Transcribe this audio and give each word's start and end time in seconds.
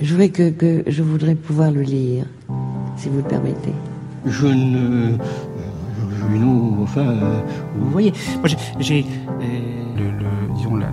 Je 0.00 0.10
voudrais 0.12 0.28
que, 0.30 0.50
que 0.50 0.82
je 0.86 1.02
voudrais 1.02 1.34
pouvoir 1.34 1.70
le 1.70 1.82
lire, 1.82 2.24
si 2.96 3.08
vous 3.08 3.18
le 3.18 3.22
permettez. 3.24 3.74
Je 4.26 4.46
ne. 4.46 5.16
Non, 6.32 6.82
enfin, 6.82 7.06
euh, 7.08 7.40
vous 7.76 7.90
voyez, 7.90 8.12
moi 8.38 8.48
j'ai. 8.78 9.04
euh, 9.04 9.44
Le, 9.96 10.04
le- 10.04 10.54
disons 10.56 10.76
la, 10.76 10.86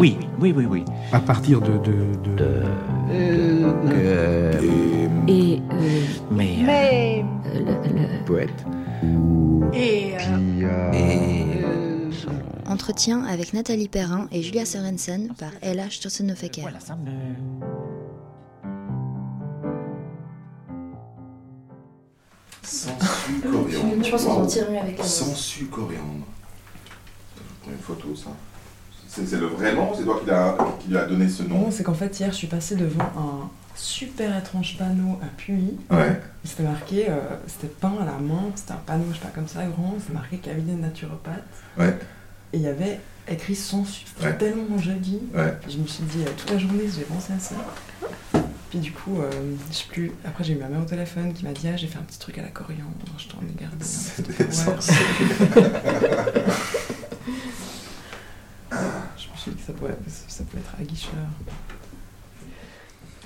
Oui, 0.00 0.16
oui, 0.40 0.52
oui, 0.56 0.64
oui. 0.68 0.84
à 1.12 1.20
partir 1.20 1.60
de, 1.60 1.72
de, 1.78 2.36
de- 2.36 2.62
Euh, 3.10 4.52
Et 5.28 5.60
euh, 5.70 5.70
mais. 6.30 6.58
euh, 6.62 6.64
Mais. 6.66 7.24
le- 7.54 7.60
le- 7.60 8.24
poète. 8.24 8.64
Et. 9.74 10.14
euh, 10.18 10.92
Et 10.92 11.62
Entretien 12.66 13.24
avec 13.24 13.52
Nathalie 13.52 13.88
Perrin 13.88 14.28
et 14.32 14.40
Julia 14.42 14.64
Sorensen 14.64 15.28
par 15.38 15.50
Ella 15.60 15.90
Sturzenhofer. 15.90 16.50
Voilà, 16.62 16.80
ça 16.80 16.96
me. 16.96 17.10
Sensu 22.62 23.40
coriandre. 23.42 24.04
Je 24.04 24.10
pense 24.10 24.24
qu'on 24.24 24.34
s'en 24.34 24.46
tire 24.46 24.70
mieux 24.70 24.78
avec 24.78 24.98
la 24.98 25.04
Sensu 25.04 25.64
coriandre. 25.66 26.26
Je 27.36 27.42
prends 27.62 27.70
une 27.72 27.78
photo, 27.78 28.14
ça. 28.16 28.30
C'est 29.08 29.26
c'est 29.26 29.36
le 29.38 29.46
vrai 29.46 29.74
nom 29.74 29.92
C'est 29.94 30.04
toi 30.04 30.18
qui, 30.22 30.26
l'a- 30.30 30.56
qui 30.80 30.88
lui 30.88 30.96
a 30.96 31.04
donné 31.04 31.28
ce 31.28 31.42
nom? 31.42 31.58
Non, 31.60 31.70
c'est 31.70 31.82
qu'en 31.82 31.92
fait, 31.94 32.18
hier, 32.18 32.30
je 32.30 32.36
suis 32.36 32.46
passée 32.46 32.76
devant 32.76 33.04
un 33.16 33.50
super 33.74 34.36
étrange 34.38 34.76
panneau 34.78 35.18
à 35.22 35.26
Puy. 35.36 35.76
Ouais. 35.90 36.20
C'était 36.44 36.62
marqué, 36.62 37.08
euh, 37.10 37.18
c'était 37.46 37.68
peint 37.68 37.94
à 38.00 38.04
la 38.04 38.12
main, 38.18 38.44
c'était 38.54 38.72
un 38.72 38.80
panneau, 38.86 39.04
je 39.10 39.16
sais 39.16 39.20
pas, 39.22 39.28
comme 39.34 39.48
ça, 39.48 39.64
grand, 39.64 39.94
c'était 40.00 40.12
marqué 40.14 40.38
cabinet 40.38 40.74
naturopathe. 40.74 41.42
Ouais. 41.78 41.98
Et 42.52 42.58
il 42.58 42.62
y 42.62 42.68
avait 42.68 43.00
écrit 43.28 43.54
sans 43.54 43.84
sucre, 43.84 44.10
C'était 44.16 44.28
Ouais. 44.30 44.38
tellement 44.38 44.78
joli. 44.78 45.20
Ouais. 45.34 45.54
Je 45.68 45.78
me 45.78 45.86
suis 45.86 46.04
dit, 46.04 46.22
euh, 46.22 46.30
toute 46.36 46.50
la 46.50 46.58
journée, 46.58 46.84
j'ai 46.94 47.02
pensé 47.02 47.32
à 47.34 47.38
ça. 47.38 48.41
Puis 48.72 48.80
du 48.80 48.90
coup, 48.90 49.20
euh, 49.20 49.30
je 49.70 49.76
sais 49.76 49.84
plus. 49.86 50.12
Après, 50.24 50.42
j'ai 50.44 50.54
eu 50.54 50.56
ma 50.56 50.66
mère 50.66 50.80
au 50.80 50.86
téléphone 50.86 51.34
qui 51.34 51.44
m'a 51.44 51.52
dit, 51.52 51.68
ah, 51.68 51.76
j'ai 51.76 51.86
fait 51.86 51.98
un 51.98 52.02
petit 52.04 52.18
truc 52.18 52.38
à 52.38 52.42
la 52.42 52.48
coriandre, 52.48 52.88
je 53.18 53.28
t'en 53.28 53.36
ai 53.42 53.52
gardé. 53.60 53.84
sensu. 53.84 54.92
Je 58.72 59.28
me 59.28 59.36
suis 59.36 59.50
dit 59.50 59.56
que 59.58 59.66
ça 59.66 59.72
pouvait, 59.74 59.94
ça 60.08 60.44
pouvait 60.44 60.62
être 60.62 60.74
aguicheur. 60.80 61.12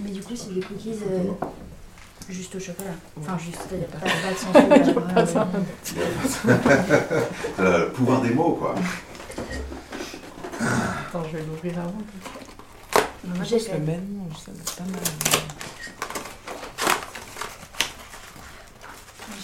Mais 0.01 0.11
du 0.11 0.21
coup, 0.21 0.35
c'est 0.35 0.53
des 0.53 0.61
cookies 0.61 0.95
euh, 1.11 1.31
juste 2.29 2.57
au 2.57 2.59
chocolat. 2.59 2.91
Enfin, 3.21 3.39
juste, 3.39 3.59
c'est-à-dire 3.69 3.87
pas, 3.87 3.99
pas 4.01 4.33
de 4.33 4.39
sans 4.39 4.53
sucre. 4.85 5.15
Pas 5.15 5.27
ça. 5.27 5.49
Euh, 7.61 7.87
Le 7.87 7.93
pouvoir 7.93 8.21
des 8.21 8.31
mots, 8.31 8.59
quoi. 8.61 8.75
Attends, 10.61 11.23
je 11.31 11.37
vais 11.37 11.45
l'ouvrir 11.45 11.79
avant. 11.79 12.03
Moi, 13.35 13.45
j'ai 13.45 13.59
fait. 13.59 13.79
mélange, 13.79 14.37
ça 14.39 14.53
pas 14.77 14.89
mal. 14.91 15.01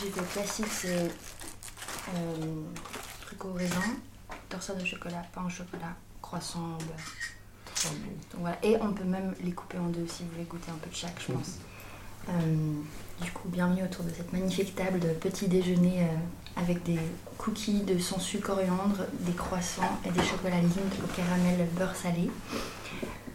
J'ai 0.00 0.10
classique, 0.10 0.66
c'est 0.70 1.10
euh, 2.14 2.62
truc 3.20 3.44
au 3.44 3.52
raisin, 3.52 3.80
torsade 4.48 4.80
de 4.80 4.84
chocolat, 4.84 5.22
pain 5.32 5.44
au 5.46 5.48
chocolat, 5.48 5.94
croissant 6.20 6.60
au 6.60 6.84
beurre. 6.84 6.96
Bon. 7.84 7.90
Donc 8.32 8.40
voilà. 8.40 8.58
Et 8.62 8.76
on 8.80 8.92
peut 8.92 9.04
même 9.04 9.34
les 9.42 9.52
couper 9.52 9.78
en 9.78 9.88
deux 9.88 10.06
si 10.08 10.22
vous 10.24 10.30
voulez 10.30 10.44
goûter 10.44 10.70
un 10.70 10.78
peu 10.78 10.90
de 10.90 10.94
chaque, 10.94 11.20
je 11.26 11.32
pense. 11.32 11.58
Euh, 12.28 12.32
du 13.20 13.30
coup, 13.32 13.48
bienvenue 13.48 13.82
autour 13.82 14.04
de 14.04 14.10
cette 14.10 14.32
magnifique 14.32 14.74
table 14.76 15.00
de 15.00 15.08
petit 15.08 15.48
déjeuner 15.48 16.02
euh, 16.02 16.60
avec 16.60 16.82
des 16.84 16.98
cookies 17.38 17.82
de 17.82 17.98
sangsue 17.98 18.38
coriandre, 18.38 19.06
des 19.20 19.32
croissants 19.32 19.98
et 20.06 20.10
des 20.10 20.22
chocolats 20.22 20.60
Lindt 20.60 21.02
au 21.02 21.06
caramel 21.16 21.66
beurre 21.76 21.96
salé. 21.96 22.30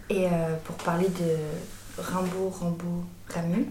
Et 0.10 0.26
euh, 0.26 0.56
pour 0.64 0.76
parler 0.78 1.08
de 1.10 2.02
Rimbaud, 2.02 2.50
Rambaud, 2.50 3.04
Camus. 3.34 3.66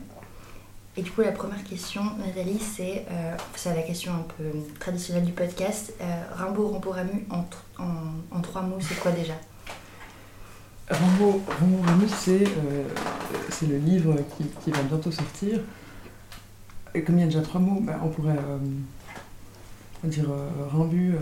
Et 0.98 1.03
du 1.03 1.11
coup, 1.11 1.20
la 1.20 1.33
première 1.33 1.62
question, 1.65 2.03
Nathalie, 2.19 2.59
c'est 2.59 3.05
euh, 3.11 3.37
c'est 3.55 3.75
la 3.75 3.83
question 3.83 4.12
un 4.15 4.25
peu 4.37 4.45
traditionnelle 4.81 5.25
du 5.25 5.33
podcast. 5.33 5.93
Euh, 6.01 6.23
Rimbaud, 6.34 6.69
Rambaud, 6.69 6.91
Ramus, 6.91 7.25
en, 7.31 7.41
tr- 7.41 7.78
en, 7.78 8.37
en 8.37 8.41
trois 8.41 8.62
mots, 8.62 8.78
c'est 8.81 8.99
quoi 8.99 9.12
déjà? 9.12 9.34
Rambo, 10.91 11.43
Rambo 11.60 11.83
Ramus, 11.84 12.09
c'est 12.19 12.44
euh, 12.44 12.84
c'est 13.50 13.66
le 13.66 13.78
livre 13.78 14.15
qui, 14.37 14.44
qui 14.62 14.71
va 14.71 14.83
bientôt 14.83 15.10
sortir. 15.10 15.60
Et 16.94 17.03
comme 17.03 17.16
il 17.19 17.21
y 17.21 17.25
a 17.25 17.27
déjà 17.27 17.43
trois 17.43 17.60
mots, 17.60 17.81
bah, 17.83 17.99
on 18.03 18.09
pourrait 18.09 18.37
euh, 18.39 18.59
on 20.03 20.06
va 20.06 20.09
dire 20.09 20.31
euh, 20.31 20.49
Rimbu, 20.72 21.15
euh, 21.15 21.19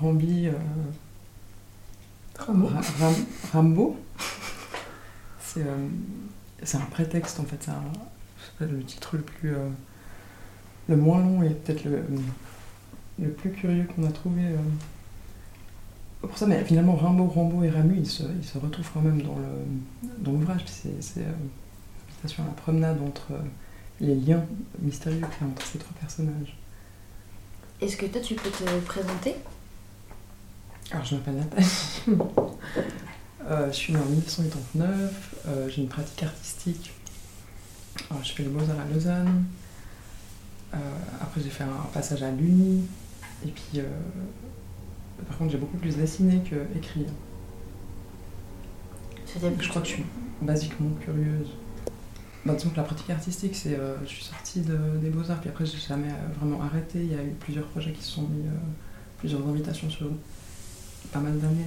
Rambi, 0.00 0.46
euh, 0.48 0.52
Ra- 2.38 2.52
Ram- 3.00 3.26
Rambo. 3.52 3.96
C'est 5.54 5.62
euh, 5.62 5.88
c'est 6.62 6.76
un 6.76 6.80
prétexte 6.86 7.40
en 7.40 7.44
fait, 7.44 7.56
c'est 7.60 7.70
un- 7.70 7.92
c'est 8.58 8.70
le 8.70 8.82
titre 8.84 9.16
le 9.16 9.22
plus. 9.22 9.54
euh, 9.54 9.68
le 10.88 10.96
moins 10.96 11.20
long 11.20 11.42
et 11.42 11.50
peut-être 11.50 11.84
le, 11.84 12.02
le 13.20 13.28
plus 13.30 13.50
curieux 13.52 13.84
qu'on 13.94 14.04
a 14.04 14.10
trouvé. 14.10 14.42
euh, 14.42 14.56
pour 16.20 16.36
ça, 16.36 16.46
mais 16.46 16.62
finalement, 16.64 16.96
Rimbaud, 16.96 17.28
Rambaud 17.28 17.62
et 17.64 17.70
Ramu, 17.70 17.96
ils 17.98 18.06
se, 18.06 18.22
ils 18.24 18.44
se 18.44 18.58
retrouvent 18.58 18.90
quand 18.92 19.00
même 19.00 19.22
dans 19.22 19.36
le- 19.36 20.08
dans 20.18 20.32
l'ouvrage. 20.32 20.64
C'est 20.66 21.22
à 21.22 22.42
la 22.44 22.52
promenade 22.52 22.98
entre 23.06 23.28
les 24.00 24.14
liens 24.16 24.44
mystérieux 24.80 25.20
qu'il 25.20 25.46
y 25.46 25.48
a 25.48 25.52
entre 25.52 25.64
ces 25.64 25.78
trois 25.78 25.94
personnages. 26.00 26.56
Est-ce 27.80 27.96
que 27.96 28.06
toi, 28.06 28.20
tu 28.20 28.34
peux 28.34 28.50
te 28.50 28.78
présenter? 28.84 29.36
Alors, 30.90 31.04
je 31.04 31.14
m'appelle 31.14 31.36
Nathalie. 31.36 31.66
Euh, 33.50 33.66
je 33.68 33.76
suis 33.76 33.92
née 33.92 33.98
en 33.98 34.04
1989. 34.04 35.44
euh, 35.48 35.68
J'ai 35.68 35.82
une 35.82 35.88
pratique 35.88 36.22
artistique. 36.22 36.92
Alors, 38.10 38.22
je 38.22 38.32
fais 38.32 38.42
les 38.44 38.48
beaux-arts 38.48 38.78
à 38.80 38.92
Lausanne. 38.94 39.44
Euh, 40.74 40.76
après, 41.20 41.40
j'ai 41.40 41.50
fait 41.50 41.64
un 41.64 41.86
passage 41.92 42.22
à 42.22 42.30
l'Uni. 42.30 42.84
Et 43.44 43.48
puis, 43.50 43.80
euh, 43.80 43.84
par 45.28 45.36
contre, 45.38 45.50
j'ai 45.52 45.58
beaucoup 45.58 45.78
plus 45.78 45.96
dessiné 45.96 46.40
que 46.48 46.56
écrit. 46.78 47.06
Je 49.60 49.68
crois 49.68 49.82
que 49.82 49.88
je 49.88 49.94
suis 49.94 50.04
basiquement 50.42 50.90
curieuse. 51.00 51.48
Bah, 52.46 52.54
disons 52.54 52.70
que 52.70 52.76
la 52.76 52.84
pratique 52.84 53.10
artistique, 53.10 53.54
c'est. 53.56 53.74
euh, 53.74 53.96
je 54.04 54.08
suis 54.08 54.24
sortie 54.24 54.60
de- 54.60 54.96
des 55.02 55.10
Beaux-Arts, 55.10 55.40
puis 55.40 55.50
après, 55.50 55.66
j'ai 55.66 55.76
jamais 55.78 56.08
euh, 56.10 56.38
vraiment 56.40 56.62
arrêté. 56.62 57.00
Il 57.02 57.12
y 57.12 57.14
a 57.14 57.22
eu 57.22 57.32
plusieurs 57.38 57.66
projets 57.66 57.92
qui 57.92 58.02
se 58.02 58.12
sont 58.12 58.22
mis, 58.22 58.46
euh, 58.46 58.50
plusieurs 59.18 59.46
invitations 59.46 59.90
sur 59.90 60.08
pas 61.12 61.18
mal 61.18 61.38
d'années. 61.38 61.64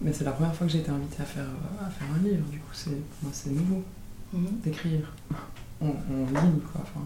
Mais 0.00 0.12
c'est 0.12 0.24
la 0.24 0.32
première 0.32 0.54
fois 0.54 0.66
que 0.66 0.72
j'ai 0.72 0.78
été 0.80 0.90
invitée 0.90 1.22
à 1.22 1.26
faire, 1.26 1.42
euh, 1.44 1.86
à 1.86 1.90
faire 1.90 2.06
un 2.14 2.22
livre, 2.22 2.46
du 2.48 2.58
coup, 2.58 2.72
c'est, 2.72 2.90
pour 2.90 3.22
moi, 3.24 3.30
c'est 3.32 3.50
nouveau 3.50 3.82
Mhm. 4.32 4.60
d'écrire 4.62 5.12
en, 5.80 5.86
ligne, 5.86 6.60
quoi. 6.72 6.82
Enfin, 6.82 7.00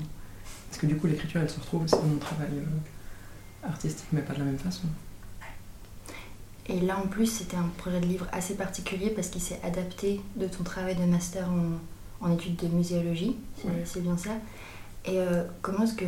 parce 0.68 0.80
que 0.80 0.86
du 0.86 0.96
coup, 0.96 1.06
l'écriture, 1.06 1.40
elle 1.40 1.48
se 1.50 1.60
retrouve 1.60 1.84
aussi 1.84 1.94
dans 1.94 2.02
mon 2.02 2.18
travail 2.18 2.48
euh, 2.54 3.66
artistique, 3.68 4.06
mais 4.12 4.22
pas 4.22 4.34
de 4.34 4.40
la 4.40 4.44
même 4.46 4.58
façon. 4.58 4.88
Et 6.66 6.80
là, 6.80 6.98
en 6.98 7.06
plus, 7.08 7.26
c'était 7.26 7.56
un 7.56 7.68
projet 7.78 8.00
de 8.00 8.06
livre 8.06 8.26
assez 8.32 8.54
particulier 8.54 9.10
parce 9.10 9.28
qu'il 9.28 9.42
s'est 9.42 9.60
adapté 9.64 10.20
de 10.36 10.46
ton 10.46 10.62
travail 10.62 10.94
de 10.96 11.04
master 11.04 11.48
en, 11.48 12.26
en 12.26 12.32
études 12.32 12.56
de 12.56 12.68
muséologie, 12.68 13.36
c'est 13.58 13.66
Ouais. 13.68 13.82
c'est 13.84 14.00
bien 14.00 14.16
ça. 14.16 14.30
Et 15.04 15.18
euh, 15.18 15.42
comment 15.60 15.82
est-ce 15.84 15.94
que, 15.94 16.04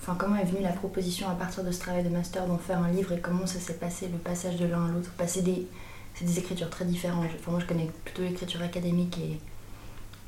enfin, 0.00 0.16
comment 0.18 0.34
est 0.36 0.44
venue 0.44 0.62
la 0.62 0.72
proposition 0.72 1.28
à 1.28 1.34
partir 1.34 1.62
de 1.62 1.70
ce 1.70 1.78
travail 1.78 2.02
de 2.02 2.08
master 2.08 2.46
d'en 2.46 2.58
faire 2.58 2.78
un 2.78 2.90
livre 2.90 3.12
et 3.12 3.20
comment 3.20 3.46
ça 3.46 3.60
s'est 3.60 3.74
passé 3.74 4.08
le 4.08 4.18
passage 4.18 4.56
de 4.56 4.66
l'un 4.66 4.86
à 4.86 4.88
l'autre 4.90 5.10
Passer 5.12 5.42
des, 5.42 5.66
c'est 6.14 6.24
des 6.24 6.38
écritures 6.38 6.70
très 6.70 6.84
différentes. 6.84 7.26
Enfin, 7.40 7.50
moi, 7.52 7.60
je 7.60 7.66
connais 7.66 7.90
plutôt 8.04 8.22
l'écriture 8.22 8.62
académique 8.62 9.18
et 9.18 9.38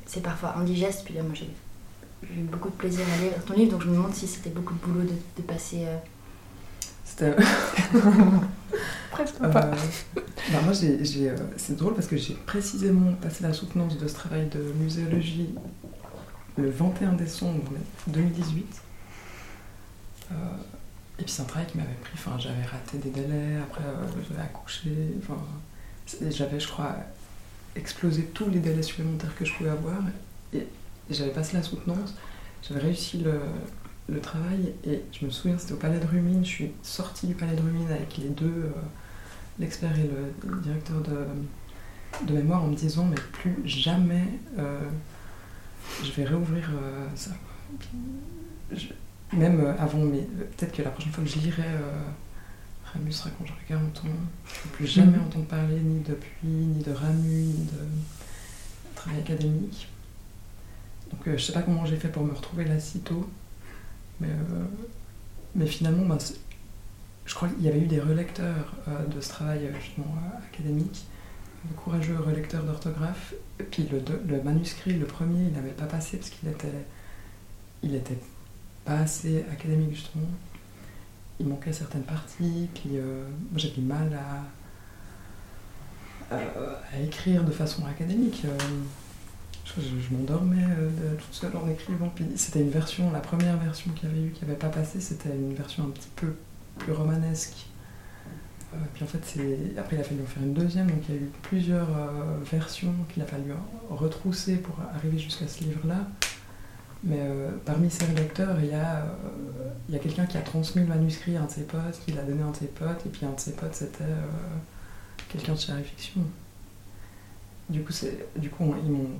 c'est 0.07 0.23
parfois 0.23 0.57
indigeste. 0.59 1.05
Puis 1.05 1.15
là, 1.15 1.23
moi, 1.23 1.35
j'ai 1.35 1.47
eu 2.25 2.43
beaucoup 2.43 2.71
de 2.71 2.75
plaisir 2.75 3.05
à 3.15 3.23
lire 3.23 3.33
ton 3.47 3.55
livre, 3.55 3.73
donc 3.73 3.83
je 3.83 3.89
me 3.89 3.95
demande 3.95 4.15
si 4.15 4.27
c'était 4.27 4.51
beaucoup 4.51 4.75
de 4.75 4.81
boulot 4.81 5.03
de, 5.03 5.15
de 5.37 5.43
passer. 5.47 5.85
euh, 5.87 5.97
C'était. 7.05 7.35
Presque 9.11 9.37
Euh, 9.43 9.49
pas. 9.49 9.71
bah 10.49 10.61
moi, 10.65 10.73
j'ai, 10.73 11.05
j'ai, 11.05 11.31
euh, 11.31 11.37
c'est 11.57 11.77
drôle 11.77 11.95
parce 11.95 12.07
que 12.09 12.17
j'ai 12.17 12.35
précisément 12.35 13.13
passé 13.15 13.43
la 13.45 13.53
soutenance 13.53 13.99
de 13.99 14.09
ce 14.09 14.15
travail 14.15 14.49
de 14.49 14.61
muséologie 14.81 15.51
le 16.57 16.71
21 16.71 17.13
décembre 17.15 17.63
2018. 18.07 18.83
Euh, 20.33 20.35
et 21.19 21.23
puis 21.25 21.33
c'est 21.33 21.43
un 21.43 21.47
travail 21.47 21.67
qui 21.69 21.77
m'avait 21.79 21.95
pris, 22.03 22.13
enfin 22.15 22.37
j'avais 22.39 22.65
raté 22.65 22.99
des 22.99 23.11
délais, 23.11 23.57
après 23.63 23.85
euh, 23.85 24.07
j'avais 24.29 24.43
accouché, 24.43 24.91
enfin 25.23 25.41
j'avais 26.31 26.61
je 26.61 26.69
crois 26.69 26.97
explosé 27.77 28.25
tous 28.27 28.49
les 28.49 28.61
délais 28.61 28.83
supplémentaires 28.83 29.35
que 29.37 29.45
je 29.45 29.53
pouvais 29.55 29.71
avoir. 29.71 29.99
Et, 30.53 30.67
j'avais 31.11 31.33
passé 31.33 31.55
la 31.57 31.63
soutenance, 31.63 32.15
j'avais 32.67 32.81
réussi 32.81 33.19
le, 33.19 33.39
le 34.09 34.21
travail. 34.21 34.73
Et 34.87 35.03
je 35.13 35.27
me 35.27 35.31
souviens 35.31 35.59
c'était 35.59 35.75
au 35.75 35.77
Palais 35.77 35.99
de 35.99 36.07
Rumine, 36.07 36.45
je 36.45 36.51
suis 36.51 36.73
sortie 36.83 37.27
du 37.27 37.35
Palais 37.35 37.57
de 37.57 37.61
Rumine 37.61 37.91
avec 37.91 38.17
les 38.17 38.29
deux, 38.29 38.47
euh, 38.47 38.71
l'expert 39.59 39.93
et 39.99 40.09
le, 40.09 40.61
directeur 40.63 41.01
de, 41.03 42.27
de 42.27 42.33
mémoire 42.33 42.65
en 42.65 42.69
me 42.69 42.75
disant 42.75 43.05
mais 43.05 43.21
plus 43.33 43.57
jamais 43.67 44.25
euh, 44.59 44.81
je 46.03 46.11
vais 46.13 46.25
réouvrir 46.25 46.71
euh, 46.71 47.07
ça. 47.15 47.33
Même 49.33 49.75
avant, 49.79 49.99
mais 49.99 50.21
peut-être 50.57 50.73
que 50.73 50.83
la 50.83 50.91
prochaine 50.91 51.13
fois 51.13 51.25
que 51.25 51.31
je 51.31 51.39
lirai 51.41 51.65
Ramus 52.95 53.13
sera 53.13 53.31
quand 53.31 53.45
j'aurai 53.47 53.61
40 53.69 53.99
ans. 53.99 54.03
Je 54.47 54.69
ne 54.69 54.73
plus 54.73 54.87
jamais 54.87 55.19
entendre 55.19 55.47
parler 55.47 55.81
ni 55.81 56.01
de 56.01 56.15
Puy, 56.15 56.49
ni 56.49 56.83
de 56.83 56.93
Ramu, 56.93 57.43
ni 57.43 57.65
de 57.65 58.95
travail 58.95 59.21
académique. 59.21 59.89
Donc 61.11 61.37
je 61.37 61.43
sais 61.43 61.53
pas 61.53 61.63
comment 61.63 61.85
j'ai 61.85 61.97
fait 61.97 62.09
pour 62.09 62.25
me 62.25 62.33
retrouver 62.33 62.65
là 62.65 62.81
si 62.81 63.01
tôt, 63.01 63.29
mais, 64.21 64.29
mais 65.55 65.67
finalement, 65.67 66.07
ben, 66.07 66.19
je 67.27 67.35
crois 67.35 67.49
qu'il 67.49 67.63
y 67.63 67.69
avait 67.69 67.81
eu 67.81 67.87
des 67.87 68.01
relecteurs 68.01 68.75
de 69.15 69.21
ce 69.21 69.29
travail 69.29 69.71
justement 69.81 70.17
académique 70.51 71.05
de 71.71 71.75
courageux 71.75 72.19
relecteurs 72.19 72.63
d'orthographe. 72.63 73.35
Puis 73.71 73.89
le, 73.91 74.03
le, 74.27 74.43
manuscrit, 74.43 74.95
le 74.95 75.07
premier, 75.07 75.47
il 75.47 75.53
n'avait 75.53 75.71
pas 75.71 75.87
passé 75.87 76.17
parce 76.19 76.31
qu'il 76.31 76.49
était, 76.49 76.69
il 77.83 77.95
était 77.95 78.19
pas 78.85 78.99
assez 78.99 79.45
académique 79.51 79.95
justement. 79.95 80.29
Il 81.41 81.49
manquait 81.49 81.73
certaines 81.73 82.03
parties, 82.03 82.69
puis 82.75 82.91
euh, 82.95 83.25
du 83.53 83.81
mal 83.81 84.19
à, 86.31 86.37
à, 86.37 87.01
écrire 87.01 87.45
de 87.45 87.51
façon 87.51 87.85
académique. 87.87 88.43
Euh, 88.45 88.57
je, 89.77 90.15
m'endormais 90.15 90.65
euh, 90.79 91.15
toute 91.17 91.35
seule 91.35 91.57
en 91.57 91.69
écrivant. 91.69 92.11
Puis 92.15 92.27
c'était 92.37 92.61
une 92.61 92.71
version, 92.71 93.11
la 93.11 93.21
première 93.21 93.57
version 93.57 93.91
qu'il 93.93 94.09
y 94.09 94.13
avait 94.13 94.23
eu 94.23 94.31
qui 94.31 94.45
n'avait 94.45 94.59
pas 94.59 94.69
passé, 94.69 95.01
c'était 95.01 95.31
une 95.31 95.55
version 95.55 95.85
un 95.85 95.91
petit 95.91 96.11
peu 96.15 96.37
plus 96.79 96.93
romanesque 96.93 97.67
euh, 98.75 98.79
puis 98.93 99.05
en 99.05 99.07
fait, 99.07 99.19
après, 99.79 99.97
il 99.97 100.01
a 100.01 100.05
fallu 100.05 100.23
en 100.23 100.27
faire 100.27 100.43
une 100.43 100.55
deuxième, 100.55 100.87
donc 100.89 100.99
il 101.09 101.15
y 101.15 101.19
a 101.19 101.21
eu 101.21 101.31
plusieurs 101.43 101.89
euh, 101.91 102.39
versions 102.51 102.95
qu'il 103.13 103.23
a 103.23 103.27
fallu 103.27 103.53
retrousser 103.91 104.57
pour 104.57 104.77
arriver 104.95 105.19
jusqu'à 105.19 105.47
ce 105.47 105.63
livre-là. 105.65 106.09
Mais 107.05 107.19
euh, 107.21 107.51
parmi 107.65 107.91
ces 107.91 108.07
lecteurs, 108.07 108.57
il 108.61 108.71
y 108.71 108.75
a, 108.75 109.05
il 109.89 109.95
y 109.95 109.99
a 109.99 110.01
quelqu'un 110.01 110.25
qui 110.27 110.39
a 110.39 110.41
transmis 110.41 110.83
le 110.83 110.89
manuscrit 110.89 111.37
à 111.37 111.43
un 111.43 111.45
de 111.45 111.51
ses 111.51 111.65
potes, 111.65 112.01
qui 112.05 112.13
l'a 112.13 112.23
donné 112.23 112.43
à 112.43 112.47
un 112.47 112.51
de 112.51 112.57
ses 112.57 112.67
potes, 112.67 113.05
et 113.05 113.11
puis 113.11 113.27
un 113.27 113.33
de 113.33 113.41
ses 113.41 113.53
potes, 113.53 113.75
c'était 113.75 114.05
quelqu'un 115.29 115.53
de 115.53 115.59
chez 115.59 115.73
Réflexion. 115.73 116.23
Du 117.69 117.83
coup, 117.83 117.93
du 118.37 118.51
coup 118.51 118.75
ils 118.85 118.91
m'ont 118.91 119.11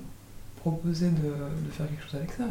proposé 0.57 1.09
de, 1.09 1.21
de, 1.21 1.71
faire 1.71 1.87
quelque 1.87 2.03
chose 2.03 2.15
avec 2.15 2.31
ça. 2.31 2.45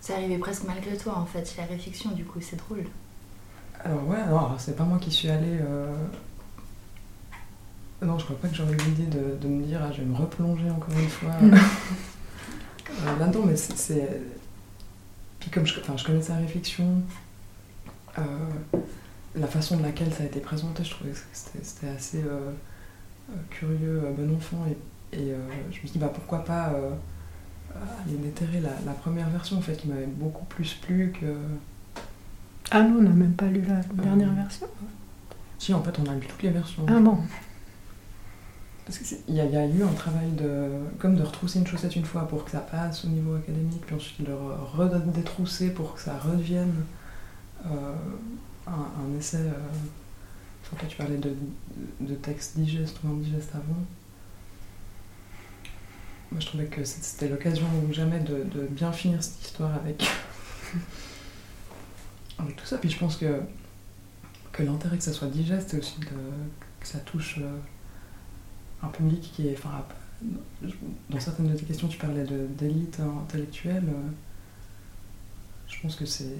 C'est 0.00 0.14
arrivé 0.14 0.38
presque 0.38 0.64
malgré 0.64 0.96
toi, 0.96 1.18
en 1.18 1.26
fait, 1.26 1.44
chez 1.44 1.62
Réflexion, 1.62 2.12
du 2.12 2.24
coup, 2.24 2.40
c'est 2.40 2.56
drôle. 2.56 2.84
Alors 3.84 4.06
ouais, 4.08 4.24
non, 4.28 4.50
c'est 4.58 4.76
pas 4.76 4.84
moi 4.84 4.98
qui 4.98 5.10
suis 5.10 5.28
allée... 5.28 5.58
Euh, 5.60 5.92
non, 8.02 8.18
je 8.18 8.24
crois 8.24 8.36
pas 8.36 8.48
que 8.48 8.54
j'aurais 8.54 8.72
eu 8.72 8.76
l'idée 8.76 9.06
de, 9.06 9.48
me 9.48 9.64
dire, 9.64 9.80
ah, 9.82 9.90
je 9.90 9.98
vais 10.02 10.06
me 10.06 10.16
replonger 10.16 10.70
encore 10.70 10.96
une 10.96 11.08
fois 11.08 11.32
euh, 13.02 13.18
là-dedans, 13.18 13.42
mais 13.46 13.56
c'est... 13.56 14.22
Puis 15.40 15.50
comme 15.50 15.66
je, 15.66 15.78
enfin, 15.80 15.96
je 15.96 16.04
connais 16.04 16.22
sa 16.22 16.36
réflexion, 16.36 17.02
euh, 18.18 18.22
la 19.34 19.46
façon 19.46 19.76
de 19.76 19.82
laquelle 19.82 20.12
ça 20.12 20.22
a 20.22 20.26
été 20.26 20.40
présenté, 20.40 20.82
je 20.82 20.90
trouvais 20.90 21.10
que 21.10 21.18
c'était 21.32 21.88
assez 21.88 22.24
curieux, 23.50 24.02
bon 24.16 24.34
enfant, 24.34 24.64
et, 25.12 25.18
et 25.18 25.28
je 25.28 25.66
me 25.66 25.72
suis 25.72 25.90
dit, 25.90 25.98
bah, 25.98 26.10
pourquoi 26.12 26.44
pas 26.44 26.72
aller 28.04 28.16
déterrer 28.16 28.60
la, 28.60 28.70
la, 28.86 28.92
première 28.92 29.28
version, 29.28 29.58
en 29.58 29.60
fait, 29.60 29.76
qui 29.76 29.88
m'avait 29.88 30.06
beaucoup 30.06 30.46
plus 30.46 30.74
plu 30.74 31.12
que... 31.12 31.36
Ah 32.70 32.82
non, 32.82 32.98
on 32.98 33.02
n'a 33.02 33.10
même 33.10 33.34
pas 33.34 33.46
lu 33.46 33.62
la 33.62 33.80
dernière 34.02 34.32
version. 34.32 34.66
Si, 35.58 35.72
en 35.74 35.82
fait, 35.82 35.96
on 35.98 36.10
a 36.10 36.14
lu 36.14 36.26
toutes 36.26 36.42
les 36.42 36.50
versions. 36.50 36.84
Ah 36.88 36.98
bon 36.98 37.18
Parce 38.86 38.98
qu'il 38.98 39.34
y, 39.34 39.40
a 39.40 39.66
eu 39.66 39.82
un 39.82 39.92
travail 39.94 40.30
de, 40.30 40.70
comme 41.00 41.16
de 41.16 41.22
retrousser 41.24 41.58
une 41.58 41.66
chaussette 41.66 41.96
une 41.96 42.04
fois 42.04 42.28
pour 42.28 42.44
que 42.44 42.52
ça 42.52 42.60
passe 42.60 43.04
au 43.04 43.08
niveau 43.08 43.34
académique, 43.34 43.84
puis 43.84 43.96
ensuite 43.96 44.22
de 44.22 44.30
le 44.30 45.12
détrousser 45.12 45.70
pour 45.70 45.94
que 45.94 46.00
ça 46.00 46.16
redevienne 46.16 46.84
euh, 47.66 47.94
un, 48.68 49.18
essai. 49.18 49.38
Euh, 49.38 49.50
toi, 50.62 50.78
tu 50.88 50.96
parlais 50.96 51.16
de, 51.16 51.34
de 52.00 52.14
texte 52.14 52.58
digeste 52.58 52.98
ou 53.02 53.08
indigeste 53.08 53.50
avant. 53.54 53.84
Moi, 56.30 56.40
je 56.40 56.46
trouvais 56.46 56.66
que 56.66 56.84
c'était 56.84 57.28
l'occasion 57.28 57.66
ou 57.88 57.92
jamais 57.92 58.20
de, 58.20 58.44
de 58.44 58.68
bien 58.70 58.92
finir 58.92 59.20
cette 59.20 59.42
histoire 59.42 59.74
avec 59.74 59.98
tout 62.38 62.66
ça. 62.66 62.78
Puis 62.78 62.90
je 62.90 62.98
pense 63.00 63.16
que, 63.16 63.40
que 64.52 64.62
l'intérêt 64.62 64.96
que 64.96 65.02
ça 65.02 65.12
soit 65.12 65.26
digeste, 65.28 65.70
c'est 65.70 65.78
aussi 65.78 65.98
que 65.98 66.86
ça 66.86 66.98
touche 67.00 67.38
euh, 67.40 67.58
un 68.86 68.90
public 68.90 69.20
qui 69.34 69.48
est. 69.48 69.54
Enfin, 69.54 69.84
dans 71.10 71.20
certaines 71.20 71.48
de 71.48 71.56
tes 71.56 71.66
questions, 71.66 71.88
tu 71.88 71.98
parlais 71.98 72.24
d'élite 72.24 73.00
intellectuelle. 73.00 73.84
Euh, 73.88 74.10
je 75.68 75.80
pense 75.82 75.96
que 75.96 76.06
c'est 76.06 76.36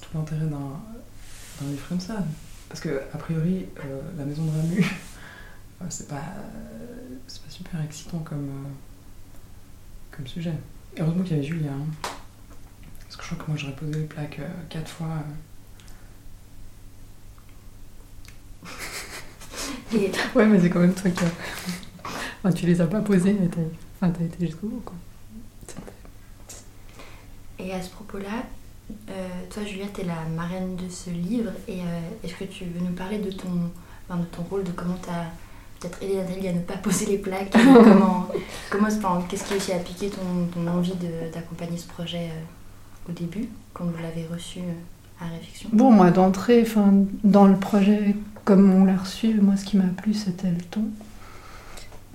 tout 0.00 0.16
l'intérêt 0.16 0.46
d'un 0.46 1.68
livre 1.68 1.88
comme 1.88 2.00
ça. 2.00 2.24
Parce 2.68 2.80
que, 2.80 3.02
a 3.12 3.18
priori, 3.18 3.66
euh, 3.84 4.00
la 4.16 4.24
maison 4.24 4.44
de 4.44 4.50
Ramu, 4.50 4.86
c'est 5.88 6.08
pas, 6.08 6.16
pas 6.16 7.50
super 7.50 7.82
excitant 7.82 8.20
comme, 8.20 8.50
comme 10.10 10.26
sujet. 10.26 10.54
Heureusement 10.98 11.22
qu'il 11.22 11.36
y 11.36 11.40
avait 11.40 11.48
Julien. 11.48 11.72
Hein. 11.72 12.08
Parce 13.02 13.16
que 13.16 13.22
je 13.24 13.28
crois 13.34 13.44
que 13.44 13.50
moi 13.50 13.58
j'aurais 13.58 13.74
posé 13.74 13.92
les 13.92 14.06
plaques 14.06 14.38
euh, 14.38 14.48
quatre 14.68 14.88
fois. 14.88 15.24
Euh. 19.94 20.08
Ouais, 20.34 20.46
mais 20.46 20.60
c'est 20.60 20.70
quand 20.70 20.80
même 20.80 20.94
toi 20.94 21.10
qui 21.10 21.24
enfin, 22.42 22.52
tu 22.54 22.66
les 22.66 22.80
as 22.80 22.86
pas 22.86 23.00
posées, 23.00 23.36
mais 23.38 23.48
t'as 23.48 23.60
enfin, 24.00 24.12
été 24.24 24.46
jusqu'au 24.46 24.68
bout. 24.68 24.82
Quoi. 24.84 24.94
Et 27.58 27.72
à 27.72 27.82
ce 27.82 27.90
propos-là, 27.90 28.44
euh, 29.10 29.28
toi 29.50 29.64
Juliette, 29.64 29.92
t'es 29.94 30.04
la 30.04 30.24
marraine 30.34 30.76
de 30.76 30.88
ce 30.88 31.10
livre. 31.10 31.52
Et 31.68 31.80
est-ce 32.24 32.34
que 32.34 32.44
tu 32.44 32.64
veux 32.64 32.80
nous 32.80 32.94
parler 32.94 33.18
de 33.18 33.30
ton, 33.30 33.48
enfin, 34.08 34.20
de 34.20 34.26
ton 34.26 34.42
rôle, 34.44 34.64
de 34.64 34.70
comment 34.70 34.96
t'as 35.02 35.26
peut-être 35.80 36.02
aidé 36.02 36.16
Nathalie 36.16 36.48
à 36.48 36.52
ne 36.52 36.60
pas 36.60 36.76
poser 36.82 37.06
les 37.06 37.18
plaques 37.18 37.50
comment, 37.52 38.28
comment, 38.70 39.22
Qu'est-ce 39.28 39.54
qui 39.54 39.72
a 39.72 39.78
piqué 39.78 40.08
ton, 40.08 40.46
ton 40.54 40.66
envie 40.68 40.94
d'accompagner 41.32 41.76
ce 41.76 41.88
projet 41.88 42.30
au 43.08 43.12
début, 43.12 43.48
quand 43.72 43.84
vous 43.84 44.02
l'avez 44.02 44.26
reçu 44.26 44.60
euh, 44.60 44.72
Bon, 45.72 45.90
moi 45.90 46.10
d'entrée, 46.10 46.66
dans 47.24 47.46
le 47.46 47.56
projet, 47.56 48.16
comme 48.44 48.72
on 48.72 48.84
l'a 48.84 48.96
reçu, 48.96 49.34
moi 49.40 49.56
ce 49.56 49.64
qui 49.64 49.76
m'a 49.76 49.84
plu 49.84 50.14
c'était 50.14 50.50
le 50.50 50.62
ton 50.70 50.84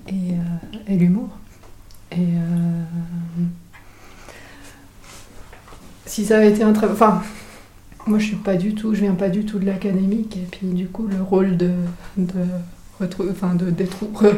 et, 0.08 0.12
euh, 0.12 0.96
l'humour. 0.96 1.30
Et 2.12 2.18
euh, 2.20 3.44
si 6.06 6.26
ça 6.26 6.38
avait 6.38 6.52
été 6.52 6.64
un 6.64 6.74
très. 6.74 6.90
Enfin, 6.90 7.22
moi 8.08 8.20
je 8.20 8.26
suis 8.26 8.36
pas 8.36 8.56
du 8.56 8.74
tout, 8.74 8.94
je 8.94 9.02
viens 9.02 9.16
pas 9.16 9.30
du 9.30 9.46
tout 9.46 9.60
de 9.60 9.66
l'académique, 9.66 10.38
et 10.38 10.48
puis 10.52 10.68
du 10.68 10.88
coup 10.88 11.08
le 11.08 11.22
rôle 11.22 11.58
de. 11.58 11.72
de 12.18 12.42
enfin 13.30 13.56
de 13.56 13.74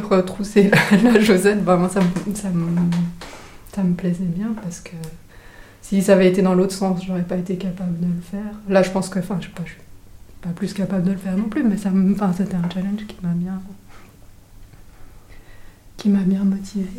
retrousser 0.09 0.71
la, 1.03 1.19
Josette, 1.19 1.63
bah, 1.63 1.79
ça, 1.91 2.01
ça, 2.33 2.49
ça 3.73 3.83
me 3.83 3.93
plaisait 3.93 4.23
bien 4.23 4.53
parce 4.61 4.79
que 4.79 4.95
si 5.87 6.01
ça 6.01 6.13
avait 6.13 6.27
été 6.27 6.41
dans 6.41 6.53
l'autre 6.53 6.73
sens, 6.73 7.01
j'aurais 7.05 7.23
pas 7.23 7.37
été 7.37 7.55
capable 7.55 7.97
de 8.01 8.07
le 8.07 8.21
faire. 8.21 8.51
Là, 8.67 8.83
je 8.83 8.91
pense 8.91 9.07
que, 9.07 9.19
enfin, 9.19 9.37
je 9.39 9.45
suis 9.45 9.53
pas, 9.53 9.63
suis 9.63 9.77
pas 10.41 10.49
plus 10.49 10.73
capable 10.73 11.03
de 11.03 11.11
le 11.11 11.17
faire 11.17 11.37
non 11.37 11.45
plus, 11.45 11.63
mais 11.63 11.77
ça, 11.77 11.91
enfin, 12.11 12.33
c'était 12.35 12.55
un 12.55 12.69
challenge 12.69 13.05
qui 13.07 13.15
m'a 13.23 13.31
bien, 13.31 13.61
qui 15.95 16.09
m'a 16.09 16.23
bien 16.23 16.43
motivé. 16.43 16.89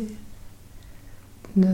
De... 1.55 1.67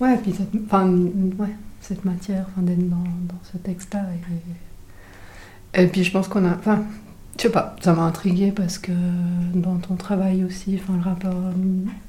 Ouais, 0.00 0.16
puis 0.16 0.32
cette, 0.32 0.48
enfin, 0.64 0.90
ouais, 0.90 1.54
cette 1.82 2.06
matière, 2.06 2.46
enfin, 2.48 2.62
d'être 2.62 2.88
dans, 2.88 2.96
dans, 2.96 3.40
ce 3.52 3.58
texte-là. 3.58 4.06
Et, 5.74 5.88
puis 5.88 6.04
je 6.04 6.10
pense 6.10 6.26
qu'on 6.26 6.46
a, 6.46 6.54
enfin, 6.54 6.84
je 7.36 7.42
sais 7.42 7.50
pas, 7.50 7.76
ça 7.82 7.92
m'a 7.92 8.04
intrigué 8.04 8.50
parce 8.50 8.78
que 8.78 8.92
dans 9.52 9.76
ton 9.76 9.96
travail 9.96 10.42
aussi, 10.42 10.80
enfin, 10.82 10.96
le 10.96 11.02
rapport 11.02 11.52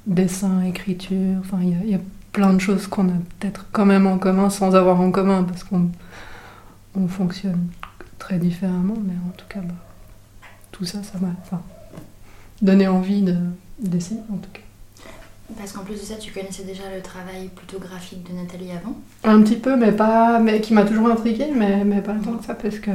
dessin, 0.06 0.62
écriture, 0.62 1.36
enfin, 1.42 1.60
il 1.62 1.90
y 1.90 1.94
a 1.94 2.00
plein 2.32 2.54
de 2.54 2.60
choses 2.60 2.88
qu'on 2.88 3.10
a 3.10 3.18
peut-être 3.40 3.66
quand 3.72 3.86
même 3.86 4.08
en 4.08 4.18
commun 4.18 4.50
sans 4.50 4.76
avoir 4.76 5.00
en 5.02 5.12
commun 5.12 5.44
parce 5.44 5.64
qu'on 5.64 5.90
on 6.96 7.08
fonctionne 7.08 7.68
très 8.20 8.38
différemment, 8.38 8.98
mais 9.06 9.14
en 9.28 9.32
tout 9.38 9.46
cas, 9.48 9.60
bah, 9.60 9.74
tout 10.72 10.86
ça, 10.86 11.04
ça 11.04 11.18
m'a 11.20 11.30
donné 12.62 12.88
envie 12.88 13.24
d'essayer 13.80 14.22
en 14.32 14.38
tout 14.38 14.50
cas. 14.52 14.62
Parce 15.58 15.72
qu'en 15.72 15.84
plus 15.84 15.94
de 15.94 16.00
ça, 16.00 16.16
tu 16.16 16.34
connaissais 16.34 16.64
déjà 16.64 16.84
le 16.94 17.02
travail 17.02 17.50
plutôt 17.56 17.80
graphique 17.80 18.30
de 18.30 18.36
Nathalie 18.36 18.72
avant? 18.72 18.98
Un 19.24 19.42
petit 19.42 19.56
peu, 19.56 19.78
mais 19.78 19.94
pas, 19.94 20.40
mais 20.40 20.60
qui 20.60 20.74
m'a 20.74 20.84
toujours 20.84 21.10
intriguée, 21.10 21.52
mais, 21.56 21.86
mais 21.86 22.02
pas 22.02 22.16
tant 22.16 22.34
que 22.34 22.46
ça, 22.46 22.54
parce 22.54 22.80
que 22.80 22.92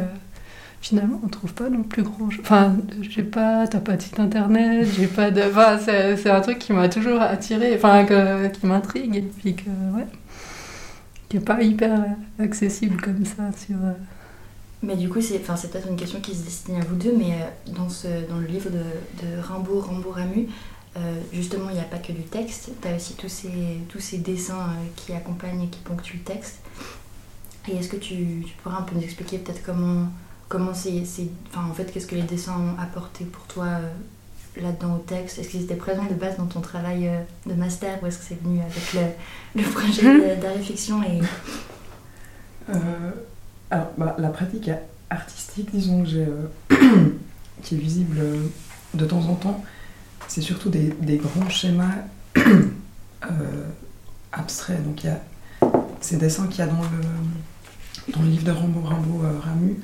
finalement, 0.83 1.21
on 1.25 1.29
trouve 1.29 1.55
pas 1.55 1.71
non 1.71 1.85
plus 1.85 2.03
grand 2.03 2.29
chose. 2.29 2.41
Enfin, 2.43 2.77
j'ai 3.01 3.23
pas, 3.23 3.67
t'as 3.69 3.79
pas 3.79 3.97
de 3.97 4.03
site 4.03 4.19
internet, 4.21 4.87
j'ai 4.95 5.07
pas 5.07 5.31
de. 5.31 5.41
Enfin, 5.41 5.79
c'est 5.79 6.29
un 6.31 6.41
truc 6.41 6.59
qui 6.59 6.73
m'a 6.73 6.89
toujours 6.89 7.23
attiré, 7.23 7.75
enfin, 7.77 8.05
qui 8.05 8.67
m'intrigue, 8.67 9.17
et 9.17 9.23
puis 9.23 9.55
que, 9.55 9.71
ouais, 9.97 10.07
qui 11.29 11.39
est 11.39 11.41
pas 11.41 11.63
hyper 11.63 12.05
accessible 12.39 13.01
comme 13.01 13.25
ça 13.25 13.51
sur. 13.57 13.77
Euh. 13.77 13.93
Mais 14.83 14.97
du 14.97 15.09
coup, 15.09 15.21
c'est 15.21 15.39
peut-être 15.39 15.89
une 15.89 15.97
question 15.97 16.21
qui 16.21 16.35
se 16.35 16.43
destine 16.43 16.75
à 16.75 16.85
vous 16.85 16.97
deux, 16.97 17.15
mais 17.17 17.35
euh, 17.35 17.73
dans, 17.73 17.89
ce, 17.89 18.09
dans 18.29 18.39
le 18.39 18.47
livre 18.47 18.69
de, 18.69 18.83
de 19.25 19.41
Rimbaud, 19.41 19.79
Rimbaud 19.79 20.11
Ramu, 20.11 20.49
euh, 20.97 21.21
justement, 21.33 21.71
il 21.71 21.75
n'y 21.75 21.81
a 21.81 21.85
pas 21.85 21.99
que 21.99 22.11
du 22.11 22.23
texte, 22.23 22.73
tu 22.83 22.89
as 22.89 22.97
aussi 22.97 23.15
tous 23.15 23.29
ces, 23.29 23.79
tous 23.89 24.01
ces 24.01 24.19
dessins 24.19 24.75
qui 24.97 25.13
accompagnent 25.13 25.63
et 25.63 25.69
qui 25.69 25.79
ponctuent 25.79 26.17
le 26.17 26.25
texte. 26.25 26.59
Et 27.69 27.77
est-ce 27.77 27.89
que 27.89 27.97
tu, 27.97 28.43
tu 28.45 28.55
pourrais 28.61 28.75
un 28.75 28.83
peu 28.83 28.97
nous 28.97 29.05
expliquer 29.05 29.39
peut-être 29.39 29.63
comment 29.65 30.09
comment 30.53 30.75
c'est. 30.75 31.03
Enfin, 31.49 31.67
en 31.69 31.73
fait, 31.73 31.91
qu'est-ce 31.91 32.07
que 32.07 32.15
les 32.15 32.23
dessins 32.23 32.55
ont 32.59 32.79
apporté 32.79 33.25
pour 33.25 33.43
toi 33.47 33.65
euh, 33.65 34.61
là-dedans 34.61 34.97
au 34.97 34.99
texte? 34.99 35.39
Est-ce 35.39 35.49
qu'ils 35.49 35.63
étaient 35.63 35.75
présents 35.75 36.05
de 36.05 36.13
base 36.13 36.37
dans 36.37 36.45
ton 36.45 36.61
travail 36.61 37.09
euh, 37.09 37.21
de 37.47 37.55
master 37.55 37.99
ou 38.03 38.07
est-ce 38.07 38.19
que 38.19 38.25
c'est 38.25 38.43
venu 38.43 38.61
avec 38.61 39.15
le, 39.55 39.63
projet 39.63 40.37
réflexion 40.47 41.03
et... 41.03 41.21
Euh, 42.69 42.75
alors, 43.71 43.89
bah, 43.97 44.15
la 44.19 44.29
pratique 44.29 44.71
artistique, 45.09 45.71
disons, 45.73 46.05
que 46.05 46.75
qui 47.63 47.77
est 47.77 47.79
visible 47.79 48.21
de 48.93 49.07
temps 49.07 49.23
en 49.23 49.35
temps, 49.35 49.65
c'est 50.29 50.43
surtout 50.43 50.69
des, 50.69 51.17
grands 51.17 51.49
schémas 51.49 51.95
abstraits. 54.33 54.85
Donc, 54.85 55.03
il 55.03 55.07
y 55.07 55.11
a 55.11 55.21
ces 56.03 56.19
dessins 56.19 56.47
qu'il 56.47 56.59
y 56.59 56.63
a 56.63 56.67
dans 56.67 56.83
le, 56.83 58.13
dans 58.13 58.21
le 58.21 58.29
livre 58.29 58.45
de 58.45 58.53
Rambo, 58.53 58.81
Rambo 58.83 59.23
Ramu 59.41 59.81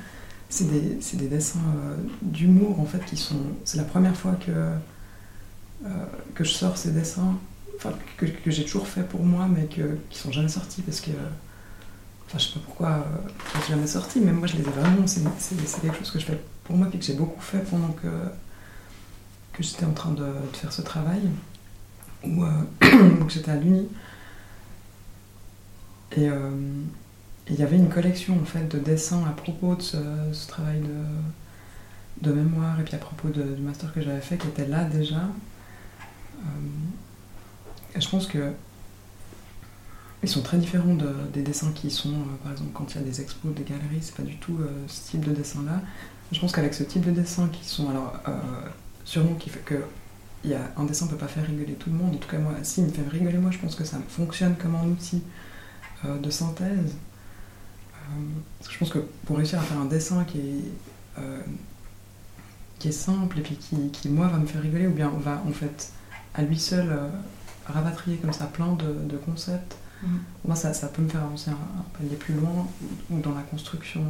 c'est 0.48 0.70
des, 0.70 0.98
des, 1.16 1.28
dessins 1.28 1.58
euh, 1.58 1.96
d'humour 2.22 2.80
en 2.80 2.84
fait 2.84 3.04
qui 3.04 3.16
sont. 3.16 3.40
C'est 3.64 3.76
la 3.76 3.84
première 3.84 4.16
fois 4.16 4.32
que, 4.34 4.50
euh, 4.50 6.04
que 6.34 6.44
je 6.44 6.50
sors 6.50 6.76
ces 6.78 6.90
dessins, 6.92 7.38
enfin 7.76 7.92
que, 8.16 8.26
j'ai 8.50 8.64
toujours 8.64 8.88
fait 8.88 9.02
pour 9.02 9.24
moi, 9.24 9.46
mais 9.46 9.66
que, 9.66 9.98
qui 10.10 10.18
sont 10.18 10.32
jamais 10.32 10.48
sortis 10.48 10.82
parce 10.82 11.00
que. 11.00 11.10
Enfin, 12.26 12.38
je 12.38 12.44
sais 12.44 12.54
pas 12.54 12.60
pourquoi 12.64 12.88
euh, 12.88 13.28
ils 13.54 13.60
sont 13.60 13.68
jamais 13.70 13.86
sortis, 13.86 14.20
mais 14.20 14.32
moi 14.32 14.46
je 14.46 14.56
les 14.56 14.62
ai 14.62 14.70
vraiment. 14.70 15.06
C'est 15.06 15.22
quelque 15.80 15.98
chose 15.98 16.10
que 16.10 16.18
je 16.18 16.26
fais 16.26 16.40
pour 16.64 16.76
moi 16.76 16.88
et 16.92 16.98
que 16.98 17.04
j'ai 17.04 17.14
beaucoup 17.14 17.40
fait 17.40 17.60
pendant 17.70 17.92
que, 17.92 18.08
que 19.52 19.62
j'étais 19.62 19.84
en 19.84 19.92
train 19.92 20.12
de, 20.12 20.24
de, 20.24 20.56
faire 20.56 20.72
ce 20.72 20.82
travail, 20.82 21.22
ou 22.24 22.44
que 22.80 23.28
j'étais 23.28 23.50
à 23.50 23.56
l'Uni. 23.56 23.88
Et 26.16 26.28
il 27.50 27.56
y 27.58 27.62
avait 27.62 27.76
une 27.76 27.88
collection 27.88 28.38
en 28.40 28.44
fait 28.44 28.68
de 28.68 28.78
dessins 28.78 29.24
à 29.26 29.32
propos 29.32 29.74
de 29.74 29.82
ce, 29.82 30.48
travail 30.48 30.82
de, 32.20 32.32
mémoire 32.32 32.78
et 32.80 32.84
puis 32.84 32.94
à 32.94 32.98
propos 32.98 33.28
du 33.28 33.62
master 33.62 33.92
que 33.92 34.00
j'avais 34.00 34.20
fait 34.20 34.36
qui 34.36 34.48
était 34.48 34.66
là 34.66 34.84
déjà. 34.84 35.22
Euh, 36.40 36.40
je 37.98 38.08
pense 38.08 38.26
que 38.26 38.52
ils 40.22 40.28
sont 40.28 40.42
très 40.42 40.58
différents 40.58 40.96
des 41.32 41.42
dessins 41.42 41.70
qui 41.72 41.92
sont, 41.92 42.10
euh, 42.10 42.42
par 42.42 42.50
exemple, 42.50 42.70
quand 42.74 42.92
il 42.92 43.00
y 43.00 43.00
a 43.00 43.04
des 43.04 43.20
expos, 43.20 43.54
des 43.54 43.62
galeries, 43.62 44.00
c'est 44.00 44.16
pas 44.16 44.24
du 44.24 44.36
tout 44.36 44.58
euh, 44.60 44.68
ce 44.88 45.12
type 45.12 45.24
de 45.24 45.32
dessin-là. 45.32 45.80
Je 46.32 46.40
pense 46.40 46.50
qu'avec 46.52 46.74
ce 46.74 46.82
type 46.82 47.04
de 47.06 47.12
dessin 47.12 47.48
qui 47.52 47.64
sont, 47.64 47.88
alors, 47.88 48.14
sûrement 49.04 49.34
qui 49.34 49.48
fait 49.48 49.64
que 49.64 49.82
il 50.44 50.50
y 50.50 50.54
a, 50.54 50.60
un 50.76 50.84
dessin 50.84 51.06
ne 51.06 51.10
peut 51.10 51.16
pas 51.16 51.28
faire 51.28 51.46
rigoler 51.46 51.74
tout 51.74 51.88
le 51.90 51.96
monde. 51.96 52.14
En 52.14 52.18
tout 52.18 52.28
cas, 52.28 52.38
moi, 52.38 52.52
s'il 52.62 52.84
me 52.84 52.90
fait 52.90 53.08
rigoler, 53.08 53.38
moi, 53.38 53.50
je 53.50 53.58
pense 53.58 53.74
que 53.74 53.84
ça 53.84 53.98
fonctionne 54.08 54.56
comme 54.56 54.74
un 54.74 54.84
outil 54.84 55.22
de 56.04 56.30
synthèse. 56.30 56.94
Euh, 58.08 58.68
je 58.68 58.78
pense 58.78 58.90
que 58.90 58.98
pour 59.26 59.36
réussir 59.36 59.58
à 59.58 59.62
faire 59.62 59.78
un 59.78 59.86
dessin 59.86 60.24
qui 60.24 60.38
est, 60.38 61.18
euh, 61.18 61.40
qui 62.78 62.88
est 62.88 62.92
simple 62.92 63.38
et 63.38 63.42
puis 63.42 63.56
qui, 63.56 63.90
qui, 63.90 64.08
moi, 64.08 64.28
va 64.28 64.38
me 64.38 64.46
faire 64.46 64.62
rigoler, 64.62 64.86
ou 64.86 64.92
bien 64.92 65.10
on 65.14 65.18
va 65.18 65.42
en 65.46 65.52
fait 65.52 65.92
à 66.34 66.42
lui 66.42 66.58
seul 66.58 66.90
euh, 66.90 67.08
rapatrier 67.66 68.16
comme 68.18 68.32
ça 68.32 68.46
plein 68.46 68.74
de, 68.74 69.16
concepts, 69.16 69.76
mm. 70.02 70.06
moi, 70.46 70.56
ça, 70.56 70.72
ça, 70.72 70.88
peut 70.88 71.02
me 71.02 71.08
faire 71.08 71.22
avancer 71.22 71.50
un, 71.50 71.98
palier 71.98 72.16
plus 72.16 72.34
loin 72.34 72.66
ou 73.10 73.20
dans 73.20 73.34
la 73.34 73.42
construction 73.42 74.02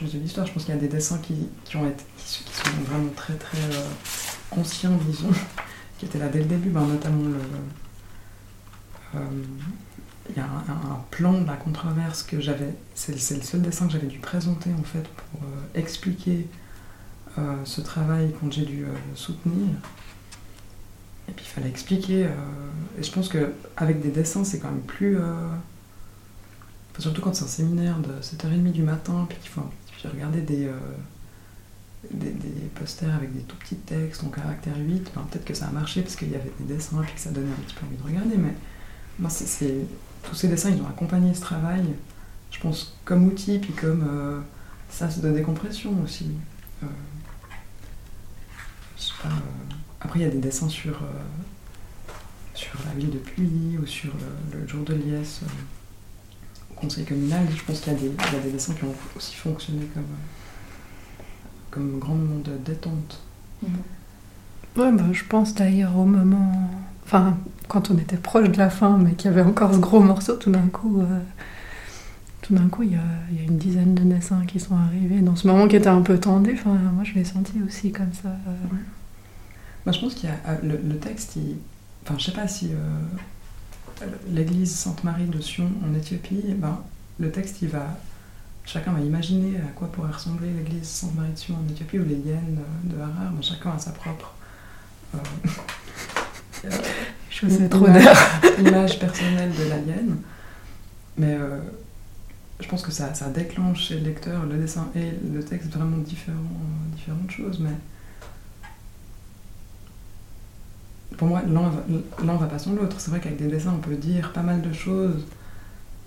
de 0.00 0.18
l'histoire. 0.18 0.46
Je 0.46 0.52
pense 0.52 0.64
qu'il 0.64 0.74
y 0.74 0.78
a 0.78 0.80
des 0.80 0.88
dessins 0.88 1.18
qui, 1.18 1.48
qui 1.64 1.76
ont 1.76 1.86
été, 1.86 2.04
qui, 2.18 2.44
sont 2.44 2.82
vraiment 2.86 3.10
très 3.14 3.34
très 3.34 3.58
anciens, 4.50 4.98
disons, 5.06 5.30
qui 5.98 6.06
étaient 6.06 6.18
là 6.18 6.28
dès 6.28 6.40
le 6.40 6.46
début, 6.46 6.70
ben, 6.70 6.84
notamment 6.86 7.28
le 7.28 9.20
il 10.30 10.36
y 10.36 10.40
a 10.40 10.44
un, 10.44 11.04
plan 11.10 11.40
de 11.40 11.46
la 11.46 11.56
controverse 11.56 12.22
que 12.22 12.40
j'avais, 12.40 12.74
c'est 12.94 13.12
le 13.12 13.42
seul 13.42 13.62
dessin 13.62 13.86
que 13.86 13.92
j'avais 13.92 14.06
dû 14.06 14.18
présenter 14.18 14.70
en 14.72 14.82
fait 14.82 15.02
pour 15.02 15.40
euh, 15.42 15.78
expliquer 15.78 16.48
euh, 17.38 17.56
ce 17.64 17.80
travail 17.80 18.34
quand 18.40 18.50
j'ai 18.50 18.64
dû 18.64 18.84
euh, 18.84 18.88
soutenir. 19.14 19.68
Et 21.28 21.32
puis 21.32 21.44
il 21.46 21.48
fallait 21.48 21.68
expliquer, 21.68 22.28
et 22.98 23.02
je 23.02 23.10
pense 23.10 23.30
qu'avec 23.30 24.02
des 24.02 24.10
dessins 24.10 24.44
c'est 24.44 24.58
quand 24.58 24.70
même 24.70 24.82
plus... 24.82 25.16
surtout 26.98 27.22
quand 27.22 27.34
c'est 27.34 27.44
un 27.44 27.48
séminaire 27.48 27.98
de 27.98 28.20
7h30 28.20 28.72
du 28.72 28.82
matin, 28.82 29.24
puis 29.26 29.38
qu'il 29.38 29.50
faut 29.50 29.62
regarder 30.12 30.42
des, 30.42 30.68
des, 32.10 32.68
posters 32.74 33.14
avec 33.14 33.32
des 33.32 33.40
tout 33.40 33.56
petits 33.56 33.76
textes 33.76 34.22
en 34.22 34.28
caractère 34.28 34.76
8, 34.76 35.12
ben, 35.14 35.26
peut-être 35.30 35.46
que 35.46 35.54
ça 35.54 35.66
a 35.68 35.70
marché 35.70 36.02
parce 36.02 36.14
qu'il 36.14 36.30
y 36.30 36.34
avait 36.34 36.52
des 36.60 36.74
dessins 36.74 37.02
et 37.02 37.14
que 37.14 37.18
ça 37.18 37.30
donnait 37.30 37.50
un 37.50 37.62
petit 37.62 37.74
peu 37.74 37.86
envie 37.86 37.96
de 37.96 38.02
regarder, 38.02 38.36
mais 38.36 38.52
moi 39.18 39.30
c'est 39.30 39.86
tous 40.22 40.34
ces 40.34 40.48
dessins, 40.48 40.70
ils 40.70 40.80
ont 40.80 40.88
accompagné 40.88 41.34
ce 41.34 41.40
travail, 41.40 41.84
je 42.50 42.58
pense, 42.58 42.96
comme 43.04 43.26
outil, 43.26 43.58
puis 43.58 43.72
comme 43.72 44.04
euh, 44.08 44.40
sas 44.88 45.20
de 45.20 45.30
décompression 45.30 45.94
aussi. 46.02 46.30
Euh, 46.82 46.86
euh, 49.26 49.28
après, 50.00 50.20
il 50.20 50.22
y 50.22 50.26
a 50.26 50.30
des 50.30 50.38
dessins 50.38 50.68
sur, 50.68 50.98
sur 52.54 52.78
la 52.86 52.98
ville 52.98 53.10
de 53.10 53.18
Puy 53.18 53.78
ou 53.80 53.86
sur 53.86 54.12
le, 54.52 54.66
jour 54.66 54.84
de 54.84 54.94
liesse 54.94 55.40
au 56.70 56.74
conseil 56.74 57.04
communal. 57.04 57.46
Je 57.54 57.62
pense 57.62 57.80
qu'il 57.80 57.92
y, 57.92 57.96
a 57.96 57.98
des 58.40 58.50
dessins 58.50 58.74
qui 58.74 58.84
ont 58.84 58.94
aussi 59.16 59.34
fonctionné 59.34 59.86
comme, 59.94 60.04
comme 61.70 61.98
grand 61.98 62.14
moment 62.14 62.40
de 62.40 62.56
détente. 62.56 63.20
Mmh. 63.62 63.66
Ouais, 64.76 64.92
bah, 64.92 65.04
je 65.12 65.24
pense 65.24 65.54
d'ailleurs 65.54 65.96
au 65.96 66.04
moment 66.04 66.70
enfin, 67.06 67.36
quand 67.68 67.90
on 67.90 67.98
était 67.98 68.16
proche 68.16 68.48
de 68.48 68.58
la 68.58 68.70
fin, 68.70 68.98
mais 68.98 69.12
qu'il 69.12 69.30
y 69.30 69.34
avait 69.34 69.42
encore 69.42 69.72
ce 69.74 69.78
gros 69.78 70.00
morceau, 70.00 70.36
tout 70.36 70.50
d'un 70.50 70.68
coup, 70.68 71.00
euh, 71.00 71.18
tout 72.42 72.54
d'un 72.54 72.68
coup, 72.68 72.82
il 72.82 72.92
y, 72.92 72.96
a, 72.96 73.42
une 73.48 73.58
dizaine 73.58 73.94
de 73.94 74.02
dessins 74.02 74.44
qui 74.46 74.60
sont 74.60 74.76
arrivés 74.76 75.20
dans 75.20 75.36
ce 75.36 75.46
moment 75.46 75.66
qui 75.66 75.76
était 75.76 75.88
un 75.88 76.02
peu 76.02 76.18
tendu. 76.18 76.52
Enfin, 76.54 76.74
moi, 76.74 77.04
je 77.04 77.14
l'ai 77.14 77.24
senti 77.24 77.54
aussi 77.66 77.92
comme 77.92 78.12
ça. 78.12 78.30
Moi, 79.86 79.92
je 79.92 80.00
pense 80.00 80.14
qu'il 80.14 80.28
y 80.28 80.32
a 80.32 80.36
euh, 80.50 80.56
le, 80.62 80.96
texte, 80.98 81.38
enfin, 82.04 82.16
je 82.18 82.24
sais 82.24 82.32
pas 82.32 82.48
si 82.48 82.70
euh, 82.72 84.06
l'église 84.30 84.74
Sainte-Marie 84.74 85.26
de 85.26 85.40
Sion 85.40 85.70
en 85.84 85.94
Éthiopie, 85.94 86.42
eh 86.48 86.54
ben, 86.54 86.78
le 87.18 87.30
texte, 87.30 87.62
il 87.62 87.68
va 87.68 87.86
chacun 88.66 88.92
va 88.92 89.00
imaginer 89.00 89.58
à 89.58 89.70
quoi 89.76 89.92
pourrait 89.92 90.12
ressembler 90.12 90.48
l'église 90.50 90.88
Sainte-Marie 90.88 91.32
de 91.32 91.38
Sion 91.38 91.56
en 91.56 91.70
Éthiopie 91.70 91.98
ou 91.98 92.04
les 92.04 92.14
hyènes 92.14 92.60
de 92.84 92.98
Harar, 92.98 93.32
chacun 93.42 93.72
a 93.72 93.78
sa 93.78 93.92
propre 93.92 94.32
je 97.34 97.48
sais 97.48 97.68
trop 97.68 97.86
Image 98.58 98.98
personnelle 98.98 99.52
de 99.52 99.64
l'alien. 99.68 100.16
Mais 101.16 101.34
euh, 101.34 101.58
je 102.60 102.68
pense 102.68 102.82
que 102.82 102.92
ça, 102.92 103.12
ça, 103.14 103.28
déclenche 103.28 103.88
chez 103.88 103.98
le 103.98 104.04
lecteur 104.06 104.44
le 104.46 104.56
dessin 104.56 104.88
et 104.94 105.10
le 105.32 105.42
texte 105.42 105.70
vraiment 105.70 105.98
différents, 105.98 106.38
euh, 106.38 106.96
différentes 106.96 107.30
choses. 107.30 107.60
Mais 107.60 107.74
pour 111.16 111.28
moi, 111.28 111.42
l'un 111.42 111.70
va, 111.70 112.36
va 112.36 112.46
pas 112.46 112.58
sans 112.58 112.72
l'autre. 112.74 113.00
C'est 113.00 113.10
vrai 113.10 113.20
qu'avec 113.20 113.38
des 113.38 113.48
dessins, 113.48 113.74
on 113.74 113.80
peut 113.80 113.96
dire 113.96 114.32
pas 114.32 114.42
mal 114.42 114.62
de 114.62 114.72
choses 114.72 115.26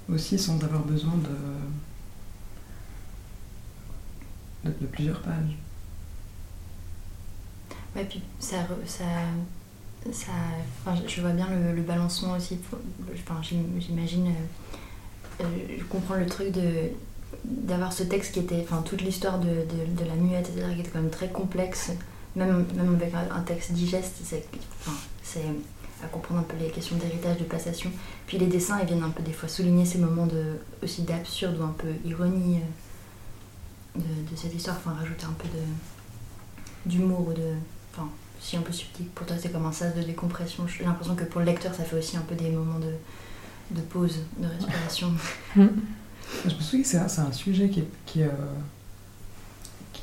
aussi 0.10 0.40
sans 0.40 0.62
avoir 0.64 0.84
besoin 0.84 1.14
de, 4.64 4.70
de, 4.70 4.86
plusieurs 4.88 5.22
pages. 5.22 5.58
Ouais, 7.96 8.06
puis 8.06 8.22
ça, 8.40 8.58
ça 8.86 9.04
ça, 10.12 10.32
je 11.08 11.22
vois 11.22 11.32
bien 11.32 11.48
le, 11.75 11.82
balancement 11.82 12.34
aussi. 12.34 12.60
Enfin, 13.13 13.42
j'imagine, 13.42 14.27
euh, 14.27 15.44
euh, 15.44 15.75
je 15.77 15.84
comprends 15.86 16.16
le 16.16 16.25
truc 16.25 16.54
d'avoir 17.44 17.94
ce 17.94 18.04
texte 18.04 18.34
qui 18.34 18.39
était, 18.39 18.62
enfin 18.62 18.82
toute 18.84 19.01
l'histoire 19.01 19.39
de, 19.39 19.48
de, 19.48 20.06
la 20.06 20.16
muette, 20.16 20.50
etc., 20.50 20.68
qui 20.74 20.82
était 20.82 20.89
quand 20.89 21.01
même 21.01 21.10
très 21.10 21.30
complexe, 21.30 21.92
même, 22.36 22.66
même 22.75 22.96
avec 22.96 23.13
un, 23.13 23.42
texte 23.42 23.72
digeste, 23.74 24.16
c'est 24.24 24.46
enfin, 24.82 24.98
à 26.04 26.08
comprendre 26.08 26.42
un 26.42 26.44
peu 26.44 26.56
les 26.58 26.70
questions 26.70 26.96
d'héritage, 26.96 27.38
de 27.38 27.44
passation. 27.44 27.92
Puis 28.27 28.38
les 28.38 28.48
dessins, 28.48 28.80
ils 28.82 28.88
viennent 28.88 29.04
un 29.04 29.10
peu 29.10 29.24
des 29.24 29.34
fois 29.34 29.50
souligner 29.50 29.86
ces 29.86 29.98
moments 29.98 30.27
de, 30.27 30.60
aussi 30.84 31.01
d'absurde 31.01 31.58
ou 31.60 31.63
un 31.63 31.75
peu 31.77 31.89
ironie 32.06 32.60
euh, 32.60 34.00
de, 34.00 34.32
de, 34.32 34.36
cette 34.36 34.54
histoire, 34.54 34.77
enfin 34.77 34.96
rajouter 34.98 35.25
un 35.25 35.36
peu 35.38 35.48
d'humour 36.86 37.27
ou 37.27 37.34
de... 37.34 37.54
Enfin, 37.92 38.10
un 38.56 38.62
peu 38.62 38.72
subtil. 38.72 39.08
Pour 39.08 39.27
toi, 39.27 39.36
c'est 39.38 39.51
comme 39.51 39.66
un 39.66 39.72
sas 39.72 39.94
de 39.94 40.04
décompression. 40.04 40.66
J'ai 40.68 40.86
l'impression 40.86 41.16
que 41.16 41.25
pour 41.25 41.42
le 41.42 41.48
lecteur, 41.48 41.74
ça 41.74 41.84
fait 41.84 41.98
aussi 41.98 42.16
un 42.16 42.22
peu 42.22 42.36
des 42.36 42.50
moments 42.50 42.80
de, 42.80 42.94
de 43.72 43.82
pause, 43.82 44.20
de 44.38 44.48
respiration. 44.48 45.12
Je 45.56 46.56
me 46.56 46.62
souviens 46.62 46.82
que 46.82 47.10
c'est 47.10 47.20
un, 47.20 47.32
sujet 47.32 47.70
qui 47.70 47.82
est, 47.82 47.89
qui, 48.06 48.24
euh, 48.24 48.27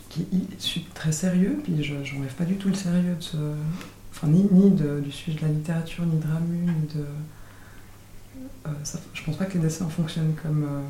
qui, 0.09 0.23
est 0.23 0.95
très 0.95 1.13
sérieux, 1.13 1.61
puis 1.63 1.83
je 1.83 1.95
n'enlève 1.95 2.35
pas 2.35 2.45
du 2.45 2.57
tout 2.57 2.69
le 2.69 2.75
sérieux 2.75 3.15
de 3.19 3.23
ce. 3.23 3.37
Enfin, 4.11 4.29
ni, 4.29 4.47
ni 4.51 4.71
de, 4.71 5.01
du 5.01 5.11
sujet 5.11 5.37
de 5.39 5.43
la 5.43 5.49
littérature, 5.49 6.05
ni 6.07 6.19
de 6.19 6.27
Ramu, 6.27 6.59
ni 6.59 6.87
de. 6.95 7.05
Euh, 8.67 8.71
ça, 8.85 8.99
je 9.13 9.23
pense 9.23 9.37
pas 9.37 9.45
que 9.45 9.55
les 9.55 9.61
dessins 9.61 9.89
fonctionnent 9.89 10.35
comme. 10.43 10.65
Euh, 10.65 10.83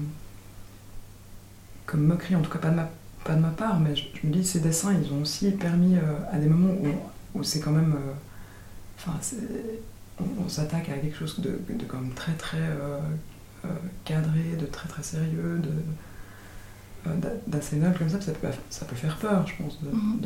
comme 1.86 2.04
moquerie, 2.06 2.36
en 2.36 2.40
tout 2.40 2.50
cas 2.50 2.58
pas 2.58 2.70
de 2.70 2.76
ma, 2.76 2.88
pas 3.24 3.34
de 3.34 3.40
ma 3.40 3.50
part, 3.50 3.78
mais 3.78 3.94
je, 3.94 4.04
me 4.24 4.32
dis 4.32 4.44
ces 4.44 4.60
dessins, 4.60 4.94
ils 4.94 5.12
ont 5.12 5.20
aussi 5.20 5.50
permis 5.50 5.96
à 6.32 6.38
des 6.38 6.46
moments 6.46 6.72
où 6.72 6.86
où 7.34 7.42
c'est 7.42 7.60
quand 7.60 7.72
même. 7.72 7.94
Euh, 7.94 8.12
enfin, 8.98 9.18
on, 10.38 10.48
s'attaque 10.48 10.88
à 10.88 10.98
quelque 10.98 11.16
chose 11.16 11.40
de, 11.40 11.60
de, 11.68 11.84
quand 11.86 11.98
même 11.98 12.14
très 12.14 12.34
très 12.34 12.58
euh, 12.58 13.00
euh, 13.64 13.68
cadré, 14.04 14.56
de 14.58 14.66
très 14.66 14.88
très 14.88 15.02
sérieux, 15.02 15.60
de 15.62 15.70
d'assez 17.46 17.76
noble 17.76 17.98
comme 17.98 18.08
ça, 18.08 18.18
ça 18.18 18.32
peut, 18.32 18.48
ça 18.70 18.86
peut 18.86 18.96
faire 18.96 19.18
peur, 19.18 19.46
je 19.46 19.62
pense, 19.62 19.78
de, 19.82 19.90
mhm. 19.90 20.20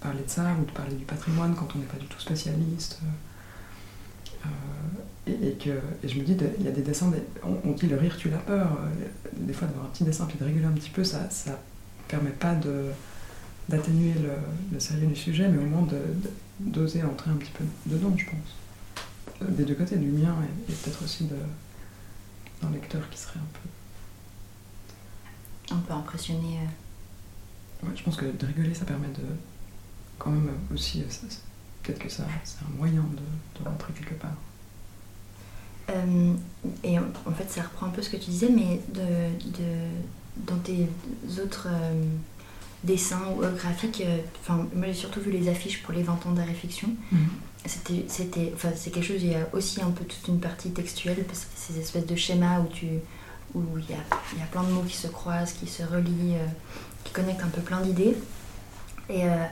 parler 0.00 0.22
de 0.22 0.30
ça 0.30 0.54
ou 0.60 0.64
de 0.64 0.70
parler 0.70 0.94
du 0.94 1.04
patrimoine 1.04 1.56
quand 1.56 1.66
on 1.74 1.80
n'est 1.80 1.84
pas 1.86 1.98
du 1.98 2.06
tout 2.06 2.20
spécialiste. 2.20 3.00
et, 5.26 5.54
que, 5.54 5.70
et 6.04 6.08
je 6.08 6.16
me 6.16 6.22
dis, 6.22 6.36
il 6.60 6.64
y 6.64 6.68
a 6.68 6.70
des 6.70 6.82
dessins, 6.82 7.10
on, 7.42 7.72
dit 7.72 7.88
le 7.88 7.96
rire 7.96 8.16
tue 8.16 8.30
la 8.30 8.38
peur. 8.38 8.78
Des 9.32 9.52
fois, 9.52 9.66
d'avoir 9.66 9.86
un 9.86 9.88
petit 9.88 10.04
dessin 10.04 10.26
puis 10.26 10.38
de 10.38 10.44
réguler 10.44 10.66
un 10.66 10.70
petit 10.70 10.90
peu, 10.90 11.02
ça 11.02 11.22
ne 11.24 11.52
permet 12.06 12.30
pas 12.30 12.54
d'atténuer 13.70 14.14
le, 14.14 14.32
le, 14.72 14.80
sérieux 14.80 15.06
du 15.06 15.16
sujet, 15.16 15.48
mais 15.48 15.62
au 15.62 15.66
moins 15.66 15.86
d'oser 16.58 17.02
entrer 17.02 17.30
un 17.30 17.36
petit 17.36 17.52
peu 17.52 17.64
dedans, 17.86 18.12
je 18.16 18.26
pense. 18.26 19.48
Des 19.48 19.64
deux 19.64 19.74
côtés, 19.74 19.96
du 19.96 20.08
mien 20.08 20.36
et, 20.42 20.72
peut-être 20.72 21.02
aussi 21.02 21.24
d'un 22.60 22.70
lecteur 22.70 23.08
qui 23.08 23.18
serait 23.18 23.38
un 23.38 23.48
peu. 25.68 25.74
Un 25.74 25.78
peu 25.78 25.94
impressionné. 25.94 26.58
Ouais, 27.82 27.90
je 27.94 28.02
pense 28.02 28.16
que 28.16 28.26
de 28.26 28.46
rigoler, 28.46 28.74
ça 28.74 28.84
permet 28.84 29.08
de. 29.08 29.24
Quand 30.18 30.30
même 30.30 30.50
aussi. 30.74 31.02
Peut-être 31.82 31.98
que 31.98 32.10
ça, 32.10 32.24
c'est 32.44 32.62
un 32.62 32.76
moyen 32.76 33.02
de, 33.02 33.64
rentrer 33.64 33.92
quelque 33.94 34.14
part. 34.14 34.36
Euh, 35.88 36.34
et 36.84 36.98
en 36.98 37.32
fait, 37.36 37.50
ça 37.50 37.62
reprend 37.62 37.86
un 37.86 37.90
peu 37.90 38.02
ce 38.02 38.10
que 38.10 38.16
tu 38.16 38.30
disais, 38.30 38.50
mais 38.50 38.80
de, 38.92 39.48
de 39.50 39.88
dans 40.46 40.58
tes 40.58 40.88
autres 41.42 41.66
euh, 41.68 42.04
dessins 42.84 43.22
ou 43.36 43.40
graphiques, 43.56 44.02
euh, 44.04 44.18
enfin, 44.40 44.66
moi 44.74 44.86
j'ai 44.86 44.94
surtout 44.94 45.20
vu 45.20 45.30
les 45.30 45.48
affiches 45.48 45.82
pour 45.82 45.92
les 45.92 46.02
20 46.02 46.26
ans 46.26 46.32
de 46.32 46.40
réflexion. 46.40 46.88
Mhm. 47.12 47.28
C'était, 47.66 48.04
c'était, 48.08 48.52
enfin, 48.54 48.70
c'est 48.74 48.90
quelque 48.90 49.04
chose, 49.04 49.22
il 49.22 49.32
y 49.32 49.34
a 49.34 49.46
aussi 49.52 49.82
un 49.82 49.90
peu 49.90 50.04
toute 50.04 50.26
une 50.28 50.40
partie 50.40 50.70
textuelle, 50.70 51.24
parce 51.24 51.40
que 51.40 51.50
ces 51.54 51.78
espèces 51.78 52.06
de 52.06 52.16
schémas 52.16 52.60
où 52.60 52.66
tu 52.68 52.86
où 53.52 53.62
il 53.76 53.90
y 53.90 53.94
a, 53.94 54.02
il 54.32 54.38
y 54.38 54.42
a 54.42 54.46
plein 54.46 54.62
de 54.62 54.70
mots 54.70 54.84
qui 54.86 54.96
se 54.96 55.08
croisent, 55.08 55.52
qui 55.54 55.66
se 55.66 55.82
relient, 55.82 56.36
qui 57.02 57.12
connectent 57.12 57.42
un 57.42 57.48
peu 57.48 57.60
plein 57.60 57.80
d'idées. 57.80 58.16
Et, 59.08 59.24
euh, 59.24 59.44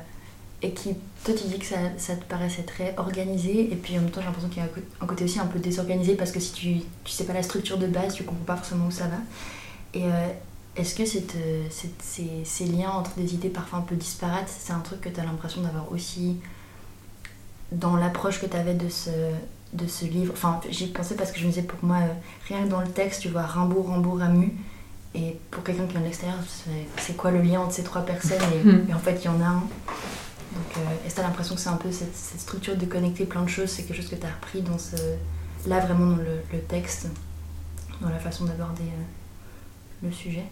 et 0.63 0.73
qui, 0.73 0.95
toi 1.25 1.35
tu 1.35 1.47
dis 1.47 1.59
que 1.59 1.65
ça, 1.65 1.77
ça, 1.99 2.17
te 2.17 2.25
paraissait 2.25 2.63
très 2.63 2.95
organisé, 2.97 3.73
et 3.73 3.77
puis 3.77 3.97
en 3.97 4.03
même 4.03 4.11
temps 4.11 4.21
j'ai 4.21 4.27
l'impression 4.27 4.49
qu'il 4.49 4.63
y 4.63 4.67
a 4.67 4.69
un 5.01 5.07
côté 5.07 5.25
aussi 5.25 5.39
un 5.39 5.47
peu 5.47 5.59
désorganisé, 5.59 6.15
parce 6.15 6.33
que 6.33 6.41
si 6.41 6.53
tu, 6.53 6.77
tu 7.05 7.13
sais 7.13 7.25
pas 7.25 7.33
la 7.33 7.43
structure 7.43 7.79
de 7.79 7.87
base, 7.87 8.15
tu 8.15 8.25
comprends 8.25 8.45
pas 8.45 8.57
forcément 8.57 8.87
où 8.87 8.91
ça 8.91 9.07
va. 9.07 9.19
Et 9.95 10.05
euh, 10.05 10.29
est-ce 10.79 10.95
que 10.95 11.05
cette, 11.05 11.35
cette, 11.71 12.01
ces, 12.03 12.31
ces, 12.45 12.65
liens 12.65 12.91
entre 12.91 13.11
des 13.17 13.35
idées 13.35 13.49
parfois 13.49 13.81
un 13.81 13.83
peu 13.83 13.97
disparates, 13.97 14.49
c'est 14.49 14.73
un 14.73 14.81
truc 14.81 15.01
que 15.01 15.09
tu 15.09 15.21
as 15.21 15.25
l'impression 15.25 15.61
d'avoir 15.61 15.91
aussi 15.93 16.37
dans 17.73 17.97
l'approche 17.97 18.41
que 18.41 18.47
tu 18.47 18.57
avais 18.57 18.75
de 18.75 18.89
ce, 18.89 19.11
de 19.73 19.87
ce 19.87 20.05
livre? 20.07 20.33
Enfin, 20.35 20.61
j'y 20.71 20.89
pensais 20.89 21.15
parce 21.15 21.33
que 21.33 21.39
je 21.39 21.45
me 21.45 21.51
disais 21.51 21.63
pour 21.63 21.79
moi, 21.83 21.99
euh, 21.99 22.13
rien 22.49 22.65
que 22.65 22.69
dans 22.69 22.81
le 22.81 22.89
texte, 22.89 23.23
tu 23.23 23.29
vois 23.29 23.43
Rimbaud, 23.43 23.83
Rambo, 23.83 24.15
Ramu, 24.15 24.53
et 25.15 25.37
pour 25.51 25.63
quelqu'un 25.63 25.87
qui 25.87 25.97
est 25.97 25.99
en 25.99 26.03
l'extérieur, 26.03 26.39
c'est 26.99 27.17
quoi 27.17 27.31
le 27.31 27.41
lien 27.41 27.61
entre 27.61 27.73
ces 27.73 27.83
trois 27.83 28.03
personnes? 28.03 28.39
Et, 28.89 28.93
en 28.95 28.99
fait, 28.99 29.21
il 29.23 29.25
y 29.25 29.29
en 29.29 29.41
a 29.41 29.47
un. 29.47 29.61
Donc, 29.61 30.77
euh, 30.77 30.81
est-ce 31.07 31.15
que 31.15 31.21
tu 31.21 31.21
as 31.21 31.29
l'impression 31.29 31.55
que 31.55 31.61
c'est 31.61 31.69
un 31.69 31.77
peu 31.77 31.91
cette, 31.93 32.15
structure 32.15 32.77
de 32.77 32.87
connecter 32.87 33.25
plein 33.25 33.43
de 33.43 33.49
choses? 33.49 33.71
C'est 33.71 33.85
quelque 33.85 33.97
chose 33.97 34.11
que 34.11 34.17
tu 34.17 34.27
as 34.27 34.31
repris 34.31 34.63
dans 34.63 34.79
ce, 34.79 34.97
là, 35.67 35.81
vraiment 35.81 36.17
dans 36.17 36.23
le, 36.23 36.59
texte, 36.69 37.09
dans 38.01 38.11
la 38.11 38.19
façon 38.19 38.45
d'aborder 38.45 38.83
euh, 38.83 40.07
le 40.07 40.13
sujet? 40.13 40.45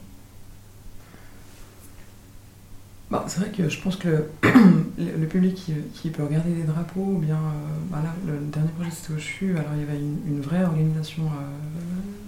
Bah, 3.10 3.24
c'est 3.28 3.40
vrai 3.40 3.50
que 3.50 3.68
je 3.68 3.80
pense 3.80 3.96
que 3.96 4.24
le, 4.98 5.26
public 5.26 5.54
qui, 5.94 6.10
peut 6.10 6.24
regarder 6.24 6.52
des 6.52 6.64
drapeaux, 6.64 7.12
ou 7.14 7.18
bien 7.18 7.36
euh, 7.36 7.78
bah 7.90 8.02
le 8.26 8.38
dernier 8.50 8.70
projet 8.70 8.90
c'était 8.90 9.14
au 9.14 9.18
CHU, 9.18 9.56
alors 9.58 9.72
il 9.74 9.80
y 9.80 9.82
avait 9.84 9.98
une, 9.98 10.40
vraie 10.40 10.64
organisation 10.64 11.24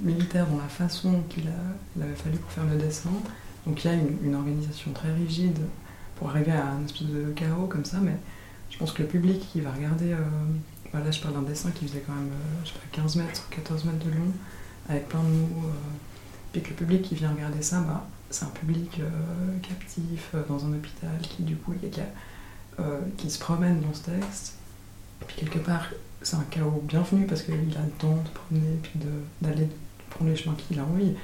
militaire 0.03 0.47
dans 0.47 0.59
la 0.59 0.69
façon 0.69 1.23
qu'il 1.29 1.49
avait 2.01 2.15
fallu 2.15 2.39
pour 2.39 2.51
faire 2.53 2.65
le 2.65 2.77
dessin. 2.77 3.11
Donc 3.69 3.85
il 3.85 3.91
y 3.91 3.95
a 3.95 3.97
une, 4.25 4.35
organisation 4.35 4.93
très 4.93 5.13
rigide 5.13 5.59
pour 6.17 6.31
arriver 6.31 6.53
à 6.53 6.69
un 6.69 6.85
espèce 6.85 7.07
de 7.09 7.33
chaos 7.33 7.67
comme 7.67 7.85
ça, 7.85 7.99
mais 8.03 8.17
je 8.71 8.79
pense 8.79 8.93
que 8.93 9.03
le 9.03 9.09
public 9.09 9.41
qui 9.53 9.61
va 9.61 9.73
regarder, 9.73 10.13
euh, 10.13 10.17
bah 10.93 11.01
là 11.05 11.11
je 11.11 11.21
parle 11.21 11.35
d'un 11.35 11.43
dessin 11.43 11.71
qui 11.71 11.87
faisait 11.87 12.03
quand 12.07 12.15
même 12.15 12.29
euh, 12.29 12.65
je 12.65 12.69
sais 12.69 12.75
pas, 12.75 13.03
15 13.03 13.17
mètres, 13.17 13.49
14 13.51 13.85
mètres 13.85 14.05
de 14.05 14.11
long, 14.11 14.33
avec 14.89 15.09
plein 15.09 15.23
de 15.23 15.29
mots, 15.29 15.67
euh, 15.67 16.59
et 16.59 16.61
que 16.61 16.71
le 16.71 16.75
public 16.77 17.03
qui 17.03 17.15
vient 17.15 17.31
regarder 17.31 17.61
ça, 17.61 17.81
bah, 17.81 18.07
c'est 18.31 18.45
un 18.45 18.51
public 18.51 19.01
captif 19.67 20.35
dans 20.49 20.67
un 20.67 20.73
hôpital 20.73 21.19
qui 21.23 21.43
du 21.43 21.57
coup 21.57 21.73
qui, 21.73 21.89
qui 23.17 23.31
se 23.31 23.39
promène 23.39 23.81
dans 23.81 23.95
ce 23.95 24.11
texte, 24.11 24.55
et 25.23 25.25
puis 25.25 25.37
quelque 25.37 25.59
part 25.59 25.87
c'est 26.23 26.37
un 26.37 26.45
chaos 26.51 26.83
bienvenu 26.85 27.27
parce 27.27 27.43
qu'il 27.43 27.55
a 27.55 27.83
le 27.83 27.91
temps 27.99 28.17
de 28.17 28.29
promener, 28.31 28.79
puis 28.83 28.93
d'aller 29.41 29.69
prendre 30.11 30.31
les 30.31 30.37
chemins 30.37 30.57
qu'il 30.57 30.79
a 30.79 30.85
envie. 30.85 31.15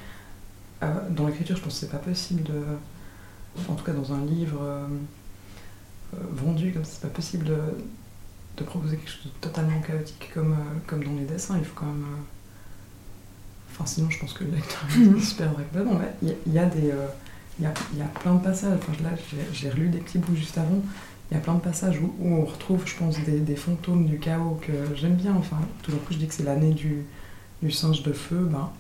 Euh, 0.83 1.11
dans 1.11 1.27
l'écriture, 1.27 1.57
je 1.57 1.63
pense 1.63 1.75
que 1.75 1.81
c'est 1.81 1.91
pas 1.91 1.99
possible 1.99 2.43
de. 2.43 2.63
en 3.69 3.75
tout 3.75 3.85
cas, 3.85 3.93
dans 3.93 4.13
un 4.13 4.25
livre 4.25 4.61
euh, 4.63 4.87
euh, 6.15 6.19
vendu 6.31 6.73
comme 6.73 6.85
ça, 6.85 6.93
c'est 6.95 7.09
pas 7.09 7.15
possible 7.15 7.45
de, 7.45 7.59
de, 8.57 8.65
proposer 8.65 8.97
quelque 8.97 9.11
chose 9.11 9.25
de 9.25 9.41
totalement 9.41 9.81
chaotique 9.81 10.31
comme, 10.33 10.57
comme 10.87 11.03
dans 11.03 11.15
les 11.15 11.25
dessins. 11.25 11.59
Il 11.59 11.65
faut 11.65 11.75
quand 11.75 11.87
même. 11.87 12.07
Enfin, 13.75 13.87
sinon, 13.87 14.09
je 14.11 14.19
pense 14.21 14.33
que 14.33 14.45
le 14.45 14.53
lecteur 14.53 14.81
se 15.21 15.35
perdrait 15.35 15.65
complètement. 15.65 16.01
Il 16.23 16.53
y, 16.53 16.59
a 16.59 16.67
des. 16.67 16.93
Il 17.59 17.65
y, 17.65 17.67
a, 17.67 17.75
y, 17.97 18.03
a, 18.03 18.07
plein 18.21 18.35
de 18.35 18.43
passages. 18.43 18.79
Enfin, 18.79 18.93
là, 19.03 19.11
j'ai 19.53 19.71
relu 19.71 19.89
des 19.89 19.99
petits 19.99 20.19
bouts 20.19 20.37
juste 20.37 20.57
avant. 20.57 20.81
Il 21.31 21.35
y 21.35 21.37
a 21.37 21.41
plein 21.41 21.55
de 21.55 21.61
passages 21.61 21.99
où, 22.01 22.13
on 22.23 22.45
retrouve, 22.45 22.87
je 22.87 22.97
pense, 22.97 23.19
des, 23.21 23.41
des, 23.41 23.57
fantômes 23.57 24.07
du 24.07 24.19
chaos 24.19 24.61
que 24.63 24.73
j'aime 24.95 25.15
bien. 25.15 25.35
Enfin, 25.37 25.59
tout 25.83 25.91
d'un 25.91 25.99
coup, 25.99 26.13
je 26.13 26.19
dis 26.19 26.29
que 26.29 26.35
c'est 26.35 26.45
l'année 26.45 26.73
du, 26.73 27.05
du 27.63 27.71
singe 27.71 28.03
de 28.03 28.13
feu. 28.13 28.49
Ben, 28.51 28.71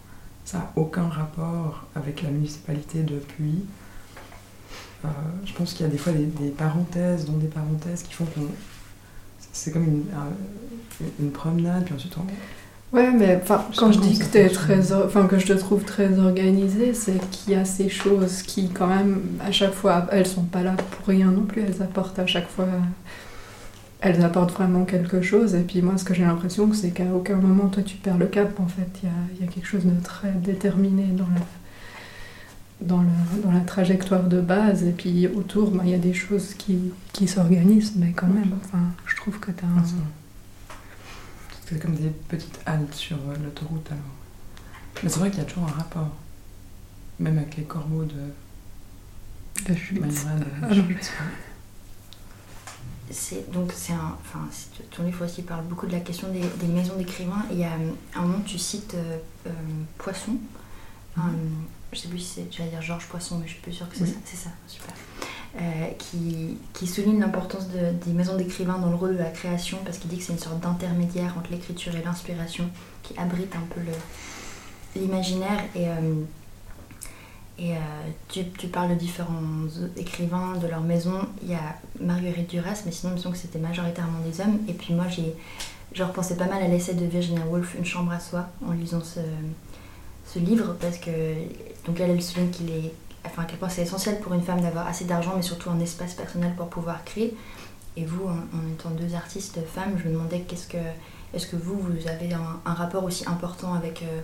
ça 0.45 0.59
n'a 0.59 0.73
aucun 0.77 1.09
rapport 1.09 1.87
avec 1.97 2.23
la 2.23 2.31
municipalité 2.31 3.03
de 3.03 3.17
Puy. 3.17 3.65
Euh, 5.05 5.09
je 5.45 5.53
pense 5.53 5.73
qu'il 5.73 5.85
y 5.87 5.89
a 5.89 5.93
des 5.93 5.99
fois 5.99 6.13
des, 6.13 6.51
parenthèses 6.51 7.27
dans 7.27 7.37
des 7.37 7.49
parenthèses 7.49 8.03
qui 8.03 8.13
font 8.13 8.25
qu'on. 8.27 8.47
C'est 9.53 9.71
comme 9.73 9.85
une, 9.85 10.05
une, 11.21 11.31
promenade, 11.31 11.85
puis 11.85 11.95
ensuite 11.95 12.17
on. 12.19 12.27
Ouais, 12.93 13.11
mais 13.11 13.43
quand 13.77 13.91
je 13.91 13.99
dis 13.99 14.19
que, 14.19 14.39
es 14.39 14.49
très, 14.49 14.93
enfin, 14.93 15.27
que 15.27 15.39
je 15.39 15.47
te 15.47 15.53
trouve 15.55 15.83
très 15.83 16.17
organisée, 16.19 16.95
c'est 16.95 17.19
qu'il 17.31 17.55
y 17.55 17.57
a 17.57 17.65
ces 17.65 17.89
choses 17.89 18.43
qui, 18.43 18.69
quand 18.69 18.87
même, 18.87 19.21
à 19.45 19.51
chaque 19.51 19.73
fois, 19.73 20.07
elles 20.13 20.27
sont 20.27 20.45
pas 20.45 20.63
là 20.63 20.75
pour 20.77 21.09
rien 21.09 21.33
non 21.33 21.43
plus, 21.43 21.63
elles 21.63 21.83
apportent 21.83 22.19
à 22.21 22.27
chaque 22.27 22.49
fois 22.49 22.69
elles 24.05 24.23
apportent 24.23 24.53
vraiment 24.53 24.85
quelque 24.85 25.23
chose. 25.23 25.55
Et 25.55 25.63
puis 25.63 25.81
moi, 25.81 25.97
ce 25.97 26.05
que 26.05 26.13
j'ai 26.13 26.25
l'impression, 26.25 26.71
c'est 26.75 26.91
qu'à 26.91 27.07
aucun 27.15 27.37
moment, 27.37 27.69
toi, 27.69 27.83
tu 27.83 27.97
perds 27.97 28.19
le 28.19 28.27
cap. 28.27 28.61
En 28.61 28.69
fait, 28.69 29.01
il 29.03 29.41
y 29.41 29.49
a, 29.49 29.51
quelque 29.51 29.67
chose 29.67 29.85
de 29.85 30.03
très 30.03 30.31
déterminé 30.31 31.05
dans 31.05 31.25
la, 31.25 31.41
dans, 32.83 33.03
dans 33.43 33.51
la 33.51 33.61
trajectoire 33.61 34.25
de 34.25 34.43
base. 34.43 34.85
Et 34.85 34.91
puis 34.91 35.27
autour, 35.27 35.71
bah, 35.71 35.85
il 35.87 35.91
y 35.91 35.95
a 35.95 35.99
des 35.99 36.13
choses 36.13 36.53
qui, 36.53 36.93
qui 37.15 37.27
s'organisent, 37.27 37.95
mais 37.97 38.13
quand 38.15 38.27
même, 38.27 38.53
enfin, 38.63 38.83
je 39.07 39.17
trouve 39.17 39.41
que 39.41 39.51
tu 39.51 39.65
as 39.65 39.69
un... 39.69 39.85
C'est 41.67 41.81
comme 41.81 41.95
des 41.95 42.11
petites 42.29 42.61
haltes 42.67 42.95
sur 42.95 43.17
euh, 43.17 43.37
l'autoroute, 43.43 43.87
alors. 43.91 44.03
Mais 45.03 45.09
c'est 45.09 45.19
vrai 45.19 45.31
qu'il 45.31 45.41
y 45.41 45.43
a 45.43 45.47
toujours 45.47 45.65
un 45.65 45.73
rapport. 45.73 46.11
Même 47.19 47.39
avec 47.39 47.57
les 47.57 47.65
corbeaux 47.65 48.05
de... 48.05 48.33
De 49.69 49.75
Schwitz 49.75 50.27
c'est 53.11 53.51
donc 53.53 53.73
c'est 53.73 53.93
un 53.93 54.17
enfin 54.21 54.49
ton 54.91 55.05
livre 55.05 55.25
aussi 55.25 55.43
parle 55.43 55.65
beaucoup 55.65 55.87
de 55.87 55.93
la 55.93 56.01
question 56.01 56.29
des, 56.29 56.67
maisons 56.67 56.97
d'écrivains. 56.97 57.45
Et 57.51 57.55
il 57.55 57.59
y 57.61 57.65
a 57.65 57.73
un 58.15 58.23
moment 58.23 58.41
tu 58.45 58.59
cites 58.59 58.95
euh, 58.95 59.19
euh, 59.47 59.51
Poisson. 59.99 60.37
Je 61.17 61.23
mhm. 61.23 61.65
je 61.93 61.99
sais 61.99 62.09
plus 62.09 62.19
si 62.19 62.27
c'est 62.27 62.53
j'allais 62.53 62.71
dire 62.71 62.83
Georges 62.83 63.07
Poisson 63.07 63.39
mais 63.39 63.47
je 63.47 63.53
suis 63.53 63.63
plus 63.63 63.73
sûre 63.73 63.89
que 63.89 63.97
c'est 63.97 64.07
ça. 64.07 64.17
C'est 64.25 64.37
ça 64.37 64.51
super 64.67 64.95
euh, 65.57 65.61
qui, 65.99 66.59
qui, 66.73 66.87
souligne 66.87 67.21
l'importance 67.21 67.69
de, 67.69 67.93
des 68.05 68.13
maisons 68.13 68.37
d'écrivains 68.37 68.79
dans 68.79 68.91
le 68.91 68.97
rôle 68.97 69.15
de 69.15 69.23
la 69.23 69.31
création 69.31 69.79
parce 69.85 69.99
qu'il 69.99 70.11
dit 70.11 70.19
que 70.19 70.25
c'est 70.25 70.33
une 70.33 70.39
sorte 70.39 70.61
d'intermédiaire 70.61 71.35
entre 71.39 71.51
l'écriture 71.53 71.95
et 71.95 72.03
l'inspiration 72.03 72.69
qui 73.03 73.17
abrite 73.19 73.55
un 73.55 73.75
peu 73.75 73.81
l'imaginaire 74.97 75.61
et 75.77 75.87
et 77.57 77.73
euh, 77.73 77.77
tu, 78.29 78.45
tu, 78.59 78.67
parles 78.67 78.91
de 78.91 78.95
différents 78.97 79.69
écrivains, 79.97 80.57
de 80.57 80.67
leur 80.67 80.81
maison. 80.81 81.21
Il 81.43 81.51
y 81.51 81.55
a 81.55 81.77
Marguerite 82.01 82.51
Duras, 82.51 82.83
mais 82.85 82.91
sinon, 82.91 83.13
il 83.13 83.17
me 83.17 83.21
semble 83.21 83.37
que 83.37 83.41
c'était 83.41 83.61
majoritairement 83.61 84.19
des 84.27 84.41
hommes. 84.41 84.59
Et 84.69 84.73
puis 84.73 84.93
moi, 84.93 85.07
j'ai 85.09 85.37
je 85.93 86.03
repensais 86.03 86.37
pas 86.37 86.47
mal 86.47 86.61
à 86.61 86.67
l'essai 86.67 86.95
de 86.95 87.05
Virginia 87.05 87.47
Woolf, 87.47 87.77
Une 87.79 87.85
chambre 87.85 88.11
à 88.11 88.19
soi, 88.19 88.49
en 88.67 88.73
lisant 88.73 89.01
ce, 89.01 89.21
ce 90.27 90.41
livre, 90.41 90.75
parce 90.81 90.99
que 90.99 91.11
donc 91.87 92.01
elle, 92.01 92.11
elle 92.11 92.23
souligne 92.23 92.51
qu'il 92.51 92.71
est, 92.71 92.93
enfin 93.25 93.43
à 93.43 93.45
quel 93.45 93.59
point 93.59 93.69
c'est 93.69 93.83
essentiel 93.83 94.21
pour 94.21 94.35
une 94.35 94.43
femme 94.43 94.61
d'avoir 94.61 94.87
assez 94.87 95.05
d'argent, 95.05 95.33
mais 95.37 95.43
surtout 95.43 95.71
un 95.71 95.81
espace 95.81 96.15
personnel 96.15 96.53
pour 96.57 96.69
pouvoir 96.69 97.05
créer. 97.05 97.37
Et 97.97 98.05
vous, 98.05 98.27
en, 98.27 98.73
étant 98.73 98.91
deux 98.91 99.15
artistes 99.15 99.61
femmes, 99.73 99.97
je 100.03 100.09
me 100.09 100.15
demandais 100.15 100.41
qu'est-ce 100.41 100.67
que, 100.67 100.79
est-ce 101.33 101.47
que 101.47 101.57
vous, 101.57 101.79
vous 101.79 102.09
avez 102.09 102.33
un, 102.33 102.75
rapport 102.75 103.05
aussi 103.05 103.25
important 103.29 103.75
avec 103.75 104.03
euh, 104.03 104.21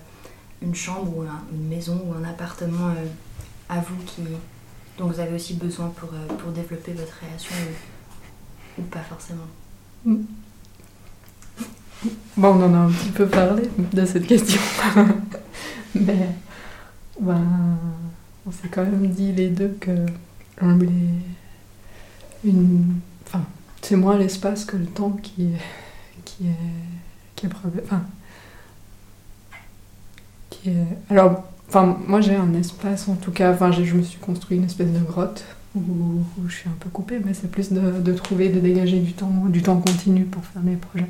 une 0.61 0.75
chambre 0.75 1.17
ou 1.17 1.25
une 1.53 1.69
maison 1.69 2.03
ou 2.07 2.15
un 2.15 2.29
appartement 2.29 2.89
euh, 2.89 3.07
à 3.69 3.81
vous 3.81 3.97
qui, 4.07 4.23
dont 4.99 5.07
vous 5.07 5.21
avez 5.21 5.35
aussi 5.35 5.55
besoin 5.55 5.89
pour, 5.97 6.11
euh, 6.13 6.27
pour 6.39 6.51
développer 6.51 6.93
votre 6.93 7.17
création 7.17 7.55
ou, 8.79 8.83
pas 8.83 9.01
forcément? 9.01 9.47
Bon, 12.37 12.49
on 12.49 12.63
en 12.65 12.75
a 12.75 12.79
un 12.79 12.91
petit 12.91 13.11
peu 13.11 13.27
parlé 13.27 13.69
de 13.93 14.05
cette 14.05 14.27
question. 14.27 14.61
Mais 15.95 16.29
ben, 17.21 17.45
on 18.47 18.53
s'est 18.53 18.69
quand 18.69 18.85
même 18.85 19.09
dit 19.09 19.33
les 19.33 19.49
deux 19.49 19.77
que 19.81 20.07
enfin, 23.27 23.45
c'est 23.83 23.97
moins 23.97 24.19
l'espace 24.19 24.65
que 24.65 24.77
le 24.77 24.87
temps 24.87 25.11
qui 25.11 25.45
est, 25.45 25.59
qui 26.25 26.47
est, 26.47 26.55
qui 27.37 27.47
est 27.47 27.51
alors, 31.09 31.45
enfin, 31.69 31.99
moi 32.07 32.21
j'ai 32.21 32.37
un 32.37 32.53
espace 32.55 33.09
en 33.09 33.17
tout 33.17 33.33
cas, 33.33 33.53
enfin, 33.53 33.73
je 33.73 33.95
me 33.95 34.03
suis 34.03 34.19
construit 34.19 34.59
une 34.59 34.65
espèce 34.65 34.93
de 34.93 35.01
grotte 35.01 35.45
où, 35.75 36.23
je 36.49 36.55
suis 36.55 36.69
un 36.69 36.77
peu 36.81 36.91
coupée, 36.91 37.21
mais 37.25 37.35
c'est 37.35 37.51
plus 37.51 37.73
de, 37.73 38.13
trouver, 38.13 38.49
de 38.49 38.61
dégager 38.61 38.99
du 38.99 39.13
temps, 39.13 39.47
du 39.49 39.63
temps 39.63 39.81
continu 39.81 40.25
pour 40.25 40.45
faire 40.45 40.63
mes 40.63 40.77
projets. 40.77 41.07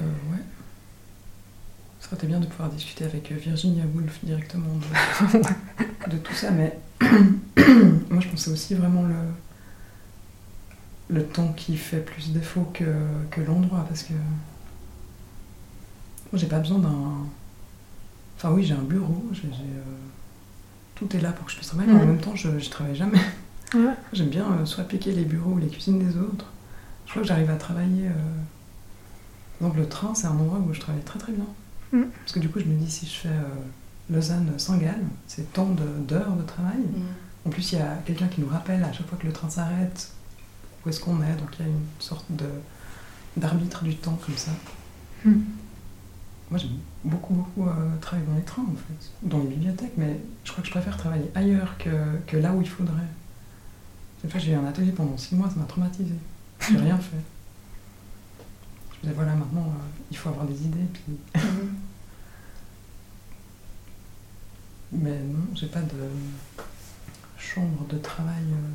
Euh, 0.00 0.04
ouais. 0.32 0.38
Ce 2.10 2.16
serait 2.16 2.26
bien 2.26 2.40
de 2.40 2.46
pouvoir 2.46 2.68
discuter 2.68 3.04
avec 3.04 3.32
euh, 3.32 3.36
Virginia 3.36 3.84
Woolf 3.94 4.18
directement 4.22 4.74
de, 4.76 6.10
de 6.12 6.18
tout 6.18 6.34
ça, 6.34 6.50
mais 6.50 6.78
moi 8.10 8.20
je 8.20 8.28
pensais 8.28 8.50
aussi 8.50 8.74
vraiment 8.74 9.02
le, 9.04 9.14
le 11.16 11.24
temps 11.24 11.52
qui 11.54 11.76
fait 11.76 12.00
plus 12.00 12.32
défaut 12.32 12.68
que, 12.74 12.84
que 13.30 13.40
l'endroit, 13.40 13.84
parce 13.88 14.02
que 14.02 14.12
moi 14.12 14.20
j'ai 16.34 16.46
pas 16.46 16.58
besoin 16.58 16.78
d'un. 16.78 17.12
Enfin 18.36 18.50
oui, 18.52 18.64
j'ai 18.64 18.74
un 18.74 18.82
bureau, 18.82 19.24
j'ai, 19.32 19.48
euh, 19.48 19.82
tout 20.94 21.14
est 21.16 21.20
là 21.20 21.32
pour 21.32 21.46
que 21.46 21.52
je 21.52 21.56
puisse 21.56 21.68
travailler, 21.68 21.92
mais 21.92 22.02
en 22.02 22.06
même 22.06 22.20
temps 22.20 22.36
je, 22.36 22.58
je 22.58 22.70
travaille 22.70 22.96
jamais. 22.96 23.20
J'aime 24.12 24.28
bien 24.28 24.46
euh, 24.52 24.66
soit 24.66 24.84
piquer 24.84 25.12
les 25.12 25.24
bureaux 25.24 25.52
ou 25.52 25.58
les 25.58 25.68
cuisines 25.68 25.98
des 25.98 26.16
autres. 26.18 26.46
Je 27.06 27.10
crois 27.10 27.22
que 27.22 27.28
j'arrive 27.28 27.50
à 27.50 27.56
travailler. 27.56 28.08
euh, 28.08 28.12
Donc 29.60 29.76
le 29.76 29.88
train, 29.88 30.14
c'est 30.14 30.26
un 30.26 30.32
endroit 30.38 30.58
où 30.58 30.72
je 30.74 30.80
travaille 30.80 31.02
très 31.02 31.18
très 31.18 31.32
bien. 31.32 31.46
Mm. 31.94 32.10
Parce 32.20 32.32
que 32.32 32.40
du 32.40 32.48
coup, 32.48 32.58
je 32.58 32.64
me 32.64 32.76
dis, 32.76 32.90
si 32.90 33.06
je 33.06 33.12
fais 33.12 33.28
euh, 33.28 34.10
Lausanne-Saint-Gall, 34.10 35.00
c'est 35.26 35.52
tant 35.52 35.68
de- 35.70 35.82
d'heures 36.06 36.34
de, 36.36 36.42
travail. 36.42 36.80
En 37.46 37.50
plus, 37.50 37.72
il 37.72 37.78
y 37.78 37.82
a 37.82 37.96
quelqu'un 38.04 38.26
qui 38.26 38.40
nous 38.40 38.48
rappelle 38.48 38.82
à 38.82 38.92
chaque 38.92 39.06
fois 39.06 39.18
que 39.18 39.26
le 39.26 39.32
train 39.32 39.48
s'arrête 39.48 40.10
où 40.84 40.88
est-ce 40.88 41.00
qu'on 41.00 41.22
est. 41.22 41.36
Donc 41.36 41.50
il 41.58 41.66
y 41.66 41.68
a 41.68 41.70
une 41.70 41.84
sorte 41.98 42.26
de 42.30 42.46
d'arbitre 43.36 43.82
du 43.82 43.96
temps 43.96 44.18
comme 44.24 44.36
ça. 44.36 44.52
Mm. 45.24 45.32
Moi, 46.50 46.58
j'aime 46.58 46.78
beaucoup, 47.04 47.34
beaucoup 47.34 47.68
euh, 47.68 47.96
travailler 48.00 48.26
dans 48.28 48.36
les 48.36 48.42
trains, 48.42 48.62
en 48.62 48.76
fait. 48.76 49.10
Dans 49.22 49.38
les 49.38 49.48
bibliothèques, 49.48 49.94
mais 49.96 50.20
je 50.44 50.52
crois 50.52 50.62
que 50.62 50.68
je 50.68 50.72
préfère 50.72 50.96
travailler 50.96 51.30
ailleurs 51.34 51.76
que, 51.78 51.90
que 52.26 52.36
là 52.36 52.52
où 52.52 52.60
il 52.60 52.68
faudrait. 52.68 53.08
Cette 54.20 54.30
fois, 54.30 54.40
j'ai 54.40 54.52
eu 54.52 54.54
un 54.54 54.66
atelier 54.66 54.92
pendant 54.92 55.16
six 55.16 55.34
mois, 55.34 55.48
ça 55.48 55.56
m'a 55.56 55.64
traumatisé. 55.64 56.14
J'ai 56.60 56.76
rien 56.78 56.96
fait. 56.96 57.16
Je 58.90 58.96
me 58.96 59.02
disais, 59.02 59.14
voilà, 59.14 59.34
maintenant, 59.34 59.66
euh, 59.66 60.02
il 60.10 60.16
faut 60.16 60.28
avoir 60.28 60.46
des 60.46 60.62
idées. 60.62 60.86
Puis... 60.92 61.40
Mais 64.94 65.18
non, 65.18 65.44
j'ai 65.54 65.66
pas 65.66 65.80
de 65.80 65.88
chambre 67.38 67.84
de 67.88 67.98
travail. 67.98 68.42
euh. 68.50 68.70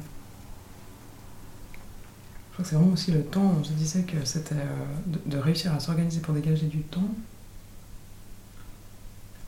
Je 2.50 2.54
crois 2.54 2.64
que 2.64 2.70
c'est 2.70 2.76
vraiment 2.76 2.94
aussi 2.94 3.12
le 3.12 3.24
temps. 3.24 3.56
On 3.60 3.64
se 3.64 3.72
disait 3.74 4.02
que 4.04 4.24
c'était 4.26 4.56
euh, 4.56 4.86
de, 5.06 5.20
de 5.26 5.38
réussir 5.38 5.74
à 5.74 5.80
s'organiser 5.80 6.20
pour 6.20 6.34
dégager 6.34 6.66
du 6.68 6.80
temps. 6.82 7.10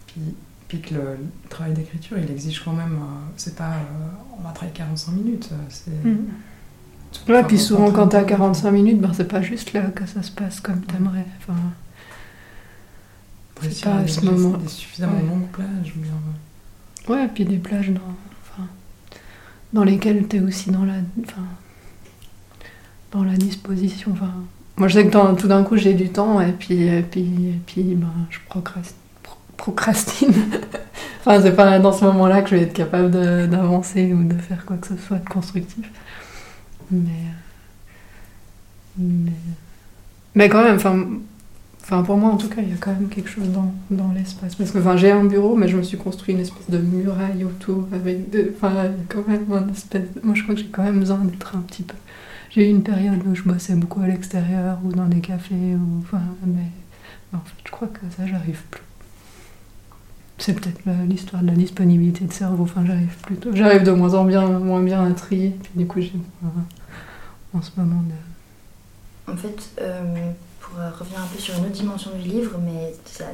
Puis, 0.08 0.22
puis 0.68 0.82
que 0.82 0.94
le, 0.94 1.02
le 1.18 1.50
travail 1.50 1.74
d'écriture, 1.74 2.18
il 2.18 2.30
exige 2.32 2.64
quand 2.64 2.74
même. 2.74 2.94
euh, 2.94 3.30
c'est 3.38 3.56
pas. 3.56 3.74
on 4.38 4.42
va 4.42 4.52
travailler 4.52 4.74
45 4.78 5.12
minutes. 5.12 5.50
C'est. 5.70 5.92
Mm. 5.92 6.28
Ouais, 7.28 7.44
puis 7.44 7.60
souvent 7.60 7.92
quand 7.92 8.08
t'as 8.08 8.20
dedans. 8.24 8.38
45 8.38 8.72
minutes, 8.72 9.02
ben, 9.02 9.12
c'est 9.14 9.28
pas 9.28 9.42
juste 9.42 9.74
là 9.74 9.82
que 9.90 10.06
ça 10.06 10.24
se 10.24 10.32
passe 10.32 10.62
comme 10.62 10.82
t'aimerais. 10.82 11.26
Enfin, 11.40 11.60
c'est 13.62 13.84
pas 13.84 13.96
à 13.98 14.08
ce 14.08 14.22
moment. 14.22 14.58
Des 14.58 14.68
suffisamment 14.70 15.18
Ouais. 15.18 15.24
longues 15.28 15.48
plages. 15.50 15.94
ou 15.98 16.00
bien, 16.00 16.12
euh, 17.10 17.14
Ouais, 17.14 17.28
puis 17.34 17.46
des 17.46 17.58
plages 17.58 17.90
dans, 17.90 18.02
enfin, 18.42 18.68
dans 19.74 19.84
lesquelles 19.84 20.28
t'es 20.28 20.40
aussi 20.40 20.72
dans 20.72 20.86
la, 20.86 20.94
enfin, 21.24 21.42
dans 23.12 23.24
la 23.24 23.36
disposition. 23.36 24.12
Enfin, 24.14 24.32
moi, 24.78 24.88
je 24.88 24.94
sais 24.96 25.06
que 25.08 25.36
tout 25.36 25.48
d'un 25.48 25.64
coup, 25.64 25.78
j'ai 25.78 25.94
du 25.94 26.10
temps 26.10 26.42
et 26.42 26.52
puis, 26.54 26.84
et 26.84 27.02
puis, 27.04 27.22
et 27.22 27.60
puis 27.66 27.84
ben, 27.96 28.08
je 28.30 28.40
procrast- 28.50 28.96
pro- 29.24 29.38
procrastine. 29.58 30.34
enfin, 31.20 31.42
c'est 31.42 31.56
pas 31.56 31.78
dans 31.80 31.92
ce 31.94 32.06
moment-là 32.06 32.42
que 32.42 32.50
je 32.50 32.56
vais 32.56 32.62
être 32.64 32.74
capable 32.74 33.12
d'avancer 33.50 34.14
ou 34.14 34.24
de 34.24 34.38
faire 34.38 34.66
quoi 34.66 34.78
que 34.78 34.88
ce 34.88 34.98
soit 34.98 35.18
de 35.18 35.30
constructif. 35.30 35.90
Mais, 36.90 37.00
mais, 38.98 39.32
mais 40.36 40.50
quand 40.50 40.64
même, 40.64 40.76
enfin, 40.76 41.08
Enfin, 41.94 42.04
pour 42.04 42.16
moi, 42.16 42.30
en 42.32 42.38
tout 42.38 42.48
cas, 42.48 42.62
il 42.62 42.70
y 42.70 42.72
a 42.72 42.78
quand 42.80 42.94
même 42.94 43.10
quelque 43.10 43.30
chose 43.30 43.50
dans, 43.50 43.74
dans 43.90 44.14
l'espace. 44.14 44.56
Parce 44.56 44.72
que 44.72 44.78
enfin, 44.78 44.96
j'ai 44.96 45.12
un 45.12 45.26
bureau, 45.26 45.58
mais 45.58 45.68
je 45.68 45.76
me 45.76 45.84
suis 45.84 45.98
construit 45.98 46.34
une 46.34 46.40
espèce 46.40 46.70
de 46.70 46.78
muraille 46.78 47.44
autour. 47.44 47.86
Avec. 47.92 48.20
Enfin, 48.56 48.72
quand 49.10 49.28
même 49.28 49.46
un 49.52 49.68
espèce... 49.68 50.08
Moi, 50.24 50.34
je 50.34 50.44
crois 50.44 50.56
que 50.56 50.62
j'ai 50.62 50.68
quand 50.68 50.84
même 50.84 51.00
besoin 51.00 51.18
d'être 51.18 51.54
un 51.54 51.60
petit 51.60 51.84
peu... 51.84 51.96
J'ai 52.50 52.68
eu 52.68 52.72
une 52.72 52.84
période 52.84 53.20
où 53.28 53.36
je 53.36 53.44
bossais 53.44 53.76
beaucoup 53.76 54.00
à 54.00 54.08
l'extérieur 54.08 54.78
ou 54.86 54.94
dans 54.94 55.08
des 55.08 55.20
cafés. 55.20 55.54
Ou... 55.54 56.00
Enfin, 56.02 56.22
mais... 56.46 56.70
en 57.34 57.40
fait, 57.40 57.56
je 57.66 57.72
crois 57.72 57.90
que 57.90 58.00
ça, 58.16 58.26
j'arrive 58.26 58.62
plus. 58.72 58.84
C'est 60.38 60.54
peut-être 60.54 60.80
l'histoire 61.10 61.42
de 61.42 61.48
la 61.48 61.56
disponibilité 61.56 62.24
de 62.24 62.32
cerveau. 62.32 62.64
Enfin, 62.64 62.86
j'arrive 62.86 63.18
plutôt... 63.22 63.54
J'arrive 63.54 63.84
de 63.84 63.92
moins 63.92 64.14
en 64.14 64.24
bien, 64.24 64.48
moins 64.48 64.82
bien 64.82 65.04
à 65.06 65.12
trier. 65.12 65.58
Puis 65.62 65.72
du 65.76 65.86
coup, 65.86 66.00
j'ai 66.00 66.14
un- 66.46 67.58
en 67.58 67.62
ce 67.62 67.72
moment 67.76 68.02
de... 68.02 69.34
En 69.34 69.36
fait, 69.36 69.72
euh, 69.82 70.32
euh, 70.80 70.90
revenir 70.98 71.20
un 71.20 71.28
peu 71.28 71.40
sur 71.40 71.56
une 71.58 71.66
autre 71.66 71.72
dimension 71.72 72.12
du 72.12 72.28
livre, 72.28 72.58
mais 72.64 72.94
ça, 73.06 73.26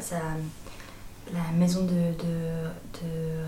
la 1.33 1.51
maison 1.57 1.83
de, 1.83 2.13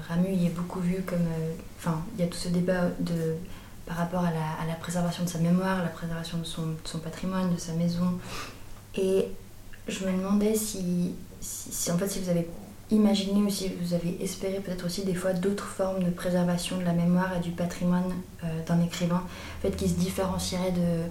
Ramu 0.07 0.33
y 0.33 0.47
est 0.47 0.55
beaucoup 0.55 0.79
vue 0.79 1.03
comme. 1.05 1.19
euh, 1.19 1.53
Enfin, 1.79 2.01
il 2.13 2.21
y 2.21 2.27
a 2.27 2.27
tout 2.27 2.37
ce 2.37 2.49
débat 2.49 2.89
de, 2.99 3.35
par 3.85 3.95
rapport 3.95 4.25
à 4.25 4.31
la, 4.31 4.73
préservation 4.81 5.23
de 5.23 5.29
sa 5.29 5.39
mémoire, 5.39 5.81
la 5.81 5.89
préservation 5.89 6.37
de 6.37 6.43
son, 6.43 6.99
patrimoine, 6.99 7.53
de 7.53 7.57
sa 7.57 7.71
maison. 7.71 8.19
Et 8.95 9.27
je 9.87 10.05
me 10.05 10.11
demandais 10.11 10.55
si, 10.55 11.15
si, 11.39 11.89
en 11.89 11.97
fait, 11.97 12.09
si 12.09 12.19
vous 12.19 12.29
avez 12.29 12.49
imaginé 12.91 13.39
ou 13.39 13.49
si 13.49 13.71
vous 13.81 13.93
avez 13.93 14.21
espéré 14.21 14.59
peut-être 14.59 14.85
aussi 14.85 15.05
des 15.05 15.13
fois 15.13 15.31
d'autres 15.31 15.67
formes 15.67 16.03
de 16.03 16.09
préservation 16.09 16.77
de 16.77 16.83
la 16.83 16.93
mémoire 16.93 17.37
et 17.37 17.39
du 17.39 17.51
patrimoine 17.51 18.11
euh, 18.43 18.47
d'un 18.67 18.81
écrivain, 18.81 19.23
en 19.23 19.61
fait, 19.61 19.71
qui 19.71 19.87
se 19.87 19.95
différencierait 19.95 20.71
de 20.71 21.09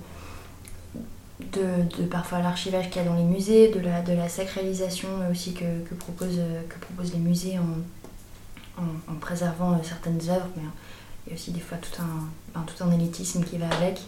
de, 1.40 2.02
de 2.02 2.06
parfois 2.06 2.40
l'archivage 2.40 2.90
qu'il 2.90 3.02
y 3.02 3.04
a 3.04 3.08
dans 3.08 3.16
les 3.16 3.22
musées, 3.22 3.70
de 3.70 3.80
la, 3.80 4.02
de 4.02 4.12
la 4.12 4.28
sacralisation 4.28 5.08
aussi 5.30 5.54
que, 5.54 5.84
que, 5.88 5.94
propose, 5.94 6.40
que 6.68 6.78
proposent 6.78 7.12
les 7.12 7.20
musées 7.20 7.58
en, 7.58 8.82
en, 8.82 9.12
en 9.12 9.16
préservant 9.16 9.72
euh, 9.72 9.82
certaines 9.82 10.20
œuvres, 10.28 10.48
mais 10.56 10.62
il 11.26 11.30
y 11.30 11.32
a 11.32 11.34
aussi 11.34 11.50
des 11.52 11.60
fois 11.60 11.78
tout 11.78 12.02
un, 12.02 12.28
ben, 12.54 12.64
tout 12.66 12.82
un 12.84 12.90
élitisme 12.92 13.44
qui 13.44 13.58
va 13.58 13.66
avec. 13.66 14.00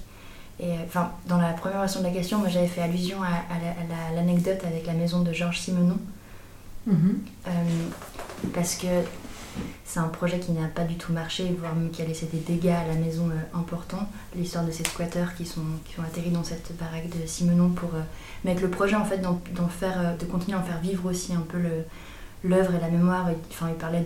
Et 0.59 0.73
enfin, 0.85 1.13
dans 1.27 1.39
la 1.39 1.53
première 1.53 1.81
version 1.81 2.01
de 2.01 2.07
la 2.07 2.13
question, 2.13 2.39
moi 2.39 2.49
j'avais 2.49 2.67
fait 2.67 2.83
allusion 2.83 3.23
à, 3.23 3.29
à 3.29 4.15
l'anecdote 4.15 4.59
la, 4.63 4.69
avec 4.69 4.87
la 4.87 4.93
maison 4.93 5.21
de 5.23 5.33
Georges 5.33 5.61
Simenon. 5.61 5.99
Euh, 6.89 6.93
parce 8.53 8.75
que 8.75 8.87
c'est 9.85 9.99
un 9.99 10.09
projet 10.09 10.39
qui 10.39 10.53
n'a 10.53 10.69
pas 10.69 10.85
du 10.85 10.97
tout 10.97 11.13
marché, 11.13 11.55
voire 11.59 11.75
même 11.75 11.91
qui 11.91 12.03
a 12.03 12.05
laissé 12.05 12.27
des 12.27 12.39
dégâts 12.39 12.69
à 12.69 12.87
la 12.87 12.95
maison 12.95 13.29
euh, 13.31 13.59
importants. 13.59 14.09
L'histoire 14.37 14.65
de 14.65 14.71
ces 14.71 14.85
squatteurs 14.85 15.35
qui 15.35 15.45
sont, 15.45 15.63
qui 15.85 16.01
atterris 16.01 16.31
dans 16.31 16.45
cette 16.45 16.77
baraque 16.77 17.09
de 17.09 17.27
Simenon 17.27 17.71
pour. 17.71 17.95
Euh, 17.95 18.03
mais 18.45 18.53
avec 18.53 18.63
le 18.63 18.71
projet 18.71 18.97
en 18.97 19.05
fait 19.05 19.19
d'en 19.19 19.41
euh, 19.83 20.17
de 20.17 20.25
continuer 20.27 20.57
à 20.57 20.61
en 20.61 20.65
faire 20.65 20.81
vivre 20.81 21.11
aussi 21.11 21.35
un 21.35 21.41
peu 21.41 21.59
l'œuvre 22.45 22.75
et 22.75 22.81
la 22.81 22.89
mémoire. 22.89 23.29
Enfin, 23.51 23.69
il 23.71 23.75
parlait 23.75 24.05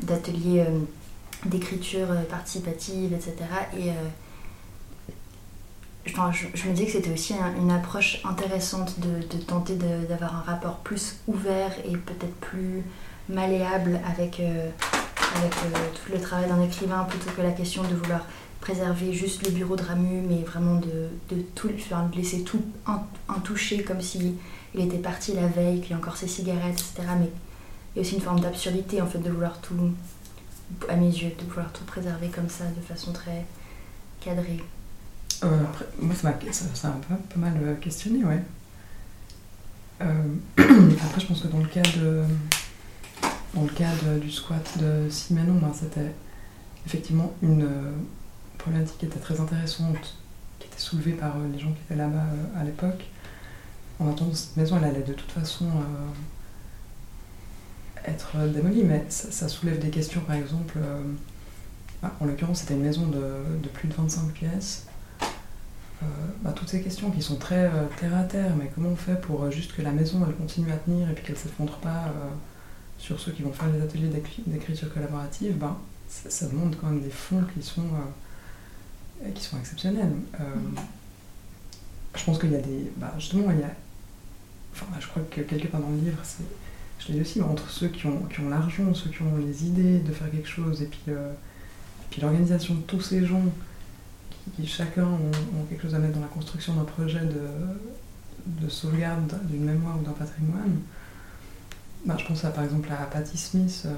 d'ateliers 0.00 0.60
euh, 0.60 0.80
d'écriture 1.44 2.08
participative, 2.28 3.12
etc. 3.12 3.34
Et 3.78 3.90
je, 6.06 6.68
me 6.68 6.72
disais 6.72 6.86
que 6.86 6.92
c'était 6.92 7.12
aussi 7.12 7.34
un, 7.34 7.54
une 7.56 7.70
approche 7.70 8.20
intéressante 8.24 8.98
de 9.00 9.38
tenter 9.38 9.74
d'avoir 9.74 10.36
un 10.36 10.40
rapport 10.40 10.78
plus 10.78 11.18
ouvert 11.26 11.72
et 11.84 11.96
peut-être 11.96 12.34
plus 12.36 12.82
malléable 13.28 14.00
avec, 14.06 14.40
euh, 14.40 14.70
avec 15.36 15.52
euh, 15.52 15.78
tout 15.94 16.12
le 16.12 16.20
travail 16.20 16.48
d'un 16.48 16.62
écrivain 16.62 17.04
plutôt 17.04 17.30
que 17.30 17.42
la 17.42 17.52
question 17.52 17.82
de 17.82 17.94
vouloir 17.94 18.24
préserver 18.60 19.12
juste 19.12 19.44
le 19.46 19.52
bureau 19.52 19.76
de 19.76 19.82
Ramu, 19.82 20.22
mais 20.28 20.42
vraiment 20.42 20.80
de, 20.80 21.08
de, 21.30 21.42
tout, 21.54 21.70
enfin, 21.74 22.08
de 22.12 22.16
laisser 22.16 22.42
tout 22.42 22.62
intouché 23.28 23.82
comme 23.82 24.00
s'il 24.00 24.34
il 24.74 24.80
était 24.80 24.98
parti 24.98 25.32
la 25.32 25.46
veille, 25.46 25.80
qu'il 25.80 25.92
y 25.92 25.94
a 25.94 25.96
encore 25.96 26.16
ses 26.16 26.26
cigarettes, 26.26 26.74
etc. 26.74 27.08
Mais 27.18 27.30
il 27.94 27.96
y 27.96 27.98
a 27.98 28.02
aussi 28.02 28.16
une 28.16 28.20
forme 28.20 28.40
d'absurdité 28.40 29.00
en 29.00 29.06
fait 29.06 29.18
de 29.18 29.30
vouloir 29.30 29.58
tout, 29.60 29.74
à 30.88 30.96
mes 30.96 31.06
yeux, 31.06 31.30
de 31.38 31.44
vouloir 31.48 31.72
tout 31.72 31.84
préserver 31.84 32.28
comme 32.28 32.48
ça 32.48 32.64
de 32.64 32.82
façon 32.82 33.12
très 33.12 33.46
cadrée. 34.20 34.62
Euh, 35.44 35.62
moi, 36.00 36.14
ça 36.14 36.30
m'a 36.30 36.88
un 36.88 36.92
peu, 36.92 37.14
pas 37.14 37.40
mal 37.40 37.78
questionné, 37.80 38.24
ouais. 38.24 38.42
Après, 40.00 41.20
je 41.20 41.26
pense 41.26 41.40
que 41.40 41.48
dans 41.48 41.58
le 41.58 41.66
cas 41.66 41.82
de, 41.82 42.22
dans 43.56 43.62
le 43.62 43.70
cas 43.70 43.90
du 44.20 44.30
squat 44.30 44.78
de 44.78 45.08
Simenon, 45.08 45.54
ben, 45.54 45.72
c'était 45.72 46.12
effectivement 46.86 47.32
une 47.42 47.62
euh, 47.62 47.92
problématique 48.58 48.98
qui 48.98 49.06
était 49.06 49.18
très 49.18 49.40
intéressante, 49.40 50.18
qui 50.58 50.68
était 50.68 50.78
soulevée 50.78 51.12
par 51.12 51.36
euh, 51.36 51.48
les 51.52 51.58
gens 51.58 51.72
qui 51.72 51.80
étaient 51.86 51.96
là-bas 51.96 52.18
euh, 52.18 52.60
à 52.60 52.64
l'époque. 52.64 53.04
En 53.98 54.10
attendant, 54.10 54.34
cette 54.34 54.56
maison, 54.58 54.76
elle 54.76 54.84
allait 54.84 55.02
de 55.02 55.14
toute 55.14 55.32
façon 55.32 55.64
être 58.04 58.36
démolie, 58.52 58.84
mais 58.84 59.06
ça, 59.08 59.48
soulève 59.48 59.78
des 59.78 59.88
questions, 59.88 60.20
par 60.20 60.36
exemple, 60.36 60.78
bah, 62.02 62.12
en 62.20 62.26
l'occurrence, 62.26 62.60
c'était 62.60 62.74
une 62.74 62.82
maison 62.82 63.06
de, 63.06 63.68
plus 63.72 63.88
de 63.88 63.94
25 63.94 64.32
pièces. 64.32 64.84
Bah, 66.42 66.52
toutes 66.54 66.68
ces 66.68 66.82
questions 66.82 67.10
qui 67.10 67.22
sont 67.22 67.36
très 67.36 67.70
terre 67.98 68.14
à 68.14 68.24
terre, 68.24 68.52
mais 68.58 68.70
comment 68.74 68.90
on 68.90 68.96
fait 68.96 69.18
pour 69.18 69.50
juste 69.50 69.74
que 69.74 69.80
la 69.80 69.92
maison 69.92 70.22
elle 70.28 70.34
continue 70.34 70.70
à 70.70 70.76
tenir 70.76 71.08
et 71.08 71.14
puis 71.14 71.24
qu'elle 71.24 71.36
ne 71.36 71.40
s'effondre 71.40 71.78
pas 71.78 72.12
sur 72.98 73.20
ceux 73.20 73.32
qui 73.32 73.42
vont 73.42 73.52
faire 73.52 73.70
les 73.72 73.80
ateliers 73.80 74.10
d'écriture 74.46 74.92
collaborative, 74.92 75.56
bah, 75.56 75.78
ça, 76.08 76.46
demande 76.46 76.76
quand 76.80 76.88
même 76.88 77.00
des 77.00 77.10
fonds 77.10 77.44
qui 77.54 77.62
sont, 77.62 77.88
qui 79.34 79.42
sont 79.42 79.58
exceptionnels. 79.58 80.12
je 82.14 82.24
pense 82.24 82.38
qu'il 82.38 82.52
y 82.52 82.56
a 82.56 82.60
des. 82.60 82.90
Justement, 83.18 83.50
il 83.50 83.60
y 83.60 83.62
a. 83.62 83.70
Enfin, 84.72 84.86
je 85.00 85.06
crois 85.06 85.22
que 85.30 85.40
quelque 85.40 85.68
part 85.68 85.80
dans 85.80 85.90
le 85.90 85.98
livre, 85.98 86.18
c'est 86.22 86.44
je 86.98 87.12
l'ai 87.12 87.20
aussi, 87.20 87.40
entre 87.40 87.68
ceux 87.70 87.88
qui 87.88 88.06
ont, 88.06 88.22
qui 88.22 88.40
ont 88.40 88.48
l'argent, 88.48 88.94
ceux 88.94 89.10
qui 89.10 89.22
ont 89.22 89.36
les 89.36 89.64
idées 89.64 90.00
de 90.00 90.12
faire 90.12 90.30
quelque 90.30 90.48
chose, 90.48 90.82
et 90.82 90.86
puis, 90.86 91.00
euh, 91.08 91.32
puis 92.10 92.20
l'organisation 92.20 92.74
de 92.74 92.80
tous 92.80 93.00
ces 93.00 93.24
gens 93.24 93.42
qui, 94.56 94.66
chacun 94.66 95.04
ont, 95.04 95.64
quelque 95.68 95.82
chose 95.82 95.94
à 95.94 95.98
mettre 95.98 96.14
dans 96.14 96.20
la 96.20 96.28
construction 96.28 96.74
d'un 96.74 96.84
projet 96.84 97.20
de, 97.20 98.64
de 98.64 98.68
sauvegarde 98.68 99.38
d'une 99.44 99.64
mémoire 99.64 99.98
ou 100.00 100.04
d'un 100.04 100.12
patrimoine. 100.12 100.78
Bah, 102.06 102.16
je 102.18 102.24
pense 102.24 102.44
à, 102.44 102.50
par 102.50 102.64
exemple 102.64 102.88
à 102.90 103.04
Patti 103.06 103.36
Smith, 103.36 103.82
euh, 103.86 103.94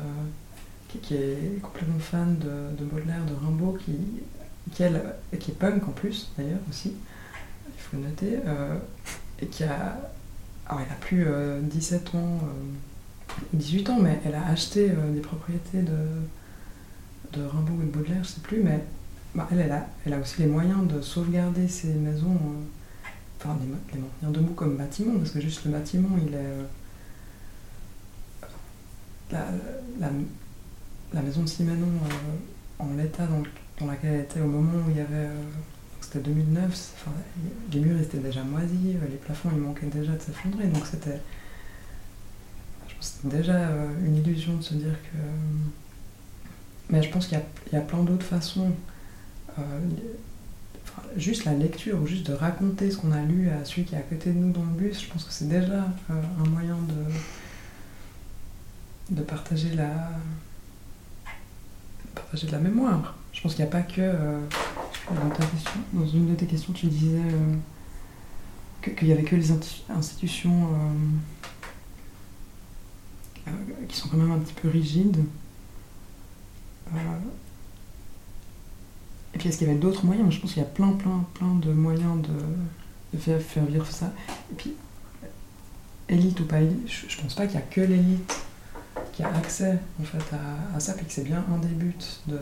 qui, 1.00 1.14
est 1.14 1.60
complètement 1.62 1.98
fan 1.98 2.38
de, 2.38 2.84
Baudelaire, 2.84 3.24
de 3.26 3.34
Rimbaud, 3.44 3.78
qui, 3.84 4.82
elle, 4.82 5.02
qui 5.38 5.50
est 5.50 5.54
punk 5.54 5.86
en 5.86 5.92
plus, 5.92 6.30
d'ailleurs, 6.36 6.58
aussi, 6.68 6.94
il 7.66 7.80
faut 7.80 7.96
le 7.98 8.04
noter, 8.04 8.38
euh, 8.46 8.76
et 9.40 9.46
qui 9.46 9.62
a, 9.62 9.98
alors 10.66 10.80
elle 10.84 10.92
a 10.92 10.96
plus 11.00 11.26
17 11.70 12.14
ans 12.14 12.40
18 13.52 13.90
ans, 13.90 13.98
mais 14.00 14.20
elle 14.24 14.34
a 14.34 14.46
acheté 14.48 14.90
euh, 14.90 15.12
des 15.12 15.20
propriétés 15.20 15.82
de, 15.82 17.38
de 17.38 17.44
Rimbaud 17.44 17.74
ou 17.74 17.82
de 17.82 17.90
Baudelaire, 17.90 18.22
je 18.22 18.28
sais 18.28 18.40
plus, 18.40 18.62
mais 18.62 18.84
bah, 19.34 19.48
elle, 19.52 19.60
elle 19.60 19.72
a, 19.72 19.86
elle, 20.06 20.14
a, 20.14 20.18
aussi 20.18 20.40
les 20.40 20.46
moyens 20.48 20.86
de 20.86 21.00
sauvegarder 21.00 21.68
ces 21.68 21.88
maisons, 21.88 22.34
euh, 22.34 23.08
enfin 23.38 23.56
les, 23.60 23.66
les, 23.94 24.00
maintenir 24.00 24.30
debout 24.30 24.54
comme 24.54 24.76
bâtiment, 24.76 25.18
parce 25.18 25.30
que 25.30 25.40
juste 25.40 25.64
le 25.64 25.72
bâtiment, 25.72 26.16
il 26.26 26.34
est. 26.34 26.54
Euh, 29.32 29.36
la, 30.00 30.08
la, 31.12 31.22
maison 31.22 31.42
de 31.42 31.46
Simenon, 31.46 31.86
en 32.78 32.88
l'état 32.96 33.26
dans, 33.26 33.42
dans, 33.78 33.90
laquelle 33.90 34.14
elle 34.14 34.20
était 34.20 34.40
au 34.40 34.46
moment 34.46 34.78
où 34.86 34.90
il 34.90 34.96
y 34.96 35.00
avait. 35.00 35.28
c'était 36.00 36.20
2009, 36.20 36.94
les 37.72 37.80
murs 37.80 38.00
étaient 38.00 38.18
déjà 38.18 38.42
moisis, 38.42 38.96
les 39.10 39.16
plafonds 39.16 39.50
ils 39.52 39.60
manquaient 39.60 39.86
déjà 39.86 40.12
de 40.12 40.20
s'effondrer, 40.20 40.66
donc 40.68 40.86
c'était 40.86 41.20
c'est 43.00 43.28
déjà 43.28 43.54
euh, 43.54 43.88
une 44.04 44.16
illusion 44.16 44.56
de 44.56 44.62
se 44.62 44.74
dire 44.74 44.94
que. 45.02 45.18
Mais 46.90 47.02
je 47.02 47.10
pense 47.10 47.26
qu'il 47.26 47.38
y, 47.72 47.76
a 47.76 47.80
plein 47.80 48.02
d'autres 48.02 48.26
façons. 48.26 48.72
Euh, 49.58 49.62
juste 51.16 51.44
la 51.44 51.54
lecture, 51.54 52.00
ou 52.00 52.06
juste 52.06 52.26
de 52.26 52.32
raconter 52.32 52.90
ce 52.90 52.96
qu'on 52.96 53.12
a 53.12 53.22
lu 53.22 53.50
à 53.50 53.64
celui 53.64 53.84
qui 53.84 53.94
est 53.94 53.98
à 53.98 54.02
côté 54.02 54.30
de 54.30 54.38
nous 54.38 54.52
dans 54.52 54.64
le 54.64 54.72
bus, 54.72 55.02
je 55.02 55.08
pense 55.10 55.24
que 55.24 55.32
c'est 55.32 55.48
déjà 55.48 55.86
euh, 56.10 56.22
un 56.40 56.48
moyen 56.48 56.76
de, 56.76 57.12
de 59.10 59.22
partager 59.22 59.74
la 59.74 60.10
partager 62.14 62.46
de 62.46 62.52
la 62.52 62.58
mémoire. 62.58 63.16
Je 63.32 63.40
pense 63.40 63.54
qu'il 63.54 63.64
n'y 63.64 63.70
a 63.70 63.72
pas 63.72 63.82
que 63.82 64.12
question, 65.50 65.80
dans 65.92 66.06
une 66.06 66.30
de 66.30 66.34
tes 66.34 66.46
questions, 66.46 66.72
tu 66.72 66.86
disais 66.86 67.22
qu'il 68.82 69.08
n'y 69.08 69.12
avait 69.12 69.22
que 69.22 69.36
les 69.36 69.52
institutions 69.88 70.68
euh, 73.46 73.50
qui 73.88 73.96
sont 73.96 74.08
quand 74.08 74.16
même 74.16 74.32
un 74.32 74.38
petit 74.38 74.54
peu 74.54 74.68
rigides. 74.68 75.24
Euh, 76.94 76.98
et 79.34 79.38
puis 79.38 79.48
est-ce 79.48 79.58
qu'il 79.58 79.66
y 79.66 79.70
avait 79.70 79.78
d'autres 79.78 80.04
moyens? 80.04 80.32
Je 80.32 80.40
pense 80.40 80.52
qu'il 80.52 80.62
y 80.62 80.66
a 80.66 80.68
plein, 80.68 80.92
plein, 80.92 81.24
plein 81.34 81.54
de 81.54 81.72
moyens 81.72 82.22
de, 83.12 83.18
faire, 83.18 83.64
vivre 83.66 83.86
ça. 83.86 84.12
Et 84.50 84.54
puis, 84.54 84.74
élite 86.08 86.40
ou 86.40 86.44
pas 86.44 86.60
élite, 86.60 86.88
je, 86.88 87.20
pense 87.20 87.34
pas 87.34 87.46
qu'il 87.46 87.56
y 87.56 87.62
a 87.62 87.66
que 87.66 87.80
l'élite 87.80 88.36
qui 89.18 89.24
a 89.24 89.35
accès 89.35 89.76
en 90.00 90.04
fait 90.04 90.37
à, 90.76 90.78
ça, 90.78 90.92
puis 90.92 91.04
que 91.04 91.12
c'est 91.12 91.24
bien 91.24 91.44
un 91.52 91.59
des 91.59 91.74
buts 91.74 91.92
de, 92.28 92.38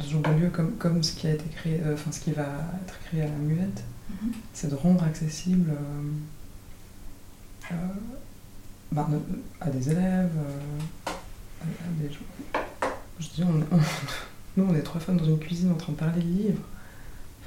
ce 0.00 0.10
genre 0.10 0.22
de 0.22 0.32
lieu 0.32 0.50
comme, 0.50 0.72
comme 0.72 1.00
ce 1.04 1.12
qui 1.12 1.28
a 1.28 1.34
été 1.34 1.44
créé, 1.48 1.80
euh, 1.86 1.94
enfin 1.94 2.10
ce 2.10 2.18
qui 2.18 2.32
va 2.32 2.48
être 2.82 2.98
créé 3.04 3.22
à 3.22 3.26
la 3.26 3.36
muette, 3.36 3.84
mm-hmm. 4.10 4.32
c'est 4.52 4.68
de 4.68 4.74
rendre 4.74 5.04
accessible 5.04 5.70
bah, 8.90 9.08
à 9.60 9.70
des 9.70 9.90
élèves, 9.90 10.32
euh, 11.06 11.10
à 11.10 12.02
des 12.02 12.12
gens. 12.12 12.64
Je 13.20 13.28
dis, 13.28 13.44
nous, 14.56 14.64
on 14.64 14.74
est 14.74 14.82
trois 14.82 15.00
femmes 15.00 15.18
dans 15.18 15.24
une 15.24 15.38
cuisine 15.38 15.70
en 15.70 15.76
train 15.76 15.92
de 15.92 15.98
parler 15.98 16.20
de 16.20 16.26
livres. 16.26 16.64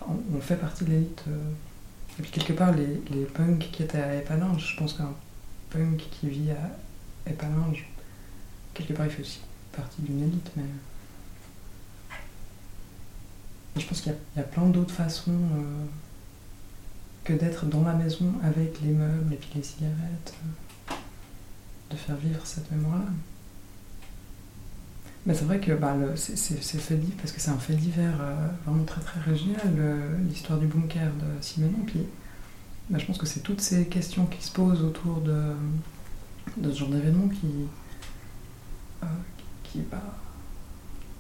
on, 0.08 0.40
fait 0.40 0.56
partie 0.56 0.86
de 0.86 0.92
l'élite. 0.92 1.26
Euh. 1.28 1.52
Et 2.20 2.22
puis, 2.22 2.32
quelque 2.32 2.54
part, 2.54 2.72
les, 2.72 3.02
les 3.12 3.26
punks 3.26 3.70
qui 3.74 3.84
étaient 3.84 4.02
à 4.02 4.16
Épalinges, 4.16 4.72
je 4.72 4.80
pense 4.80 4.94
qu'un 4.94 5.12
punk 5.72 5.98
qui 6.10 6.30
vit 6.30 6.52
à 6.52 6.85
Épalinges, 7.28 7.86
quelque 8.74 8.94
part, 8.94 9.06
il 9.06 9.12
fait 9.12 9.22
aussi 9.22 9.40
partie 9.72 10.02
d'une 10.02 10.24
élite, 10.24 10.52
mais. 10.56 10.64
je 13.78 13.86
pense 13.86 14.02
qu'il 14.02 14.14
y, 14.38 14.40
a 14.40 14.44
plein 14.44 14.68
d'autres 14.68 14.94
façons 14.94 15.32
euh, 15.32 15.86
que 17.24 17.34
d'être 17.34 17.66
dans 17.66 17.84
la 17.84 17.94
maison 17.94 18.34
avec 18.42 18.80
les 18.82 18.92
meubles 18.92 19.34
et 19.34 19.38
puis 19.38 19.50
les 19.56 19.64
cigarettes 19.64 20.34
de 21.90 21.96
faire 21.96 22.16
vivre 22.16 22.40
cette 22.46 22.72
mémoire-là. 22.72 23.12
Mais 25.26 25.34
c'est 25.34 25.46
vrai 25.46 25.60
que 25.60 25.72
bah, 25.74 25.96
c'est 26.16 26.38
fait 26.56 26.96
divers, 26.96 27.18
parce 27.18 27.32
que 27.32 27.42
c'est 27.42 27.50
un 27.50 27.58
fait 27.58 27.74
divers 27.74 28.18
euh, 28.22 28.48
vraiment 28.66 28.84
très 28.86 29.02
très 29.02 29.20
régional, 29.20 29.74
l'histoire 30.30 30.60
du 30.60 30.68
bunker 30.68 31.12
de 31.14 31.42
Simenon. 31.42 31.84
Puis 31.88 32.06
bah, 32.90 33.00
je 33.00 33.06
pense 33.06 33.18
que 33.18 33.26
c'est 33.26 33.40
toutes 33.40 33.62
ces 33.62 33.88
questions 33.88 34.28
qui 34.28 34.44
se 34.44 34.52
posent 34.52 34.84
autour 34.84 35.22
de, 35.22 35.54
de 36.58 36.72
ce 36.72 36.80
genre 36.80 36.90
d'événement 36.90 37.28
qui, 37.28 37.48
euh, 39.04 39.08
qui, 39.64 39.80
bah, 39.80 40.02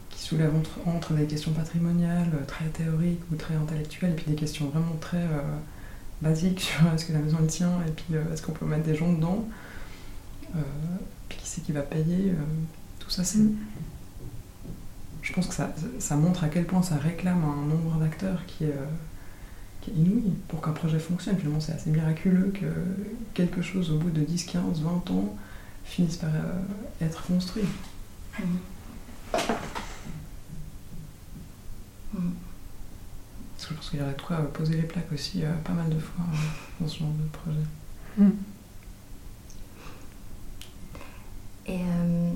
qui 0.09 0.21
soulèvent 0.21 0.55
entre, 0.55 0.79
entre, 0.87 1.13
des 1.13 1.25
questions 1.25 1.51
patrimoniales, 1.51 2.31
euh, 2.33 2.45
très 2.45 2.65
théoriques 2.65 3.21
ou 3.31 3.35
très 3.35 3.55
intellectuelles, 3.55 4.11
et 4.11 4.15
puis 4.15 4.31
des 4.31 4.35
questions 4.35 4.67
vraiment 4.69 4.95
très 5.01 5.27
basiques 6.21 6.61
sur 6.61 6.93
est-ce 6.93 7.05
que 7.05 7.13
la 7.13 7.19
maison 7.19 7.37
elle 7.41 7.47
tient, 7.47 7.81
et 7.87 7.91
puis 7.91 8.15
est-ce 8.33 8.41
qu'on 8.41 8.53
peut 8.53 8.65
mettre 8.65 8.83
des 8.83 8.95
gens 8.95 9.11
dedans. 9.11 9.47
Euh, 10.55 10.59
puis 11.27 11.37
qui 11.39 11.47
c'est 11.47 11.61
qui 11.61 11.71
va 11.71 11.81
payer, 11.81 12.31
euh, 12.31 12.43
tout 12.99 13.09
ça 13.09 13.23
c'est... 13.23 13.39
Mm. 13.39 13.57
Je 15.21 15.33
pense 15.33 15.47
que 15.47 15.55
ça, 15.55 15.73
ça, 15.97 16.15
montre 16.15 16.43
à 16.43 16.49
quel 16.49 16.65
point 16.65 16.83
ça 16.83 16.97
réclame 16.97 17.43
un 17.43 17.65
nombre 17.65 17.97
d'acteurs 17.97 18.45
qui 18.45 18.65
est, 18.65 18.69
euh, 18.69 18.85
qui 19.85 19.91
est 19.91 19.93
inouï 19.93 20.33
pour 20.47 20.61
qu'un 20.61 20.71
projet 20.71 20.99
fonctionne. 20.99 21.37
Finalement 21.37 21.59
c'est 21.59 21.73
assez 21.73 21.89
miraculeux 21.89 22.51
que 22.53 22.65
quelque 23.33 23.61
chose 23.61 23.91
au 23.91 23.97
bout 23.97 24.09
de 24.09 24.21
10, 24.21 24.45
15, 24.45 24.81
20 24.81 25.11
ans 25.11 25.35
finisse 25.85 26.17
par 26.17 26.31
être 27.01 27.25
construit. 27.25 27.63
Mm. 28.39 28.43
Mm. 32.13 32.33
Parce 33.55 33.67
que 33.67 33.73
je 33.73 33.73
pense 33.73 33.89
qu'il 33.89 33.99
y 33.99 34.01
aurait 34.01 34.13
de 34.13 34.21
quoi 34.21 34.37
poser 34.53 34.75
les 34.75 34.83
plaques 34.83 35.11
aussi 35.13 35.43
pas 35.63 35.73
mal 35.73 35.89
de 35.89 35.99
fois 35.99 36.25
dans 36.79 36.87
ce 36.87 36.99
genre 36.99 37.09
de 37.09 37.29
projet. 37.29 38.31
Et 41.67 41.79
euh, 41.79 42.31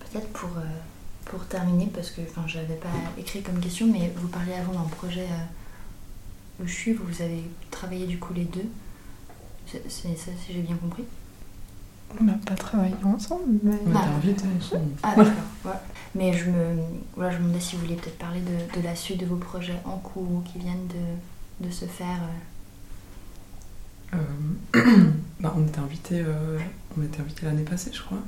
peut-être 0.00 0.28
pour, 0.28 0.50
euh, 0.58 0.80
pour 1.24 1.44
terminer, 1.46 1.86
parce 1.94 2.10
que 2.10 2.20
je 2.46 2.58
n'avais 2.58 2.74
pas 2.74 2.88
écrit 3.18 3.42
comme 3.42 3.58
question, 3.58 3.86
mais 3.90 4.12
vous 4.16 4.28
parliez 4.28 4.54
avant 4.54 4.72
d'un 4.72 4.88
projet 4.88 5.24
euh, 5.24 5.44
le 6.60 6.94
vous 6.94 7.22
avez 7.22 7.44
travaillé 7.70 8.06
du 8.06 8.18
coup 8.18 8.32
les 8.34 8.44
deux. 8.44 8.68
C'est 9.66 9.88
ça 9.88 10.30
si 10.44 10.52
j'ai 10.52 10.60
bien 10.60 10.76
compris 10.76 11.04
On 12.20 12.24
n'a 12.24 12.34
pas 12.34 12.54
travaillé 12.54 12.94
ensemble, 13.04 13.58
mais. 13.62 13.76
On 13.86 13.96
ah. 13.96 14.08
invité 14.16 14.44
Ah 15.02 15.14
d'accord, 15.16 15.80
Mais 16.14 16.32
je 16.32 16.50
me, 16.50 16.76
voilà, 17.16 17.32
je 17.32 17.38
me 17.38 17.42
demandais 17.42 17.60
si 17.60 17.74
vous 17.74 17.82
vouliez 17.82 17.96
peut-être 17.96 18.18
parler 18.18 18.40
de, 18.40 18.80
de, 18.80 18.84
la 18.84 18.94
suite 18.94 19.18
de 19.18 19.26
vos 19.26 19.36
projets 19.36 19.80
en 19.84 19.98
cours 19.98 20.42
qui 20.44 20.58
viennent 20.58 20.86
de, 20.86 21.66
de 21.66 21.70
se 21.70 21.84
faire. 21.84 22.20
bah, 25.40 25.52
on 25.56 25.66
était 25.66 25.80
invité, 25.80 26.24
on 26.96 27.02
était 27.02 27.20
invité 27.20 27.44
l'année 27.44 27.64
passée, 27.64 27.90
je 27.92 28.00
crois. 28.00 28.22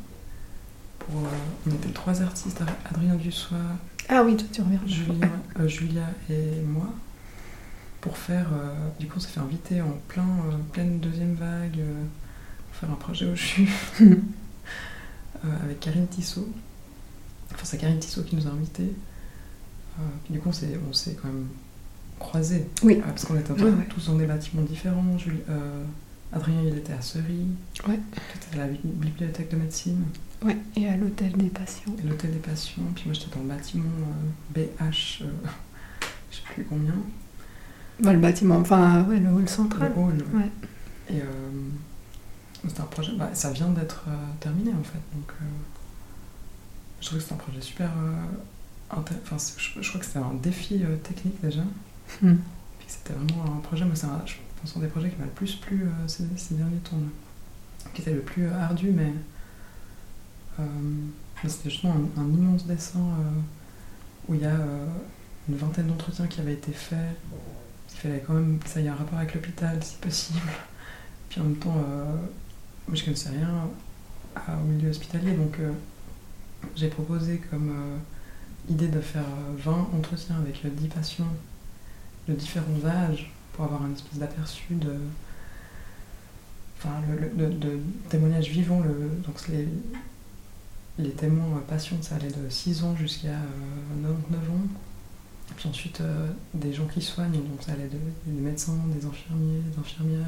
Euh, 1.11 1.29
on 1.67 1.71
était 1.71 1.91
trois 1.91 2.23
artistes, 2.23 2.63
Adrien 2.91 3.15
Dussois. 3.15 3.57
Ah 4.09 4.23
oui, 4.25 4.37
toi 4.37 4.47
tu 4.53 4.63
reviens. 4.63 4.81
Euh, 5.59 5.69
Julia, 5.69 6.09
et 6.31 6.61
moi, 6.67 6.89
pour 8.01 8.17
faire. 8.17 8.49
Euh, 8.53 8.75
du 8.99 9.07
coup, 9.07 9.15
on 9.17 9.21
s'est 9.21 9.29
fait 9.29 9.41
inviter 9.41 9.81
en 9.81 9.99
plein, 10.09 10.27
pleine 10.73 10.99
deuxième 11.01 11.35
vague 11.35 11.81
pour 12.69 12.77
faire 12.81 12.91
un 12.91 12.97
projet 12.97 13.27
au 13.27 13.37
CHU 13.37 13.69
avec 15.65 15.81
Karine 15.81 16.07
Tissot. 16.07 16.49
Enfin, 17.53 17.65
c'est 17.65 17.79
Karine 17.79 17.99
Tissot 17.99 18.23
qui 18.23 18.37
nous 18.37 18.47
a 18.47 18.51
invités. 18.51 18.93
puis 20.25 20.35
du 20.35 20.41
coup, 20.41 20.51
on 20.51 20.93
s'est 20.93 21.17
quand 21.21 21.29
même 21.29 21.49
croisés. 22.19 22.69
Oui. 22.83 23.01
parce 23.05 23.25
qu'on 23.25 23.39
était 23.39 23.55
tous 23.89 24.07
dans 24.07 24.17
des 24.17 24.27
bâtiments 24.27 24.63
différents. 24.63 25.17
Adrien, 26.33 26.61
il 26.63 26.77
était 26.77 26.93
à 26.93 27.01
Seri. 27.01 27.47
Ouais. 27.87 27.99
à 28.53 28.57
la 28.57 28.67
bibliothèque 28.67 29.51
de 29.51 29.57
médecine. 29.57 30.05
Ouais, 30.43 30.57
et 30.77 30.89
à 30.89 30.97
l'hôtel 30.97 31.33
des 31.33 31.49
patients. 31.49 31.97
L'hôtel 32.05 32.33
des 32.33 32.39
patients, 32.39 32.83
puis 32.95 33.05
moi 33.07 33.15
j'étais 33.15 33.35
dans 33.35 33.43
le 33.43 33.49
bâtiment 33.49 33.85
BH, 34.55 34.61
je 36.31 36.37
sais 36.37 36.43
plus 36.55 36.65
combien. 36.65 36.95
Bah, 38.01 38.13
le 38.13 38.19
bâtiment, 38.19 38.59
enfin, 38.59 39.03
ouais, 39.05 39.19
le 39.19 39.29
hall 39.29 39.49
central. 39.49 39.93
Le 39.95 40.01
hall, 40.01 40.25
ouais. 40.35 40.51
Et 41.11 41.23
c'est 42.69 42.81
un 42.81 42.85
projet, 42.85 43.13
bah, 43.17 43.31
ça 43.33 43.51
vient 43.51 43.69
d'être 43.69 44.05
terminé 44.41 44.73
en 44.73 44.83
fait, 44.83 45.01
donc 45.15 45.33
je 47.01 47.07
trouve 47.07 47.19
que 47.19 47.25
c'est 47.25 47.33
un 47.33 47.39
projet 47.39 47.61
super. 47.61 47.91
Enfin, 48.91 49.37
je, 49.57 49.89
crois 49.89 50.01
que 50.01 50.07
c'était 50.07 50.19
un 50.19 50.35
défi 50.35 50.83
technique 51.03 51.41
déjà. 51.43 51.63
Hmm. 52.23 52.37
Puis 52.79 52.89
c'était 52.89 53.15
vraiment 53.15 53.57
un 53.57 53.61
projet, 53.61 53.85
moi 53.85 53.95
c'est 53.95 54.07
un, 54.07 54.21
je 54.27 54.35
pense 54.61 54.77
un 54.77 54.81
des 54.81 54.89
projets 54.89 55.11
qui 55.11 55.17
m'a 55.17 55.25
le 55.25 55.31
plus 55.31 55.55
plu 55.57 55.87
ces, 56.07 56.25
ces, 56.37 56.55
derniers 56.55 56.79
temps. 56.79 56.97
Qui 57.95 58.03
était 58.03 58.13
le 58.13 58.21
plus 58.21 58.49
ardu, 58.49 58.91
mais 58.91 59.13
euh, 60.61 60.65
c'était 61.47 61.71
justement 61.71 61.95
un, 62.17 62.25
immense 62.25 62.67
dessin 62.67 62.99
euh, 62.99 63.41
où 64.29 64.35
il 64.35 64.41
y 64.41 64.45
a 64.45 64.51
euh, 64.51 64.87
une 65.49 65.57
vingtaine 65.57 65.87
d'entretiens 65.87 66.27
qui 66.27 66.41
avaient 66.41 66.55
été 66.55 66.73
faits. 66.73 67.17
Il 67.99 68.09
fallait 68.09 68.25
quand 68.27 68.35
même 68.35 68.59
que 68.59 68.69
ça 68.69 68.81
ait 68.81 68.89
un 68.89 68.95
rapport 68.95 69.19
avec 69.19 69.35
l'hôpital, 69.35 69.83
si 69.83 69.97
possible. 69.97 70.41
Puis 71.29 71.41
en 71.41 71.45
même 71.45 71.57
temps, 71.57 71.75
moi 72.87 72.95
je 72.95 73.05
connaissais 73.05 73.31
rien 73.31 73.69
au 74.49 74.65
milieu 74.67 74.89
hospitalier, 74.89 75.33
donc 75.33 75.59
j'ai 76.75 76.89
proposé 76.89 77.39
comme 77.51 78.01
idée 78.71 78.89
de 78.89 79.01
faire 79.01 79.25
20 79.59 79.73
entretiens 79.97 80.37
avec 80.37 80.65
10 80.65 80.89
patients 80.89 81.33
de 82.29 82.35
différents 82.35 82.85
âges 82.85 83.31
pour 83.53 83.65
avoir 83.65 83.83
un 83.83 83.93
espèce 83.93 84.19
d'aperçu 84.19 84.75
de, 84.75 84.95
enfin, 86.77 87.01
de, 87.37 87.81
témoignages 88.09 88.51
vivants. 88.51 88.83
Donc 89.27 89.49
les, 90.99 91.11
témoins 91.11 91.63
patients, 91.67 91.97
ça 92.03 92.17
allait 92.17 92.29
de 92.29 92.49
6 92.49 92.85
ans 92.85 92.95
jusqu'à 92.97 93.39
99 94.03 94.41
euh, 94.41 94.53
ans. 94.53 94.61
Puis 95.57 95.69
ensuite, 95.69 96.01
euh, 96.01 96.29
des 96.55 96.73
gens 96.73 96.87
qui 96.87 97.01
soignent, 97.03 97.33
donc 97.33 97.63
ça 97.63 97.73
allait 97.73 97.89
de, 97.89 97.99
des 98.27 98.41
médecins, 98.41 98.79
des 98.95 99.05
infirmiers, 99.07 99.61
des 99.61 99.79
infirmières, 99.79 100.27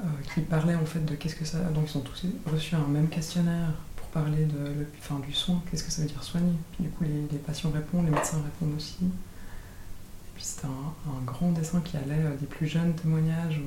euh, 0.00 0.04
qui 0.34 0.40
parlaient 0.40 0.74
en 0.74 0.86
fait 0.86 1.04
de 1.04 1.14
qu'est-ce 1.14 1.36
que 1.36 1.44
ça. 1.44 1.58
Donc 1.58 1.90
ils 1.92 1.98
ont 1.98 2.02
tous 2.02 2.24
reçu 2.50 2.74
un 2.74 2.86
même 2.86 3.08
questionnaire 3.08 3.72
pour 3.96 4.06
parler 4.08 4.46
de, 4.46 4.58
le, 4.58 5.26
du 5.26 5.32
soin, 5.32 5.62
qu'est-ce 5.70 5.84
que 5.84 5.90
ça 5.90 6.02
veut 6.02 6.08
dire 6.08 6.22
soigner. 6.22 6.54
Puis 6.72 6.84
du 6.84 6.90
coup, 6.90 7.04
les, 7.04 7.38
patients 7.38 7.70
répondent, 7.70 8.06
les 8.06 8.10
médecins 8.10 8.42
répondent 8.42 8.76
aussi. 8.76 8.96
Et 9.02 10.34
puis 10.34 10.42
c'était 10.42 10.66
un, 10.66 11.24
grand 11.24 11.52
dessin 11.52 11.80
qui 11.80 11.96
allait 11.96 12.36
des 12.40 12.46
plus 12.46 12.66
jeunes 12.66 12.94
témoignages 12.94 13.60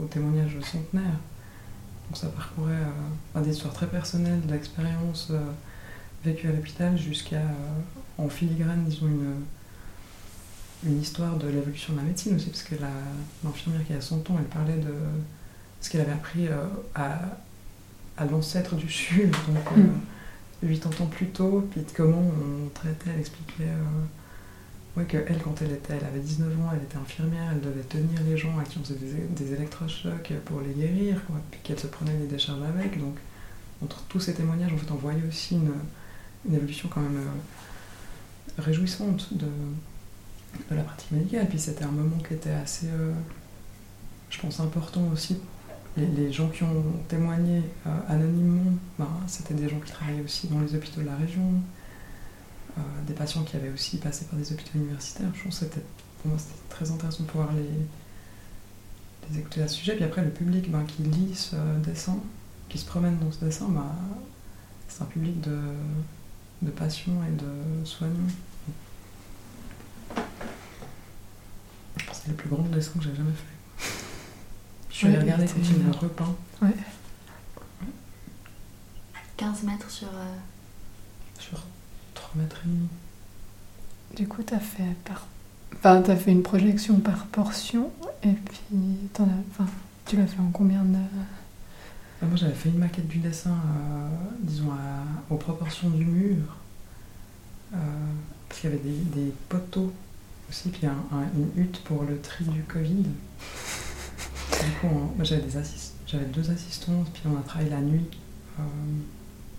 aux, 0.00 0.04
témoignages 0.06 0.58
centenaires. 0.60 1.18
Donc 2.06 2.16
ça 2.16 2.28
parcourait 2.28 2.72
euh, 3.36 3.40
des 3.40 3.50
histoires 3.50 3.74
très 3.74 3.86
personnelles, 3.86 4.40
de 4.46 4.52
l'expérience 4.52 5.28
euh, 5.30 5.40
vécue 6.24 6.48
à 6.48 6.52
l'hôpital 6.52 6.96
jusqu'à, 6.96 7.36
euh, 7.36 7.80
en 8.18 8.28
filigrane, 8.28 8.84
disons, 8.84 9.06
une, 9.08 9.34
une 10.84 11.00
histoire 11.00 11.36
de 11.36 11.48
l'évolution 11.48 11.92
de 11.92 11.98
la 11.98 12.04
médecine 12.04 12.36
aussi, 12.36 12.50
parce 12.50 12.62
que 12.62 12.74
l'infirmière 13.44 13.86
qui 13.86 13.92
a 13.92 14.00
100 14.00 14.30
ans, 14.30 14.36
elle 14.38 14.44
parlait 14.46 14.78
de 14.78 14.94
ce 15.80 15.90
qu'elle 15.90 16.02
avait 16.02 16.12
appris 16.12 16.48
à, 16.94 17.18
à 18.16 18.24
l'ancêtre 18.24 18.74
du 18.76 18.88
CHU, 18.88 19.26
donc 19.26 19.64
80 20.62 21.04
ans 21.04 21.06
plus 21.06 21.28
tôt, 21.28 21.68
puis 21.70 21.82
de 21.82 21.90
comment 21.94 22.22
on 22.22 22.68
traitait, 22.70 23.10
elle 23.12 23.20
expliquait 23.20 23.64
Ouais, 24.96 25.04
que 25.04 25.18
elle, 25.28 25.42
quand 25.42 25.60
elle 25.60 25.72
était, 25.72 25.92
elle 25.92 26.06
avait 26.06 26.20
19 26.20 26.58
ans, 26.60 26.70
elle 26.72 26.82
était 26.82 26.96
infirmière, 26.96 27.50
elle 27.52 27.60
devait 27.60 27.82
tenir 27.82 28.18
les 28.26 28.38
gens 28.38 28.58
à 28.58 28.64
qui 28.64 28.78
on 28.78 28.82
faisait 28.82 28.96
des, 29.28 29.52
électrochocs 29.52 30.32
pour 30.46 30.62
les 30.62 30.72
guérir, 30.72 31.22
quoi, 31.26 31.36
puis 31.50 31.60
qu'elle 31.62 31.78
se 31.78 31.86
prenait 31.86 32.16
des 32.16 32.26
décharges 32.26 32.62
avec. 32.62 32.98
Donc, 32.98 33.16
entre 33.84 34.02
tous 34.08 34.20
ces 34.20 34.32
témoignages, 34.32 34.72
en 34.72 34.78
fait, 34.78 34.90
on 34.90 34.94
voyait 34.94 35.22
aussi 35.28 35.56
une, 35.56 35.72
une 36.48 36.54
évolution 36.54 36.88
quand 36.88 37.02
même 37.02 37.18
euh, 37.18 37.30
réjouissante 38.58 39.34
de, 39.34 39.46
la 40.70 40.82
pratique 40.82 41.12
médicale. 41.12 41.48
Puis 41.48 41.58
c'était 41.58 41.84
un 41.84 41.90
moment 41.90 42.16
qui 42.26 42.34
était 42.34 42.50
assez, 42.50 42.86
euh, 42.86 43.12
je 44.30 44.40
pense, 44.40 44.60
important 44.60 45.06
aussi. 45.12 45.38
Les, 45.96 46.30
gens 46.30 46.48
qui 46.48 46.62
ont 46.62 46.84
témoigné 47.08 47.62
euh, 47.86 47.90
anonymement, 48.08 48.72
ben, 48.98 49.08
c'était 49.26 49.54
des 49.54 49.68
gens 49.68 49.80
qui 49.80 49.90
travaillaient 49.90 50.22
aussi 50.22 50.46
dans 50.46 50.60
les 50.60 50.74
hôpitaux 50.74 51.00
de 51.00 51.06
la 51.06 51.16
région, 51.16 51.62
euh, 52.76 52.80
des 53.06 53.14
patients 53.14 53.42
qui 53.44 53.56
avaient 53.56 53.70
aussi 53.70 53.96
passé 53.96 54.26
par 54.26 54.38
des 54.38 54.52
hôpitaux 54.52 54.72
universitaires. 54.74 55.30
Je 55.34 55.44
pense 55.44 55.58
que 55.58 55.64
c'était, 55.64 55.82
pour 56.20 56.32
moi, 56.32 56.38
c'était 56.38 56.60
très 56.68 56.90
intéressant 56.90 57.22
de 57.22 57.28
pouvoir 57.28 57.50
les, 57.54 59.30
les 59.30 59.38
écouter 59.38 59.62
à 59.62 59.68
ce 59.68 59.76
sujet. 59.76 59.94
Puis 59.94 60.04
après, 60.04 60.22
le 60.22 60.30
public 60.30 60.70
ben, 60.70 60.84
qui 60.84 61.02
lit 61.02 61.34
ce 61.34 61.56
dessin, 61.82 62.18
qui 62.68 62.76
se 62.76 62.84
promène 62.84 63.18
dans 63.18 63.32
ce 63.32 63.42
dessin, 63.42 63.66
ben, 63.70 63.86
c'est 64.88 65.02
un 65.02 65.06
public 65.06 65.40
de, 65.40 65.56
de 66.62 66.70
patients 66.70 67.22
et 67.28 67.32
de 67.32 67.84
que 71.96 72.12
c'est 72.12 72.28
le 72.28 72.34
plus 72.34 72.48
grand 72.48 72.62
dessin 72.64 72.92
que 72.98 73.04
j'ai 73.04 73.14
jamais 73.14 73.30
fait. 73.32 73.88
Je 74.90 74.94
suis 74.94 75.06
allée 75.08 75.18
regarder 75.18 75.46
quand 75.46 75.60
il 75.62 75.78
me 75.78 75.92
repeint. 75.92 76.34
Ouais. 76.62 76.74
15 79.36 79.62
mètres 79.64 79.90
sur. 79.90 80.08
Euh, 80.08 80.34
sur 81.38 81.62
3 82.14 82.30
mètres 82.42 82.60
et 82.64 82.68
demi. 82.68 82.88
Du 84.16 84.26
coup, 84.26 84.42
tu 84.42 84.54
as 84.54 84.60
fait 84.60 84.94
par... 85.04 85.26
Enfin, 85.74 86.02
as 86.02 86.16
fait 86.16 86.32
une 86.32 86.42
projection 86.42 87.00
par 87.00 87.26
portion, 87.26 87.90
et 88.22 88.32
puis 88.32 88.60
en 88.72 89.22
as... 89.22 89.26
Enfin, 89.50 89.70
tu 90.06 90.16
l'as 90.16 90.26
fait 90.26 90.40
en 90.40 90.50
combien 90.50 90.82
de... 90.82 90.98
Ah, 92.22 92.26
moi, 92.26 92.36
j'avais 92.36 92.54
fait 92.54 92.70
une 92.70 92.78
maquette 92.78 93.08
du 93.08 93.18
dessin, 93.18 93.50
euh, 93.50 94.08
disons, 94.40 94.70
aux 95.28 95.36
proportions 95.36 95.90
du 95.90 96.06
mur, 96.06 96.56
euh, 97.74 97.76
parce 98.48 98.60
qu'il 98.60 98.70
y 98.70 98.72
avait 98.72 98.82
des, 98.82 99.32
poteaux 99.50 99.92
aussi, 100.48 100.70
puis 100.70 100.86
une 100.86 101.62
hutte 101.62 101.82
pour 101.84 102.04
le 102.04 102.18
tri 102.20 102.46
du 102.46 102.62
Covid. 102.62 103.02
du 103.02 104.70
coup, 104.80 104.88
moi, 104.88 105.24
j'avais, 105.24 105.42
des 105.42 105.58
assist... 105.58 105.94
j'avais 106.06 106.24
deux 106.24 106.50
assistants, 106.50 107.04
puis 107.12 107.22
on 107.26 107.38
a 107.38 107.42
travaillé 107.42 107.68
la 107.68 107.82
nuit. 107.82 108.06
Euh, 108.58 108.62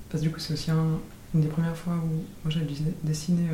parce 0.10 0.24
que 0.24 0.30
du 0.30 0.34
coup, 0.34 0.40
c'est 0.40 0.54
aussi 0.54 0.72
un, 0.72 0.98
une 1.36 1.42
des 1.42 1.50
premières 1.50 1.78
fois 1.78 1.94
où 1.94 2.24
moi 2.44 2.50
j'avais 2.50 2.66
dessiné. 3.04 3.50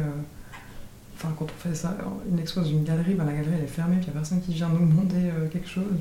Enfin, 1.16 1.34
quand 1.38 1.46
on 1.46 1.70
fait 1.70 1.76
ça, 1.76 1.98
une 2.30 2.40
expo 2.40 2.62
dans 2.62 2.68
une 2.68 2.84
galerie, 2.86 3.16
ben, 3.16 3.26
la 3.26 3.34
galerie 3.34 3.56
elle 3.58 3.64
est 3.64 3.68
fermée, 3.68 3.98
puis 3.98 4.06
il 4.06 4.12
n'y 4.12 4.18
a 4.18 4.20
personne 4.20 4.42
qui 4.42 4.54
vient 4.54 4.70
nous 4.70 4.88
demander 4.88 5.30
quelque 5.52 5.68
chose. 5.68 5.98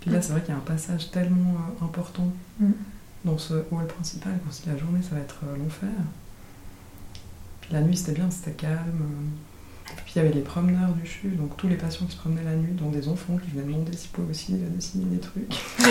Puis 0.00 0.10
là, 0.10 0.22
c'est 0.22 0.32
vrai 0.32 0.40
qu'il 0.40 0.50
y 0.50 0.54
a 0.54 0.56
un 0.56 0.60
passage 0.60 1.10
tellement 1.10 1.54
euh, 1.54 1.84
important 1.84 2.32
mm. 2.58 2.70
dans 3.24 3.38
ce 3.38 3.54
hall 3.70 3.86
principal 3.86 4.32
qu'on 4.44 4.52
se 4.52 4.62
dit 4.62 4.68
la 4.68 4.78
journée 4.78 5.00
ça 5.02 5.14
va 5.14 5.20
être 5.20 5.40
l'enfer. 5.58 5.88
Puis 7.60 7.72
la 7.72 7.82
nuit 7.82 7.96
c'était 7.96 8.12
bien, 8.12 8.30
c'était 8.30 8.52
calme. 8.52 9.06
Puis 9.84 10.12
il 10.14 10.18
y 10.18 10.20
avait 10.20 10.32
les 10.32 10.42
promeneurs 10.42 10.92
du 10.92 11.06
CHU, 11.06 11.30
donc 11.30 11.56
tous 11.56 11.68
les 11.68 11.76
patients 11.76 12.06
qui 12.06 12.12
se 12.12 12.18
promenaient 12.18 12.44
la 12.44 12.54
nuit, 12.54 12.72
dont 12.72 12.90
des 12.90 13.08
enfants 13.08 13.36
qui 13.36 13.50
venaient 13.50 13.64
demander 13.64 13.96
s'ils 13.96 14.10
pouvaient 14.10 14.30
aussi 14.30 14.52
dessiner 14.52 15.04
des 15.06 15.18
trucs. 15.18 15.52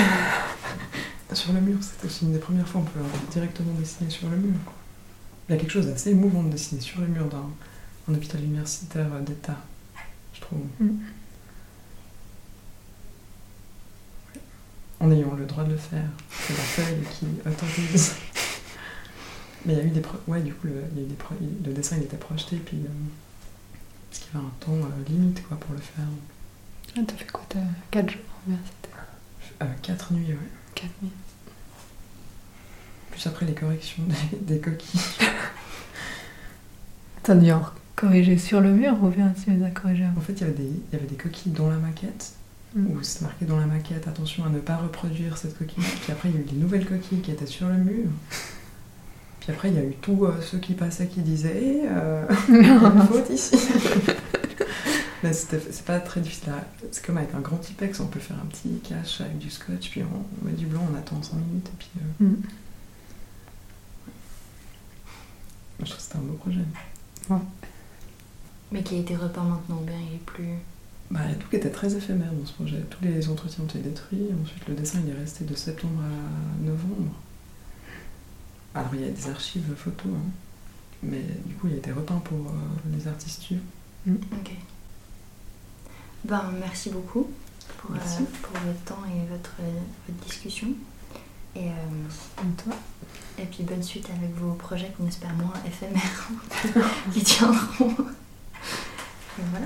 sur 1.34 1.54
le 1.54 1.62
mur, 1.62 1.78
c'était 1.82 2.06
aussi 2.06 2.26
une 2.26 2.34
des 2.34 2.40
premières 2.40 2.68
fois 2.68 2.82
où 2.82 2.84
on 2.84 2.88
peut 2.88 3.32
directement 3.32 3.74
dessiner 3.74 4.10
sur 4.10 4.30
le 4.30 4.38
mur. 4.38 4.56
Il 5.48 5.54
y 5.54 5.56
a 5.56 5.58
quelque 5.60 5.72
chose 5.72 5.88
d'assez 5.88 6.12
émouvant 6.12 6.44
de 6.44 6.50
dessiner 6.50 6.82
sur 6.82 7.02
les 7.02 7.08
murs 7.08 7.28
d'un 7.28 8.14
hôpital 8.14 8.44
universitaire 8.44 9.10
d'État, 9.22 9.58
je 10.34 10.42
trouve. 10.42 10.60
Mm. 10.80 10.98
En 15.00 15.12
ayant 15.12 15.34
le 15.34 15.46
droit 15.46 15.64
de 15.64 15.72
le 15.72 15.78
faire. 15.78 16.10
C'est 16.30 16.58
la 16.58 16.64
feuille 16.64 17.04
qui 17.12 17.26
autorise. 17.48 18.16
Mais 19.66 19.74
il 19.74 19.80
y 19.80 19.82
a 19.82 19.86
eu 19.86 19.90
des... 19.90 20.02
Ouais, 20.28 20.42
du 20.42 20.54
coup, 20.54 20.68
le, 20.68 20.84
il 20.92 20.98
y 20.98 21.02
a 21.02 21.06
eu 21.06 21.10
des 21.10 21.70
le 21.70 21.74
dessin 21.74 21.98
il 21.98 22.04
était 22.04 22.18
projeté, 22.18 22.58
puis... 22.58 22.78
Euh, 22.78 22.90
parce 24.10 24.24
qu'il 24.24 24.34
y 24.34 24.38
avait 24.38 24.46
un 24.46 24.52
temps 24.60 24.88
euh, 24.88 25.10
limite, 25.10 25.46
quoi, 25.48 25.58
pour 25.58 25.74
le 25.74 25.82
faire. 25.82 26.06
Ah, 26.98 27.02
t'as 27.06 27.16
fait 27.16 27.32
quoi 27.32 27.44
T'as 27.48 27.60
4 27.92 28.10
jours 28.10 28.22
en 28.48 28.50
université? 28.50 28.90
Euh, 29.62 29.66
4 29.84 30.14
nuits, 30.14 30.28
ouais. 30.28 30.38
4 30.76 30.90
nuits 31.04 31.12
après 33.28 33.46
les 33.46 33.54
corrections 33.54 34.04
des, 34.42 34.60
coquilles. 34.60 35.02
T'as 37.24 37.36
dû 37.36 37.52
en 37.52 37.64
corriger 37.96 38.38
sur 38.38 38.62
le 38.62 38.72
mur 38.72 38.98
ou 39.04 39.10
bien 39.10 39.34
tu 39.44 39.52
les 39.52 39.64
as 39.64 39.72
corrigées 39.72 40.06
En 40.18 40.22
fait, 40.22 40.34
il 40.34 40.42
y, 40.42 40.44
avait 40.44 40.54
des, 40.54 40.64
il 40.64 40.94
y 40.94 40.96
avait 40.96 41.08
des 41.08 41.16
coquilles 41.16 41.52
dans 41.52 41.70
la 41.70 41.78
maquette. 41.78 42.34
Où 42.76 43.02
c'est 43.02 43.22
marqué 43.22 43.46
dans 43.46 43.58
la 43.58 43.66
maquette, 43.66 44.08
attention 44.08 44.46
à 44.46 44.50
ne 44.50 44.60
pas 44.60 44.78
reproduire 44.78 45.38
cette 45.38 45.58
coquille. 45.58 45.84
Puis 46.02 46.12
après, 46.12 46.30
il 46.30 46.36
y 46.36 46.38
a 46.38 46.42
eu 46.42 46.46
des 46.46 46.58
nouvelles 46.58 46.86
coquilles 46.86 47.22
qui 47.22 47.32
étaient 47.32 47.48
sur 47.48 47.68
le 47.68 47.76
mur. 47.76 48.08
Puis 49.40 49.52
après, 49.52 49.70
il 49.70 49.76
y 49.76 49.80
a 49.80 49.84
eu 49.84 49.94
tous 50.02 50.26
euh, 50.26 50.42
ceux 50.42 50.60
qui 50.60 50.74
passaient 50.74 51.08
qui 51.08 51.22
disaient 51.22 51.60
Eh, 51.62 51.82
euh, 51.88 52.26
il 52.50 52.56
y 52.56 52.70
a 52.70 52.74
une 52.74 53.02
faute 53.08 53.30
ici 53.30 53.58
Mais 55.24 55.34
c'est 55.34 55.84
pas 55.84 56.00
très 56.00 56.22
difficile. 56.22 56.54
C'est 56.92 57.06
comme 57.06 57.18
avec 57.18 57.34
un 57.34 57.42
grand 57.42 57.58
Tipex, 57.58 58.00
on 58.00 58.08
peut 58.08 58.22
faire 58.22 58.38
un 58.38 58.46
petit 58.46 58.80
cache 58.80 59.20
avec 59.20 59.38
du 59.38 59.50
scotch, 59.50 59.90
puis 59.90 60.02
on, 60.04 60.46
met 60.46 60.54
du 60.54 60.66
blanc, 60.66 60.88
on 60.90 60.98
attend 60.98 61.22
5 61.22 61.36
minutes, 61.36 61.68
et 61.68 61.78
puis. 61.78 61.90
Euh, 61.98 62.26
mm. 62.26 62.42
Je 65.80 65.86
trouve 65.86 65.96
que 65.98 66.02
c'était 66.02 66.18
un 66.18 66.22
beau 66.22 66.34
projet. 66.34 66.62
Mais 68.72 68.84
qui 68.84 68.96
a 68.96 69.00
été 69.00 69.16
repeint 69.16 69.44
maintenant, 69.44 69.82
bien 69.82 69.96
il 70.10 70.16
est 70.16 70.26
plus. 70.26 70.56
Bah, 71.12 71.22
il 71.26 71.32
y 71.32 71.34
a 71.34 71.38
tout 71.38 71.50
qui 71.50 71.56
était 71.56 71.72
très 71.72 71.96
éphémère 71.96 72.32
dans 72.32 72.46
ce 72.46 72.54
projet. 72.54 72.84
Tous 72.90 73.04
les 73.04 73.30
entretiens 73.30 73.64
ont 73.64 73.68
été 73.68 73.80
détruits. 73.80 74.28
Ensuite, 74.44 74.68
le 74.68 74.76
dessin 74.76 75.00
il 75.04 75.12
est 75.12 75.18
resté 75.18 75.44
de 75.44 75.56
septembre 75.56 76.02
à 76.02 76.64
novembre. 76.64 77.14
Alors 78.76 78.94
il 78.94 79.02
y 79.02 79.06
a 79.06 79.10
des 79.10 79.30
archives 79.30 79.74
photos, 79.76 80.12
hein. 80.16 80.30
mais 81.02 81.24
du 81.46 81.56
coup 81.56 81.68
il 81.68 81.74
a 81.74 81.78
été 81.78 81.92
repeint 81.92 82.20
pour 82.20 82.38
euh, 82.38 82.96
les 82.96 83.08
artistes 83.08 83.42
suivants. 83.42 83.62
Ok. 84.08 84.52
Ben, 86.26 86.52
merci 86.60 86.92
beaucoup 86.92 87.30
pour, 87.80 87.92
euh, 87.96 88.24
pour 88.44 88.54
votre 88.62 88.84
temps 88.86 89.04
et 89.08 89.28
votre, 89.32 89.56
votre 90.08 90.26
discussion. 90.26 90.68
Et, 91.56 91.70
euh, 91.70 92.44
toi? 92.64 92.74
et 93.40 93.46
puis 93.46 93.64
bonne 93.64 93.82
suite 93.82 94.08
avec 94.10 94.36
vos 94.36 94.54
projets 94.54 94.92
qu'on 94.96 95.08
espère 95.08 95.34
moins 95.34 95.54
éphémères 95.66 96.30
qui 97.14 97.24
tiendront. 97.24 97.96
Et 99.40 99.44
voilà. 99.50 99.66